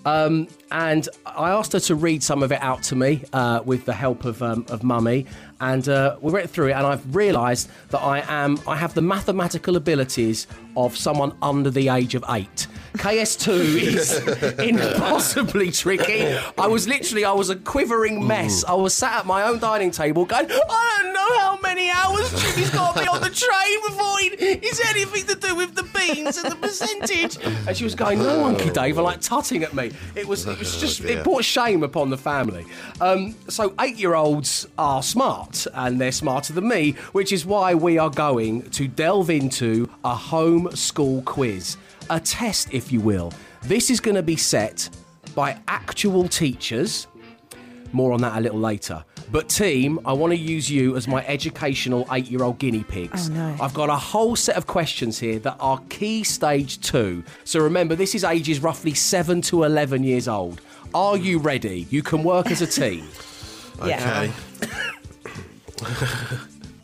Um, 0.06 0.48
and 0.72 1.08
I 1.26 1.52
asked 1.52 1.74
her 1.74 1.80
to 1.82 1.96
read 1.96 2.24
some 2.24 2.42
of 2.44 2.52
it 2.52 2.62
out 2.62 2.82
to 2.84 2.96
me 2.96 3.24
uh, 3.34 3.62
with 3.64 3.86
the 3.86 3.94
help 3.94 4.26
of 4.26 4.42
um, 4.42 4.66
of 4.70 4.84
Mummy, 4.84 5.26
and 5.62 5.88
uh, 5.88 6.18
we 6.20 6.32
went 6.32 6.50
through 6.50 6.70
it. 6.70 6.72
And 6.74 6.86
I've 6.86 7.16
realised 7.16 7.70
that 7.90 8.00
I 8.00 8.24
am 8.28 8.60
I 8.68 8.76
have 8.76 8.94
the 8.94 9.02
mathematical 9.02 9.78
abilities 9.78 10.48
of 10.76 10.98
someone 10.98 11.34
under 11.42 11.70
the 11.70 11.90
age 11.90 12.16
of 12.16 12.26
eight. 12.30 12.68
KS2 12.94 13.50
is 13.50 14.60
impossibly 14.60 15.72
tricky. 15.72 16.26
I 16.58 16.68
was 16.68 16.88
literally 16.88 17.24
I 17.24 17.32
was 17.32 17.50
a 17.50 17.56
quivering 17.56 18.28
mess. 18.28 18.66
I 18.66 18.74
was 18.74 18.94
sat 18.94 19.20
at 19.20 19.26
my 19.26 19.44
own 19.44 19.60
dining 19.60 19.92
table 19.92 20.26
going, 20.26 20.46
I 20.52 21.00
don't 21.02 21.14
know 21.14 21.40
how 21.40 21.51
many 21.62 21.90
hours 21.90 22.30
Jimmy's 22.42 22.70
got 22.70 22.96
to 22.96 23.02
be 23.02 23.08
on 23.08 23.22
the 23.22 23.30
train 23.30 23.82
before 23.88 24.20
he, 24.20 24.28
it's 24.68 24.80
anything 24.90 25.26
to 25.28 25.36
do 25.36 25.56
with 25.56 25.76
the 25.76 25.84
beans 25.84 26.38
and 26.38 26.52
the 26.52 26.56
percentage. 26.56 27.38
And 27.68 27.76
she 27.76 27.84
was 27.84 27.96
going, 27.96 28.20
no, 28.20 28.52
Unky 28.52 28.74
Dave, 28.74 28.98
and 28.98 29.06
like 29.06 29.22
tutting 29.22 29.64
at 29.64 29.74
me. 29.74 29.92
It 30.16 30.28
was 30.28 30.46
it 30.48 30.58
was 30.60 30.80
just 30.80 31.02
dear. 31.02 31.20
it 31.20 31.24
brought 31.24 31.44
shame 31.44 31.84
upon 31.84 32.10
the 32.10 32.18
family. 32.18 32.66
Um, 33.00 33.36
so 33.48 33.74
eight 33.80 33.98
year 33.98 34.16
olds 34.16 34.68
are 34.78 35.04
smart 35.04 35.68
and 35.74 36.00
they're 36.00 36.12
smarter 36.12 36.54
than 36.54 36.68
me, 36.68 36.92
which 37.12 37.32
is 37.32 37.46
why 37.46 37.74
we 37.74 37.98
are 37.98 38.10
going 38.10 38.70
to 38.72 38.88
delve 38.88 39.30
into 39.30 39.90
a 40.04 40.16
home 40.16 40.72
school 40.76 41.22
quiz, 41.24 41.78
a 42.10 42.20
test, 42.20 42.74
if 42.74 42.92
you 42.92 43.00
will. 43.02 43.32
This 43.64 43.90
is 43.90 44.00
going 44.00 44.16
to 44.16 44.24
be 44.24 44.36
set 44.36 44.90
by 45.36 45.58
actual 45.68 46.28
teachers. 46.28 47.08
More 47.94 48.14
on 48.14 48.22
that 48.22 48.38
a 48.38 48.42
little 48.42 48.60
later. 48.60 49.04
But, 49.32 49.48
team, 49.48 50.00
I 50.06 50.14
want 50.14 50.32
to 50.32 50.38
use 50.38 50.70
you 50.70 50.96
as 50.98 51.08
my 51.08 51.26
educational 51.26 52.06
eight 52.12 52.30
year 52.30 52.44
old 52.44 52.60
guinea 52.60 52.84
pigs. 52.84 53.30
Oh, 53.30 53.34
no. 53.34 53.56
I've 53.62 53.74
got 53.74 53.90
a 53.90 53.96
whole 53.96 54.36
set 54.36 54.58
of 54.58 54.68
questions 54.68 55.20
here 55.20 55.40
that 55.40 55.56
are 55.60 55.80
key 55.90 56.24
stage 56.24 56.82
two. 56.82 57.24
So, 57.46 57.60
remember, 57.62 57.96
this 57.96 58.14
is 58.14 58.24
ages 58.24 58.60
roughly 58.62 58.94
seven 58.94 59.42
to 59.44 59.64
11 59.64 60.04
years 60.04 60.28
old. 60.28 60.60
Are 60.94 61.16
you 61.16 61.40
ready? 61.40 61.88
You 61.90 62.04
can 62.04 62.24
work 62.24 62.52
as 62.52 62.62
a 62.62 62.68
team. 62.68 63.08
Okay. 63.82 64.32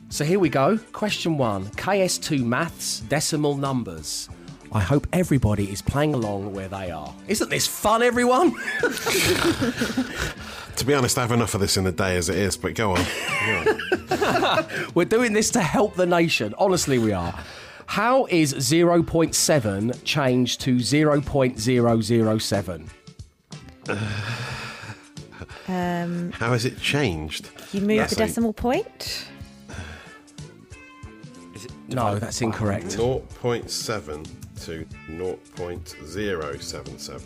So 0.10 0.23
here 0.25 0.39
we 0.39 0.49
go. 0.49 0.79
Question 0.93 1.38
one 1.38 1.65
KS2 1.65 2.43
maths, 2.43 3.01
decimal 3.01 3.55
numbers. 3.55 4.29
I 4.71 4.79
hope 4.79 5.05
everybody 5.13 5.69
is 5.71 5.81
playing 5.81 6.13
along 6.15 6.53
where 6.53 6.67
they 6.67 6.89
are. 6.89 7.13
Isn't 7.27 7.49
this 7.49 7.67
fun, 7.67 8.01
everyone? 8.01 8.55
To 10.77 10.85
be 10.85 10.93
honest, 10.93 11.17
I 11.17 11.21
have 11.21 11.31
enough 11.31 11.55
of 11.55 11.61
this 11.61 11.75
in 11.77 11.83
the 11.85 11.91
day 11.91 12.17
as 12.17 12.29
it 12.29 12.37
is, 12.37 12.55
but 12.55 12.75
go 12.75 12.91
on. 12.91 13.03
Go 13.45 13.77
on. 14.11 14.65
We're 14.95 15.05
doing 15.05 15.33
this 15.33 15.49
to 15.51 15.61
help 15.61 15.95
the 15.95 16.05
nation. 16.05 16.53
Honestly, 16.57 16.99
we 16.99 17.11
are. 17.13 17.33
How 17.87 18.25
is 18.25 18.53
0.7 18.53 20.03
changed 20.03 20.61
to 20.61 20.75
0.007? 20.75 22.89
Um, 25.69 26.31
How 26.33 26.51
has 26.51 26.65
it 26.65 26.79
changed? 26.79 27.49
you 27.73 27.81
move 27.81 27.97
That's 27.97 28.15
the 28.15 28.23
a- 28.23 28.27
decimal 28.27 28.53
point. 28.53 29.25
No, 31.89 32.19
that's 32.19 32.41
incorrect. 32.41 32.87
0.7 32.87 34.25
to 34.65 34.85
0.077. 35.09 37.21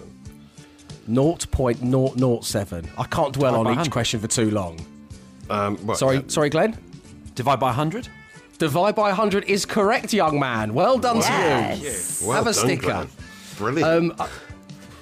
0.007. 1.14 2.88
I 2.98 3.04
can't 3.06 3.34
dwell 3.34 3.52
Divide 3.54 3.60
on 3.60 3.66
by 3.66 3.72
each 3.72 3.78
100. 3.78 3.92
question 3.92 4.20
for 4.20 4.28
too 4.28 4.52
long. 4.52 4.80
Um, 5.50 5.78
what, 5.86 5.98
Sorry, 5.98 6.18
uh, 6.18 6.22
sorry, 6.28 6.50
Glenn. 6.50 6.78
Divide 7.36 7.60
by 7.60 7.68
100? 7.68 8.08
Divide 8.58 8.96
by 8.96 9.08
100 9.10 9.46
is 9.46 9.66
correct, 9.66 10.14
young 10.14 10.40
man. 10.40 10.74
Well 10.74 10.98
done 10.98 11.22
to 11.22 11.32
you. 11.32 11.84
Yes. 11.90 12.22
well 12.22 12.32
Have 12.38 12.44
a 12.48 12.54
done, 12.54 12.64
sticker. 12.66 12.82
Glenn. 12.88 13.10
Brilliant. 13.58 13.90
Um, 13.92 14.14
uh, 14.20 14.28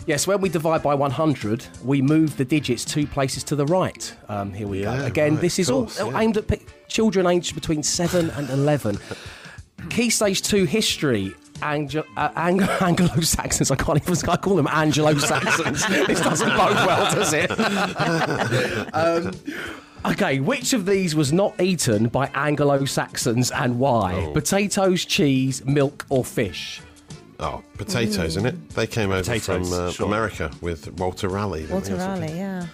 yes, 0.05 0.25
when 0.27 0.39
we 0.41 0.49
divide 0.49 0.81
by 0.81 0.95
100, 0.95 1.65
we 1.83 2.01
move 2.01 2.37
the 2.37 2.45
digits 2.45 2.85
two 2.85 3.05
places 3.05 3.43
to 3.45 3.55
the 3.55 3.65
right. 3.65 4.13
Um, 4.29 4.53
here 4.53 4.67
we 4.67 4.81
Yeah, 4.81 4.97
go. 4.99 5.05
Again, 5.05 5.33
right, 5.33 5.41
this 5.41 5.59
of 5.59 5.61
is 5.61 5.69
all 5.69 6.11
yeah. 6.11 6.19
aimed 6.19 6.37
at 6.37 6.47
pe- 6.47 6.61
children 6.87 7.27
aged 7.27 7.53
between 7.55 7.83
7 7.83 8.29
and 8.31 8.49
11. 8.49 8.97
Key 9.89 10.09
stage 10.09 10.41
2 10.41 10.65
history. 10.65 11.33
Anglo, 11.61 12.03
uh, 12.17 12.29
Ang- 12.35 12.61
Anglo-Saxons. 12.81 13.71
I 13.71 13.75
can't 13.75 14.01
even. 14.01 14.29
I 14.29 14.37
call 14.37 14.55
them 14.55 14.67
Anglo-Saxons. 14.69 15.85
this 16.07 16.21
doesn't 16.21 16.49
bode 16.49 16.75
well, 16.75 17.15
does 17.15 17.33
it? 17.33 17.51
um, 18.93 19.31
okay, 20.11 20.39
which 20.39 20.73
of 20.73 20.85
these 20.85 21.15
was 21.15 21.31
not 21.33 21.59
eaten 21.61 22.07
by 22.07 22.27
Anglo-Saxons 22.33 23.51
and 23.51 23.79
why? 23.79 24.13
Oh. 24.15 24.31
Potatoes, 24.33 25.05
cheese, 25.05 25.63
milk, 25.65 26.05
or 26.09 26.23
fish? 26.25 26.81
oh, 27.39 27.63
potatoes, 27.77 28.35
isn't 28.35 28.45
it? 28.45 28.69
They 28.71 28.87
came 28.87 29.11
over 29.11 29.21
Potatoes, 29.21 29.69
from 29.69 29.87
uh, 29.87 29.91
sure. 29.91 30.05
America 30.07 30.51
with 30.61 30.91
Walter 30.99 31.29
Raleigh. 31.29 31.65
Walter 31.67 31.89
they, 31.89 31.93
or 31.93 31.99
something? 31.99 32.21
Raleigh, 32.23 32.37
yeah. 32.37 32.67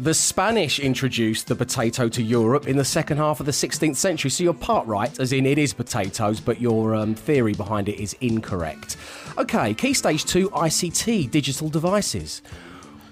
The 0.00 0.14
Spanish 0.14 0.80
introduced 0.80 1.46
the 1.46 1.54
potato 1.54 2.08
to 2.08 2.22
Europe 2.22 2.66
in 2.66 2.78
the 2.78 2.86
second 2.86 3.18
half 3.18 3.38
of 3.38 3.44
the 3.44 3.52
16th 3.52 3.96
century. 3.96 4.30
So 4.30 4.42
you're 4.42 4.54
part 4.54 4.86
right, 4.86 5.20
as 5.20 5.34
in 5.34 5.44
it 5.44 5.58
is 5.58 5.74
potatoes, 5.74 6.40
but 6.40 6.58
your 6.58 6.94
um, 6.94 7.14
theory 7.14 7.52
behind 7.52 7.86
it 7.86 8.00
is 8.00 8.16
incorrect. 8.22 8.96
Okay, 9.36 9.74
key 9.74 9.92
stage 9.92 10.24
two 10.24 10.48
ICT, 10.52 11.30
digital 11.30 11.68
devices. 11.68 12.40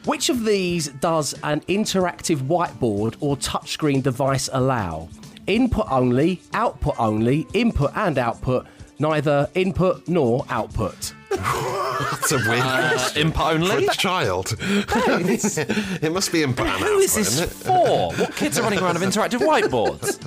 Which 0.07 0.31
of 0.31 0.47
these 0.47 0.89
does 0.89 1.35
an 1.43 1.61
interactive 1.69 2.39
whiteboard 2.39 3.17
or 3.21 3.37
touchscreen 3.37 4.03
device 4.03 4.49
allow? 4.51 5.11
Input 5.47 5.89
only, 5.91 6.41
output 6.55 6.95
only, 6.99 7.47
input 7.53 7.95
and 7.97 8.17
output, 8.17 8.67
neither 8.99 9.51
input 9.55 10.09
nor 10.09 10.47
output. 10.49 11.13
That's 12.01 12.33
a 12.33 12.37
weird 12.37 12.61
Uh, 12.63 13.09
input 13.17 13.37
for 13.37 13.53
only? 13.53 13.87
a 13.87 13.91
child. 13.93 14.55
it 14.61 16.13
must 16.13 16.31
be 16.33 16.43
input 16.43 16.67
and 16.67 16.79
Who 16.85 16.99
is 16.99 17.15
this 17.15 17.41
it? 17.41 17.49
for? 17.51 18.13
What 18.13 18.35
kids 18.37 18.59
are 18.59 18.63
running 18.63 18.79
around 18.81 18.99
with 18.99 19.03
interactive 19.09 19.41
whiteboards? 19.41 20.19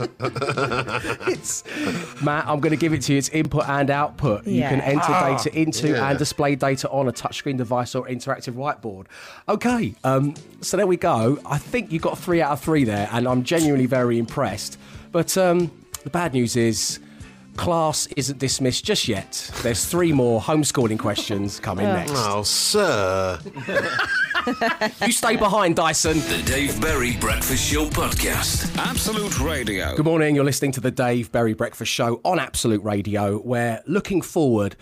It's 1.31 1.63
Matt, 2.21 2.45
I'm 2.47 2.59
going 2.59 2.71
to 2.71 2.77
give 2.77 2.93
it 2.93 3.01
to 3.03 3.13
you. 3.13 3.17
It's 3.17 3.29
input 3.29 3.67
and 3.67 3.89
output. 3.89 4.45
You 4.45 4.61
can 4.63 4.79
Yeah. 4.79 4.85
enter 4.85 5.07
data 5.07 5.57
into 5.59 5.89
Yeah. 5.89 6.09
and 6.09 6.19
display 6.19 6.55
data 6.55 6.89
on 6.89 7.07
a 7.07 7.11
touchscreen 7.13 7.57
device 7.57 7.95
or 7.95 8.05
interactive 8.07 8.53
whiteboard. 8.53 9.05
Okay, 9.47 9.95
um, 10.03 10.33
so 10.61 10.77
there 10.77 10.87
we 10.87 10.97
go. 10.97 11.39
I 11.45 11.57
think 11.57 11.91
you 11.91 11.99
got 11.99 12.17
three 12.17 12.41
out 12.41 12.51
of 12.51 12.59
three 12.59 12.83
there, 12.83 13.07
and 13.11 13.27
I'm 13.27 13.43
genuinely 13.43 13.85
very 13.85 14.17
impressed. 14.19 14.77
But 15.11 15.37
um, 15.37 15.71
the 16.03 16.09
bad 16.09 16.33
news 16.33 16.55
is. 16.55 16.99
Class 17.61 18.07
isn't 18.17 18.39
dismissed 18.39 18.83
just 18.83 19.07
yet. 19.07 19.51
There's 19.61 19.85
three 19.85 20.11
more 20.11 20.41
homeschooling 20.41 20.97
questions 20.97 21.59
coming 21.59 21.85
next. 21.85 22.11
Oh, 22.15 22.41
sir. 22.41 23.39
You 25.05 25.11
stay 25.11 25.35
behind, 25.35 25.75
Dyson. 25.75 26.17
The 26.21 26.41
Dave 26.43 26.81
Berry 26.81 27.15
Breakfast 27.17 27.71
Show 27.71 27.85
Podcast. 27.85 28.75
Absolute 28.79 29.39
Radio. 29.39 29.95
Good 29.95 30.05
morning. 30.05 30.33
You're 30.33 30.43
listening 30.43 30.71
to 30.71 30.81
the 30.81 30.89
Dave 30.89 31.31
Berry 31.31 31.53
Breakfast 31.53 31.91
Show 31.91 32.19
on 32.25 32.39
Absolute 32.39 32.83
Radio, 32.83 33.37
where 33.37 33.83
looking 33.85 34.23
forward, 34.23 34.75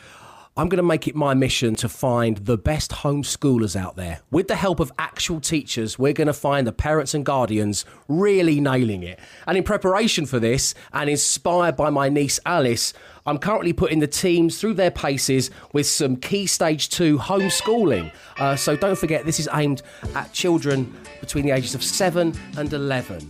I'm 0.58 0.68
going 0.68 0.78
to 0.78 0.84
make 0.84 1.08
it 1.08 1.16
my 1.16 1.34
mission 1.34 1.76
to 1.76 1.88
find 1.88 2.38
the 2.38 2.58
best 2.58 2.92
homeschoolers 2.92 3.76
out 3.76 3.96
there. 3.96 4.20
With 4.30 4.50
the 4.50 4.56
help 4.56 4.80
of 4.82 4.92
actual 5.00 5.40
teachers, 5.40 5.98
we're 5.98 6.12
going 6.12 6.28
to 6.28 6.34
find 6.34 6.68
the 6.68 6.74
parents 6.74 7.14
and 7.14 7.26
guardians 7.26 7.86
really 8.10 8.60
nailing 8.60 9.04
it. 9.04 9.20
And 9.48 9.58
in 9.58 9.64
preparation 9.64 10.26
for 10.26 10.38
this, 10.38 10.76
and 10.92 11.10
inspired 11.10 11.78
by 11.78 11.90
my 11.92 12.10
niece 12.10 12.42
Alice, 12.46 12.94
I'm 13.26 13.38
currently 13.38 13.72
putting 13.72 14.00
the 14.00 14.08
teams 14.08 14.60
through 14.60 14.74
their 14.74 14.92
paces 14.92 15.50
with 15.72 15.86
some 15.86 16.18
key 16.18 16.46
stage 16.46 16.90
two 16.90 17.18
homeschooling. 17.18 18.12
Uh, 18.38 18.56
so 18.56 18.76
don't 18.76 18.98
forget, 18.98 19.26
this 19.26 19.40
is 19.40 19.48
aimed 19.54 19.82
at 20.14 20.34
children 20.34 20.94
between 21.22 21.46
the 21.46 21.52
ages 21.52 21.74
of 21.74 21.84
7 21.84 22.34
and 22.58 22.74
11. 22.74 23.30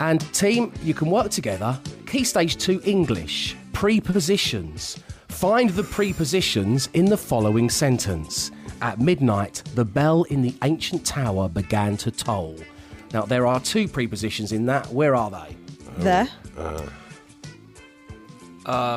And 0.00 0.20
team, 0.32 0.72
you 0.82 0.94
can 0.94 1.10
work 1.10 1.30
together. 1.30 1.78
Key 2.06 2.24
stage 2.24 2.56
two 2.56 2.80
English, 2.84 3.56
prepositions. 3.72 4.98
Find 5.40 5.70
the 5.70 5.84
prepositions 5.84 6.90
in 6.92 7.06
the 7.06 7.16
following 7.16 7.70
sentence. 7.70 8.50
At 8.82 9.00
midnight, 9.00 9.62
the 9.74 9.86
bell 9.86 10.24
in 10.24 10.42
the 10.42 10.54
ancient 10.62 11.06
tower 11.06 11.48
began 11.48 11.96
to 11.98 12.10
toll. 12.10 12.56
Now, 13.14 13.22
there 13.22 13.46
are 13.46 13.58
two 13.58 13.88
prepositions 13.88 14.52
in 14.52 14.66
that. 14.66 14.86
Where 14.92 15.16
are 15.16 15.30
they? 15.30 15.56
The. 15.96 16.28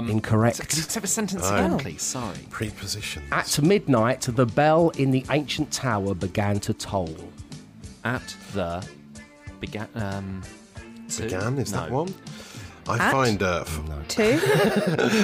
Incorrect. 0.10 0.60
Could 0.60 0.76
you 0.76 0.84
say 0.84 1.00
the 1.00 1.08
sentence 1.08 1.44
Oh. 1.46 1.56
again, 1.56 1.78
please? 1.80 2.02
Sorry. 2.02 2.38
Prepositions. 2.50 3.26
At 3.32 3.62
midnight, 3.62 4.22
the 4.30 4.46
bell 4.46 4.90
in 4.98 5.12
the 5.12 5.26
ancient 5.32 5.72
tower 5.72 6.14
began 6.14 6.60
to 6.60 6.74
toll. 6.74 7.16
At 8.04 8.36
the 8.54 8.86
began. 9.62 9.88
Um, 9.96 10.42
to- 11.08 11.24
Began, 11.24 11.58
is 11.58 11.72
that 11.72 11.90
no. 11.90 12.04
one? 12.04 12.14
I 12.88 12.98
At? 12.98 13.12
find 13.12 13.42
uh, 13.42 13.64
f- 13.66 13.80
Two. 14.10 14.38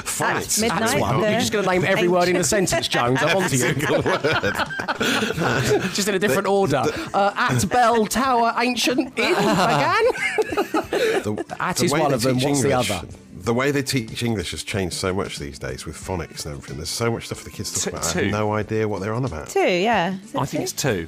fight. 0.04 0.58
midnight. 0.60 0.80
That's 0.80 0.96
one. 0.96 1.20
You're 1.20 1.32
just 1.40 1.52
going 1.52 1.66
to 1.66 1.70
name 1.72 1.84
every 1.84 2.08
word 2.08 2.30
in 2.30 2.38
the 2.38 2.44
sentence, 2.44 2.88
Jones. 2.88 3.20
I'm 3.22 3.38
on 3.38 3.50
to 3.50 3.56
you. 3.58 3.74
just 5.94 6.08
in 6.08 6.16
a 6.16 6.20
different 6.20 6.48
order. 6.48 6.84
Uh, 7.14 7.34
at 7.36 7.66
bell 7.70 8.06
tower 8.06 8.54
ancient 8.58 9.18
inn 9.20 9.36
began. 9.36 10.04
The, 11.24 11.56
At 11.60 11.76
the 11.78 11.86
is 11.86 11.92
way 11.94 12.00
one 12.00 12.10
they 12.12 12.16
of 12.16 12.22
them. 12.22 12.36
teach 12.40 12.46
What's 12.46 12.62
the 12.62 12.70
English, 12.72 12.92
other? 12.92 13.08
the 13.42 13.54
way 13.54 13.72
they 13.72 13.84
teach 13.84 14.24
English 14.24 14.52
has 14.52 14.64
changed 14.64 14.96
so 14.96 15.14
much 15.14 15.38
these 15.40 15.60
days 15.60 15.86
with 15.86 15.96
phonics 15.98 16.46
and 16.46 16.56
everything. 16.56 16.78
There's 16.78 16.90
so 16.90 17.12
much 17.12 17.26
stuff 17.26 17.40
for 17.40 17.46
the 17.46 17.52
kids 17.52 17.72
to 17.74 17.92
talk 17.92 18.02
T- 18.02 18.10
about. 18.10 18.16
I 18.16 18.22
have 18.24 18.32
no 18.32 18.54
idea 18.54 18.88
what 18.88 19.02
they're 19.02 19.14
on 19.14 19.26
about. 19.26 19.50
Two, 19.50 19.60
yeah. 19.60 20.16
Is 20.24 20.34
it 20.34 20.40
I 20.40 20.46
think 20.46 20.64
it's 20.64 20.72
two. 20.74 21.08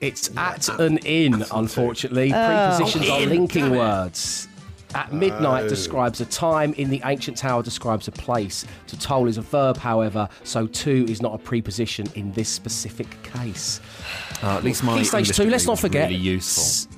It's 0.00 0.36
at 0.36 0.68
an 0.80 0.98
in, 0.98 1.44
unfortunately. 1.54 2.32
Oh. 2.34 2.74
Prepositions 2.76 3.08
are 3.08 3.22
In, 3.22 3.28
linking 3.30 3.64
damn 3.64 3.74
it. 3.74 3.78
words. 3.78 4.48
At 4.94 5.12
midnight 5.12 5.64
Oh. 5.64 5.68
describes 5.68 6.20
a 6.20 6.24
time, 6.26 6.72
in 6.74 6.88
the 6.90 7.02
ancient 7.04 7.36
tower 7.36 7.62
describes 7.62 8.08
a 8.08 8.12
place. 8.12 8.64
To 8.86 8.98
toll 8.98 9.28
is 9.28 9.36
a 9.36 9.42
verb, 9.42 9.76
however, 9.76 10.28
so 10.44 10.66
to 10.66 11.10
is 11.10 11.20
not 11.20 11.34
a 11.34 11.38
preposition 11.38 12.06
in 12.14 12.32
this 12.32 12.48
specific 12.48 13.08
case. 13.22 13.80
Uh, 14.42 14.56
at 14.56 14.64
least 14.64 14.84
my 14.84 14.98
Key 14.98 15.04
stage 15.04 15.18
English 15.20 15.36
two, 15.36 15.50
let's 15.50 15.66
not 15.66 15.78
forget. 15.78 16.08
Really 16.08 16.20
useful. 16.22 16.95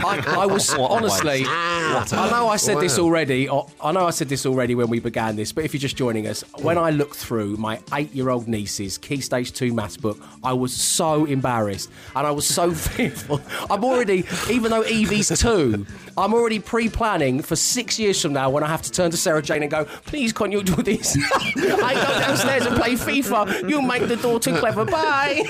I, 0.00 0.24
I 0.40 0.46
was 0.46 0.72
honestly. 0.74 1.40
waste. 1.40 1.50
What 1.50 2.12
a 2.12 2.16
I 2.16 2.30
know 2.30 2.48
I 2.48 2.56
said 2.56 2.80
this 2.80 2.98
already. 2.98 3.48
I 3.48 3.92
know 3.92 4.06
I 4.06 4.10
said 4.10 4.28
this 4.28 4.46
already 4.46 4.74
when 4.74 4.88
we 4.88 5.00
began 5.00 5.36
this, 5.36 5.52
but 5.52 5.64
if 5.64 5.72
you're 5.72 5.80
just 5.80 5.96
joining 5.96 6.26
us, 6.26 6.42
when 6.62 6.78
I 6.78 6.90
looked 6.90 7.16
through 7.16 7.56
my 7.56 7.80
eight-year-old 7.92 8.46
niece's 8.48 8.98
Key 8.98 9.20
Stage 9.20 9.52
Two 9.52 9.72
maths 9.72 9.96
book, 9.96 10.18
I 10.44 10.52
was 10.52 10.72
so 10.74 11.24
embarrassed 11.24 11.90
and 12.14 12.26
I 12.26 12.30
was 12.30 12.46
so 12.46 12.72
fearful. 12.74 13.40
I'm 13.70 13.84
already, 13.84 14.24
even 14.50 14.70
though 14.70 14.82
Evie's 14.82 15.28
two, 15.40 15.86
I'm 16.16 16.34
already 16.34 16.58
pre-planning 16.58 17.42
for 17.42 17.56
six 17.56 17.98
years 17.98 18.20
from 18.20 18.32
now 18.32 18.50
when 18.50 18.62
I 18.62 18.68
have 18.68 18.82
to 18.82 18.90
turn 18.90 19.10
to 19.10 19.16
Sarah 19.16 19.42
Jane 19.42 19.62
and 19.62 19.70
go, 19.70 19.84
"Please, 20.06 20.32
can 20.32 20.52
you 20.52 20.62
do 20.62 20.82
this? 20.82 21.16
I 21.56 21.94
go 21.94 22.20
downstairs 22.20 22.66
and 22.66 22.76
play 22.76 22.92
FIFA. 22.94 23.68
You 23.68 23.82
make 23.82 24.06
the 24.08 24.16
door 24.16 24.38
too 24.40 24.56
clever. 24.56 24.84
Bye." 24.84 25.42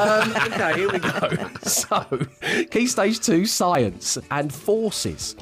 um, 0.00 0.30
okay, 0.52 0.74
here 0.78 0.90
we 0.90 0.98
go. 0.98 1.28
So, 1.88 2.06
Key 2.70 2.86
Stage 2.86 3.20
2 3.20 3.46
Science 3.46 4.18
and 4.30 4.52
Forces. 4.52 5.36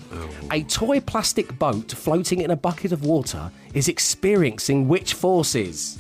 A 0.51 0.63
toy 0.65 1.01
plastic 1.01 1.59
boat 1.59 1.93
floating 1.93 2.41
in 2.41 2.51
a 2.51 2.57
bucket 2.57 2.93
of 2.93 3.05
water 3.05 3.51
is 3.75 3.89
experiencing 3.89 4.89
which 4.89 5.15
forces? 5.15 5.99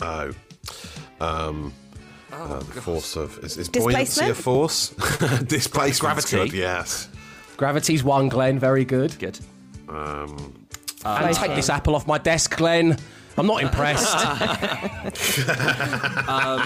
Oh. 0.00 0.32
Um, 1.20 1.72
uh, 2.32 2.58
the 2.58 2.82
force 2.82 3.16
of 3.16 3.42
is, 3.42 3.56
is 3.56 3.68
buoyancy 3.68 4.26
a 4.26 4.34
force? 4.34 4.90
Displacement. 5.46 6.00
Gravity. 6.00 6.56
yes. 6.58 7.08
Gravity's 7.56 8.04
one, 8.04 8.28
Glenn. 8.28 8.58
Very 8.58 8.84
good. 8.84 9.18
Good. 9.18 9.38
Um, 9.88 10.66
and 11.04 11.34
take 11.36 11.54
this 11.54 11.70
apple 11.70 11.94
off 11.94 12.06
my 12.06 12.18
desk, 12.18 12.56
Glenn. 12.56 12.98
I'm 13.38 13.46
not 13.46 13.62
impressed. 13.62 14.16
Um, 16.28 16.60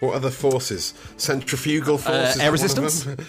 what 0.00 0.14
are 0.14 0.20
the 0.20 0.30
forces? 0.30 0.94
Centrifugal 1.16 1.94
uh, 1.94 1.98
forces. 1.98 2.40
air 2.40 2.54
is 2.54 2.62
one 2.62 2.70
of 2.70 2.82
resistance? 2.84 3.04
them? 3.04 3.26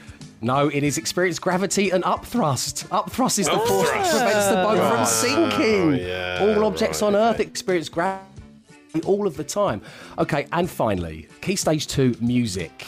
no, 0.42 0.68
it 0.68 0.82
is 0.82 0.98
experienced 0.98 1.40
gravity 1.40 1.90
and 1.90 2.04
upthrust. 2.04 2.86
Upthrust 2.88 3.38
is 3.38 3.46
the 3.46 3.52
Upthrust. 3.52 3.66
force 3.68 3.90
that 3.90 4.10
prevents 4.10 4.46
the 4.48 4.54
boat 4.56 4.76
from 4.78 5.00
Oh, 5.00 5.04
sinking. 5.04 6.06
yeah, 6.06 6.38
all 6.42 6.64
objects 6.66 7.00
right, 7.02 7.08
on 7.08 7.16
Earth 7.16 7.36
okay. 7.36 7.44
experience 7.48 7.88
gravity 7.88 8.24
all 9.06 9.26
of 9.26 9.36
the 9.36 9.44
time. 9.44 9.80
Okay, 10.18 10.46
and 10.52 10.68
finally, 10.68 11.28
Key 11.40 11.56
Stage 11.56 11.86
2 11.86 12.16
music. 12.20 12.84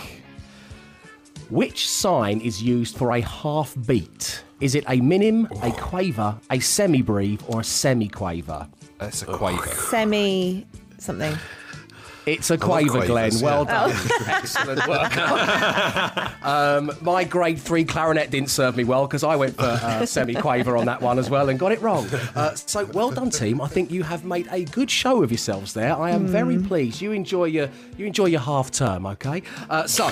Which 1.48 1.88
sign 1.88 2.40
is 2.40 2.62
used 2.62 2.96
for 2.96 3.12
a 3.12 3.20
half 3.20 3.74
beat? 3.86 4.42
Is 4.60 4.74
it 4.74 4.84
a 4.88 5.00
minim, 5.00 5.46
a 5.62 5.70
quaver, 5.72 6.38
a 6.50 6.58
semi-breve, 6.60 7.44
or 7.48 7.60
a 7.60 7.64
semi-quaver? 7.64 8.66
That's 8.98 9.22
a 9.22 9.26
oh, 9.26 9.36
quaver. 9.36 9.68
Semi 9.68 10.66
something. 10.98 11.36
It's 12.26 12.50
a 12.50 12.58
quaver, 12.58 13.06
Glenn. 13.06 13.30
quavers, 13.30 13.42
Well 13.42 13.64
yeah. 13.64 13.86
done. 13.86 14.10
Excellent 14.26 14.86
work. 14.88 15.16
um, 16.44 16.90
my 17.00 17.22
grade 17.22 17.60
three 17.60 17.84
clarinet 17.84 18.32
didn't 18.32 18.50
serve 18.50 18.76
me 18.76 18.82
well 18.82 19.06
because 19.06 19.22
I 19.22 19.36
went 19.36 19.56
for 19.56 19.62
uh, 19.62 20.04
semi 20.06 20.34
quaver 20.34 20.76
on 20.76 20.86
that 20.86 21.00
one 21.00 21.20
as 21.20 21.30
well 21.30 21.48
and 21.48 21.56
got 21.56 21.70
it 21.70 21.80
wrong. 21.80 22.08
Uh, 22.34 22.52
so 22.56 22.84
well 22.86 23.12
done, 23.12 23.30
team. 23.30 23.60
I 23.60 23.68
think 23.68 23.92
you 23.92 24.02
have 24.02 24.24
made 24.24 24.48
a 24.50 24.64
good 24.64 24.90
show 24.90 25.22
of 25.22 25.30
yourselves 25.30 25.72
there. 25.72 25.96
I 25.96 26.10
am 26.10 26.26
very 26.26 26.58
pleased. 26.58 27.00
You 27.00 27.12
enjoy 27.12 27.44
your 27.44 27.68
you 27.96 28.06
enjoy 28.06 28.26
your 28.26 28.40
half 28.40 28.72
term, 28.72 29.06
okay? 29.06 29.44
Uh, 29.70 29.86
so 29.86 30.10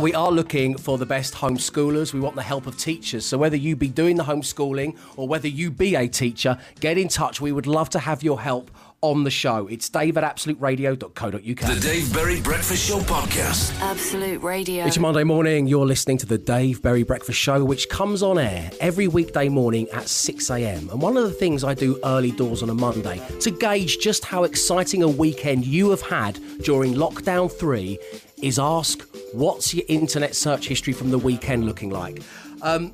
we 0.00 0.14
are 0.14 0.30
looking 0.30 0.78
for 0.78 0.96
the 0.96 1.06
best 1.06 1.34
homeschoolers. 1.34 2.14
We 2.14 2.20
want 2.20 2.36
the 2.36 2.42
help 2.42 2.66
of 2.66 2.78
teachers. 2.78 3.26
So 3.26 3.36
whether 3.36 3.56
you 3.56 3.76
be 3.76 3.88
doing 3.88 4.16
the 4.16 4.24
homeschooling 4.24 4.96
or 5.16 5.28
whether 5.28 5.48
you 5.48 5.70
be 5.70 5.96
a 5.96 6.08
teacher, 6.08 6.56
get 6.80 6.96
in 6.96 7.08
touch. 7.08 7.42
We 7.42 7.52
would 7.52 7.66
love 7.66 7.90
to 7.90 7.98
have 7.98 8.22
your 8.22 8.40
help 8.40 8.70
on 9.02 9.24
the 9.24 9.30
show. 9.30 9.66
It's 9.66 9.88
dave 9.88 10.16
at 10.16 10.24
absoluteradio.co.uk. 10.24 11.42
The 11.42 11.80
Dave 11.80 12.12
Berry 12.12 12.40
Breakfast 12.40 12.88
Show 12.88 12.98
Podcast. 13.00 13.78
Absolute 13.80 14.42
Radio. 14.42 14.84
It's 14.86 14.98
Monday 14.98 15.24
morning. 15.24 15.66
You're 15.66 15.86
listening 15.86 16.18
to 16.18 16.26
the 16.26 16.38
Dave 16.38 16.82
Berry 16.82 17.02
Breakfast 17.02 17.38
Show, 17.38 17.64
which 17.64 17.88
comes 17.88 18.22
on 18.22 18.38
air 18.38 18.70
every 18.80 19.08
weekday 19.08 19.48
morning 19.48 19.88
at 19.92 20.08
6 20.08 20.50
a.m. 20.50 20.88
And 20.90 21.00
one 21.00 21.16
of 21.16 21.24
the 21.24 21.30
things 21.32 21.62
I 21.62 21.74
do 21.74 22.00
early 22.04 22.30
doors 22.30 22.62
on 22.62 22.70
a 22.70 22.74
Monday 22.74 23.20
to 23.40 23.50
gauge 23.50 23.98
just 23.98 24.24
how 24.24 24.44
exciting 24.44 25.02
a 25.02 25.08
weekend 25.08 25.66
you 25.66 25.90
have 25.90 26.02
had 26.02 26.40
during 26.62 26.94
lockdown 26.94 27.52
three 27.52 27.98
is 28.42 28.58
ask, 28.58 29.02
what's 29.32 29.74
your 29.74 29.84
internet 29.88 30.34
search 30.34 30.68
history 30.68 30.92
from 30.92 31.10
the 31.10 31.18
weekend 31.18 31.64
looking 31.66 31.90
like? 31.90 32.22
Um, 32.62 32.92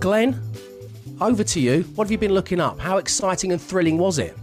Glenn, 0.00 0.40
over 1.20 1.44
to 1.44 1.60
you. 1.60 1.82
What 1.94 2.04
have 2.04 2.12
you 2.12 2.18
been 2.18 2.34
looking 2.34 2.60
up? 2.60 2.78
How 2.78 2.98
exciting 2.98 3.52
and 3.52 3.60
thrilling 3.60 3.98
was 3.98 4.18
it? 4.18 4.36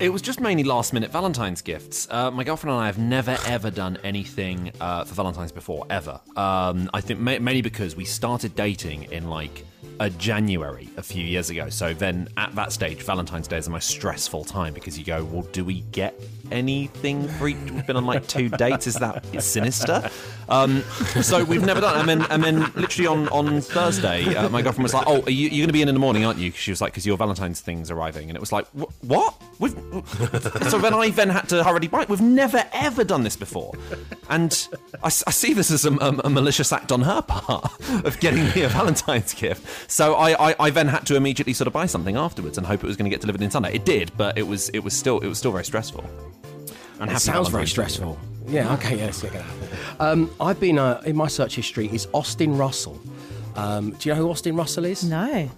It 0.00 0.10
was 0.10 0.22
just 0.22 0.40
mainly 0.40 0.62
last 0.62 0.92
minute 0.92 1.10
Valentine's 1.10 1.60
gifts. 1.60 2.06
Uh, 2.08 2.30
my 2.30 2.44
girlfriend 2.44 2.72
and 2.72 2.82
I 2.82 2.86
have 2.86 2.98
never 2.98 3.36
ever 3.46 3.68
done 3.68 3.98
anything 4.04 4.70
uh, 4.80 5.02
for 5.04 5.14
Valentine's 5.14 5.50
before, 5.50 5.86
ever. 5.90 6.20
Um, 6.36 6.88
I 6.94 7.00
think 7.00 7.18
ma- 7.18 7.40
mainly 7.40 7.62
because 7.62 7.96
we 7.96 8.04
started 8.04 8.54
dating 8.54 9.10
in 9.10 9.28
like 9.28 9.64
a 10.00 10.10
January 10.10 10.88
a 10.96 11.02
few 11.02 11.24
years 11.24 11.50
ago. 11.50 11.68
So 11.70 11.92
then 11.94 12.28
at 12.36 12.54
that 12.54 12.72
stage, 12.72 13.02
Valentine's 13.02 13.48
Day 13.48 13.58
is 13.58 13.64
the 13.66 13.70
most 13.70 13.88
stressful 13.88 14.44
time 14.44 14.74
because 14.74 14.98
you 14.98 15.04
go, 15.04 15.24
well, 15.24 15.42
do 15.52 15.64
we 15.64 15.80
get 15.92 16.14
anything? 16.50 17.28
We've 17.40 17.86
been 17.86 17.96
on 17.96 18.06
like 18.06 18.26
two 18.26 18.48
dates. 18.48 18.86
Is 18.86 18.94
that 18.96 19.24
sinister? 19.42 20.08
Um, 20.48 20.80
so 21.22 21.44
we've 21.44 21.64
never 21.64 21.80
done. 21.80 21.96
it. 21.96 22.00
And 22.00 22.08
then 22.22 22.30
and 22.30 22.42
then 22.44 22.72
literally 22.74 23.06
on 23.06 23.28
on 23.28 23.60
Thursday, 23.60 24.34
uh, 24.34 24.48
my 24.48 24.62
girlfriend 24.62 24.84
was 24.84 24.94
like, 24.94 25.04
oh, 25.06 25.22
are 25.22 25.30
you, 25.30 25.48
you're 25.48 25.62
going 25.62 25.66
to 25.68 25.72
be 25.72 25.82
in 25.82 25.88
in 25.88 25.94
the 25.94 26.00
morning, 26.00 26.24
aren't 26.24 26.38
you? 26.38 26.50
She 26.52 26.70
was 26.70 26.80
like, 26.80 26.92
because 26.92 27.06
your 27.06 27.16
Valentine's 27.16 27.60
thing's 27.60 27.90
arriving, 27.90 28.28
and 28.30 28.36
it 28.36 28.40
was 28.40 28.52
like, 28.52 28.66
what? 29.02 29.34
We've, 29.58 29.72
so 30.70 30.78
then 30.78 30.94
I 30.94 31.10
then 31.10 31.28
had 31.30 31.48
to 31.48 31.64
hurriedly 31.64 31.88
bite. 31.88 32.08
We've 32.08 32.20
never 32.20 32.64
ever 32.72 33.04
done 33.04 33.24
this 33.24 33.36
before, 33.36 33.74
and 34.30 34.68
I 35.02 35.08
see 35.10 35.52
this 35.52 35.70
as 35.70 35.84
a, 35.84 35.92
a- 35.94 36.20
a 36.24 36.30
malicious 36.30 36.72
act 36.72 36.92
on 36.92 37.02
her 37.02 37.22
part 37.22 37.72
of 38.04 38.18
getting 38.20 38.44
me 38.54 38.62
a 38.62 38.68
Valentine's 38.68 39.34
gift. 39.34 39.66
So 39.86 40.14
I, 40.14 40.50
I, 40.50 40.56
I 40.60 40.70
then 40.70 40.88
had 40.88 41.06
to 41.06 41.16
immediately 41.16 41.52
sort 41.52 41.66
of 41.66 41.72
buy 41.72 41.86
something 41.86 42.16
afterwards 42.16 42.58
and 42.58 42.66
hope 42.66 42.82
it 42.84 42.86
was 42.86 42.96
going 42.96 43.10
to 43.10 43.14
get 43.14 43.20
delivered 43.20 43.42
in 43.42 43.50
Sunday. 43.50 43.74
It 43.74 43.84
did, 43.84 44.10
but 44.16 44.36
it 44.38 44.46
was 44.46 44.68
it 44.70 44.80
was 44.80 44.94
still 44.94 45.18
it 45.20 45.28
was 45.28 45.38
still 45.38 45.52
very 45.52 45.64
stressful. 45.64 46.04
And 47.00 47.08
It 47.10 47.12
happy 47.12 47.18
sounds 47.20 47.48
very 47.48 47.64
Valentine's 47.64 47.68
Day. 47.68 47.72
stressful. 47.72 48.18
Yeah, 48.48 48.72
okay, 48.74 48.96
yes, 48.96 49.22
yeah, 49.22 49.44
um, 50.00 50.30
I've 50.40 50.58
been, 50.58 50.78
uh, 50.78 51.02
in 51.04 51.14
my 51.14 51.28
search 51.28 51.54
history, 51.54 51.86
is 51.92 52.08
Austin 52.14 52.56
Russell. 52.56 52.98
Um, 53.56 53.90
do 53.90 54.08
you 54.08 54.14
know 54.14 54.22
who 54.22 54.30
Austin 54.30 54.56
Russell 54.56 54.86
is? 54.86 55.04
No. 55.04 55.50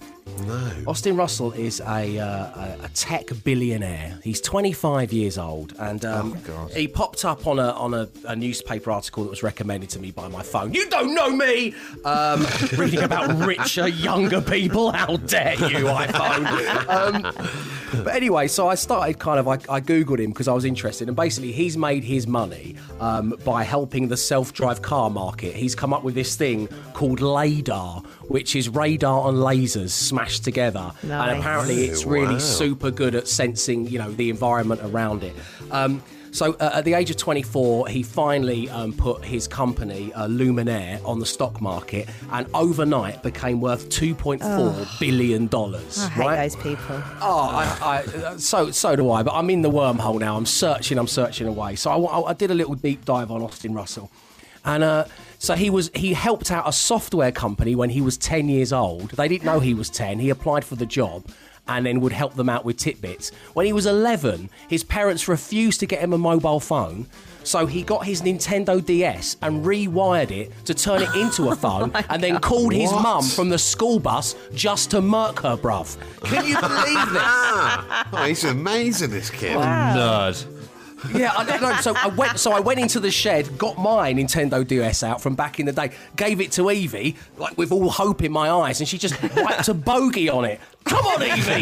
No. 0.46 0.72
Austin 0.86 1.16
Russell 1.16 1.52
is 1.52 1.80
a, 1.80 2.18
uh, 2.18 2.84
a, 2.84 2.88
tech 2.94 3.28
billionaire. 3.44 4.18
He's 4.22 4.40
25 4.40 5.12
years 5.12 5.38
old, 5.38 5.74
and 5.78 6.04
um, 6.04 6.38
he 6.74 6.88
popped 6.88 7.24
up 7.24 7.46
on 7.46 7.58
a 7.58 7.70
on 7.72 7.94
a, 7.94 8.08
a 8.24 8.34
newspaper 8.34 8.90
article 8.90 9.24
that 9.24 9.30
was 9.30 9.42
recommended 9.42 9.90
to 9.90 9.98
me 9.98 10.10
by 10.10 10.28
my 10.28 10.42
phone. 10.42 10.72
You 10.74 10.88
don't 10.90 11.14
know 11.14 11.30
me. 11.30 11.74
Um, 12.04 12.46
reading 12.76 13.00
about 13.02 13.46
richer, 13.46 13.88
younger 13.88 14.40
people. 14.40 14.92
How 14.92 15.16
dare 15.16 15.54
you, 15.54 15.86
iPhone? 15.86 16.88
Um, 16.88 18.02
but 18.04 18.14
anyway, 18.14 18.48
so 18.48 18.68
I 18.68 18.74
started 18.74 19.18
kind 19.18 19.38
of 19.38 19.48
I, 19.48 19.54
I 19.68 19.80
googled 19.80 20.18
him 20.18 20.30
because 20.30 20.48
I 20.48 20.52
was 20.52 20.64
interested, 20.64 21.08
and 21.08 21.16
basically 21.16 21.52
he's 21.52 21.76
made 21.76 22.04
his 22.04 22.26
money 22.26 22.76
um, 23.00 23.34
by 23.44 23.62
helping 23.62 24.08
the 24.08 24.16
self-drive 24.16 24.82
car 24.82 25.10
market. 25.10 25.54
He's 25.54 25.74
come 25.74 25.92
up 25.92 26.04
with 26.04 26.14
this 26.14 26.36
thing 26.36 26.68
called 26.94 27.20
LADAR, 27.20 28.02
which 28.30 28.54
is 28.54 28.68
radar 28.68 29.28
and 29.28 29.38
lasers 29.38 29.90
smashed 29.90 30.44
together, 30.44 30.92
Nice. 31.02 31.30
and 31.30 31.40
apparently 31.40 31.86
it's 31.86 32.06
Oh, 32.06 32.10
really 32.10 32.34
wow. 32.34 32.38
super 32.38 32.90
good 32.92 33.16
at 33.16 33.26
sensing, 33.26 33.88
you 33.88 33.98
know, 33.98 34.10
the 34.12 34.30
environment 34.30 34.80
around 34.84 35.24
it. 35.24 35.34
Um, 35.72 36.00
so 36.30 36.52
uh, 36.60 36.70
at 36.74 36.84
the 36.84 36.94
age 36.94 37.10
of 37.10 37.16
24, 37.16 37.88
he 37.88 38.04
finally 38.04 38.68
um, 38.70 38.92
put 38.92 39.24
his 39.24 39.48
company, 39.48 40.12
uh, 40.14 40.28
Luminar, 40.28 41.04
on 41.04 41.18
the 41.18 41.26
stock 41.26 41.60
market, 41.60 42.08
and 42.30 42.46
overnight 42.54 43.24
became 43.24 43.60
worth 43.60 43.88
2.4 43.88 45.00
billion 45.00 45.48
dollars. 45.48 45.98
I 45.98 46.08
hate 46.10 46.20
right? 46.24 46.36
those 46.36 46.54
people. 46.62 47.02
Oh, 47.20 47.40
I, 47.50 47.78
I, 47.82 47.96
uh, 48.26 48.38
so 48.38 48.70
so 48.70 48.94
do 48.94 49.10
I. 49.10 49.24
But 49.24 49.34
I'm 49.34 49.50
in 49.50 49.62
the 49.62 49.70
wormhole 49.72 50.20
now. 50.20 50.36
I'm 50.36 50.46
searching. 50.46 50.98
I'm 50.98 51.08
searching 51.08 51.48
away. 51.48 51.74
So 51.74 51.90
I, 52.06 52.30
I 52.30 52.32
did 52.34 52.52
a 52.52 52.54
little 52.54 52.76
deep 52.76 53.04
dive 53.04 53.32
on 53.32 53.42
Austin 53.42 53.74
Russell, 53.74 54.08
and 54.64 54.84
uh, 54.84 55.06
so 55.40 55.54
he 55.54 55.70
was 55.70 55.90
he 55.94 56.12
helped 56.12 56.50
out 56.52 56.68
a 56.68 56.72
software 56.72 57.32
company 57.32 57.74
when 57.74 57.90
he 57.90 58.00
was 58.00 58.16
10 58.18 58.48
years 58.48 58.72
old. 58.72 59.10
They 59.12 59.26
didn't 59.26 59.44
know 59.46 59.58
he 59.58 59.74
was 59.74 59.88
10. 59.90 60.18
He 60.20 60.30
applied 60.30 60.64
for 60.64 60.76
the 60.76 60.86
job. 60.86 61.24
and 61.68 61.86
then 61.86 62.00
would 62.00 62.12
help 62.12 62.34
them 62.34 62.48
out 62.48 62.64
with 62.64 62.76
tidbits. 62.76 63.30
When 63.54 63.64
he 63.64 63.72
was 63.72 63.86
11, 63.86 64.50
his 64.68 64.82
parents 64.82 65.28
refused 65.28 65.78
to 65.80 65.86
get 65.86 66.00
him 66.00 66.12
a 66.12 66.18
mobile 66.18 66.58
phone. 66.58 67.06
So 67.44 67.66
he 67.66 67.82
got 67.82 68.04
his 68.04 68.22
Nintendo 68.22 68.84
DS 68.84 69.36
and 69.40 69.64
rewired 69.64 70.32
it 70.32 70.52
to 70.64 70.74
turn 70.74 71.02
it 71.02 71.14
into 71.14 71.48
a 71.48 71.52
oh 71.52 71.54
phone 71.54 71.92
and 72.08 72.22
then 72.22 72.40
called 72.40 72.72
his 72.72 72.90
mum 72.90 73.22
from 73.22 73.50
the 73.50 73.58
school 73.58 74.00
bus 74.00 74.34
just 74.52 74.90
to 74.92 75.00
murk 75.00 75.40
her, 75.40 75.56
bruv. 75.56 75.96
Can 76.24 76.44
you 76.44 76.58
believe 76.60 77.12
this? 77.12 77.22
oh, 78.12 78.24
he's 78.26 78.44
amazing, 78.44 79.10
this 79.10 79.30
kid. 79.30 79.56
Nerd. 79.56 80.59
Yeah, 81.14 81.32
I 81.36 81.44
don't 81.44 81.62
know. 81.62 81.74
So 81.76 81.94
I 81.96 82.08
went. 82.08 82.38
So 82.38 82.52
I 82.52 82.60
went 82.60 82.80
into 82.80 83.00
the 83.00 83.10
shed, 83.10 83.58
got 83.58 83.78
my 83.78 84.12
Nintendo 84.12 84.66
DS 84.66 85.02
out 85.02 85.20
from 85.20 85.34
back 85.34 85.58
in 85.60 85.66
the 85.66 85.72
day, 85.72 85.90
gave 86.16 86.40
it 86.40 86.52
to 86.52 86.70
Evie, 86.70 87.16
like 87.36 87.56
with 87.56 87.72
all 87.72 87.90
hope 87.90 88.22
in 88.22 88.32
my 88.32 88.50
eyes, 88.50 88.80
and 88.80 88.88
she 88.88 88.98
just 88.98 89.20
wiped 89.36 89.68
a 89.68 89.74
bogey 89.74 90.28
on 90.28 90.44
it. 90.44 90.60
Come 90.84 91.06
on, 91.06 91.22
Evie. 91.22 91.60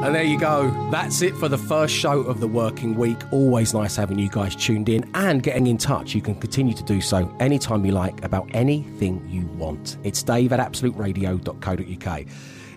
And 0.02 0.14
there 0.14 0.22
you 0.24 0.38
go. 0.40 0.70
That's 0.90 1.20
it 1.20 1.36
for 1.36 1.48
the 1.48 1.58
first 1.58 1.94
show 1.94 2.20
of 2.20 2.40
the 2.40 2.48
working 2.48 2.94
week. 2.96 3.18
Always 3.32 3.74
nice 3.74 3.96
having 3.96 4.18
you 4.18 4.30
guys 4.30 4.56
tuned 4.56 4.88
in 4.88 5.08
and 5.12 5.42
getting 5.42 5.66
in 5.66 5.76
touch. 5.76 6.14
You 6.14 6.22
can 6.22 6.34
continue 6.36 6.72
to 6.74 6.82
do 6.82 7.02
so 7.02 7.30
anytime 7.38 7.84
you 7.84 7.92
like 7.92 8.24
about 8.24 8.48
anything 8.54 9.22
you 9.28 9.46
want. 9.58 9.98
It's 10.02 10.22
dave 10.22 10.54
at 10.54 10.60
absoluteradio.co.uk. 10.60 12.24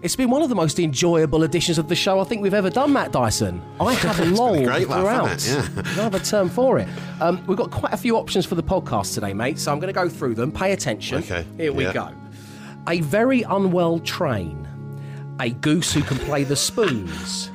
It's 0.02 0.18
been 0.18 0.30
one 0.30 0.42
of 0.42 0.50
the 0.50 0.56
most 0.56 0.80
enjoyable 0.80 1.44
editions 1.44 1.78
of 1.78 1.88
the 1.88 1.96
show 1.96 2.20
I 2.20 2.26
think 2.26 2.42
we've 2.42 2.54
ever 2.54 2.70
done, 2.70 2.92
Matt 2.92 3.14
Dyson. 3.14 3.62
I 3.80 3.94
have 3.94 4.20
a 4.20 4.26
lolled 4.26 4.66
great 4.66 4.90
laugh, 4.90 5.00
throughout. 5.00 5.32
it? 5.32 5.48
Yeah. 5.48 5.94
Another 5.94 6.20
term 6.20 6.50
for 6.50 6.78
it. 6.78 6.90
Um, 7.22 7.42
we've 7.48 7.58
got 7.58 7.72
quite 7.72 7.94
a 7.94 7.98
few 7.98 8.18
options 8.18 8.46
for 8.46 8.56
the 8.56 8.64
podcast 8.64 9.14
today, 9.14 9.34
mate, 9.34 9.60
so 9.60 9.72
I'm 9.72 9.80
going 9.80 9.94
to 9.94 9.98
go 9.98 10.10
through 10.10 10.36
them. 10.36 10.52
Pay 10.52 10.74
attention. 10.74 11.20
Okay, 11.20 11.46
Here 11.56 11.72
we 11.72 11.86
yeah. 11.86 11.94
go. 11.94 12.10
A 12.90 13.00
very 13.00 13.44
unwell 13.44 14.00
train. 14.00 14.68
A 15.40 15.50
goose 15.50 15.94
who 15.94 16.02
can 16.02 16.18
play 16.20 16.44
the 16.44 16.56
spoons. 16.56 17.50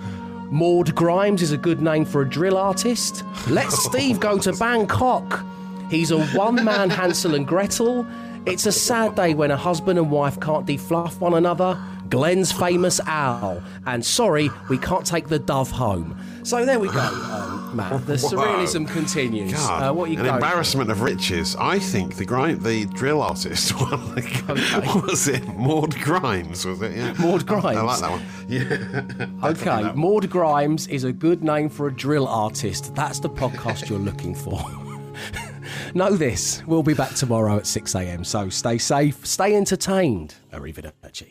Maud 0.51 0.95
Grimes 0.95 1.43
is 1.43 1.53
a 1.53 1.57
good 1.59 1.81
name 1.81 2.05
for 2.05 2.23
a 2.23 2.29
drill 2.29 2.57
artist. 2.57 3.23
Let 3.49 3.71
Steve 3.71 4.19
go 4.19 4.39
to 4.39 4.53
Bangkok. 4.53 5.45
He's 5.91 6.11
a 6.11 6.25
one 6.29 6.65
man 6.65 6.91
Hansel 6.91 7.35
and 7.35 7.47
Gretel. 7.47 8.07
It's 8.47 8.67
a 8.67 8.73
sad 8.73 9.15
day 9.15 9.35
when 9.35 9.51
a 9.51 9.57
husband 9.57 9.99
and 9.99 10.11
wife 10.11 10.41
can't 10.41 10.67
defluff 10.67 11.21
one 11.21 11.35
another. 11.35 11.79
Glenn's 12.11 12.53
famous 12.53 13.01
owl. 13.07 13.63
And 13.87 14.05
sorry, 14.05 14.51
we 14.69 14.79
can't 14.79 15.05
take 15.07 15.29
the 15.29 15.39
dove 15.39 15.71
home. 15.71 16.19
So 16.45 16.65
there 16.65 16.79
we 16.81 16.89
go, 16.89 16.99
um, 17.01 17.73
Matt. 17.77 18.07
The 18.07 18.17
Whoa. 18.19 18.31
surrealism 18.31 18.89
continues. 18.89 19.53
God, 19.53 19.83
Uh, 19.83 19.93
what 19.93 20.11
you 20.11 20.19
an 20.19 20.27
embarrassment 20.27 20.91
of 20.91 21.03
riches. 21.03 21.55
I 21.59 21.79
think 21.79 22.17
the 22.17 22.25
grind, 22.25 22.63
the 22.63 22.87
drill 22.87 23.21
artist 23.21 23.71
one 23.81 24.15
was 25.07 25.29
it 25.29 25.47
Maud 25.49 25.95
Grimes? 26.01 26.65
Was 26.65 26.81
it? 26.81 26.97
Yeah, 26.97 27.13
Maud 27.19 27.51
I, 27.51 27.75
I 27.75 27.81
like 27.83 28.01
that 28.01 28.11
one. 28.11 28.23
Yeah. 28.49 29.49
Okay, 29.51 29.93
Maud 29.95 30.31
Grimes 30.31 30.87
is 30.89 31.05
a 31.05 31.13
good 31.13 31.45
name 31.45 31.69
for 31.69 31.89
a 31.89 31.95
drill 31.95 32.27
artist. 32.27 32.95
That's 32.95 33.21
the 33.21 33.29
podcast 33.29 33.91
you're 33.91 33.99
looking 33.99 34.35
for. 34.35 34.59
know 35.95 36.17
this, 36.17 36.63
we'll 36.67 36.83
be 36.83 36.95
back 36.95 37.15
tomorrow 37.15 37.57
at 37.59 37.65
6am, 37.65 38.25
so 38.25 38.49
stay 38.49 38.79
safe, 38.79 39.27
stay 39.27 39.55
entertained. 39.55 40.37
Arrivederci. 40.53 41.31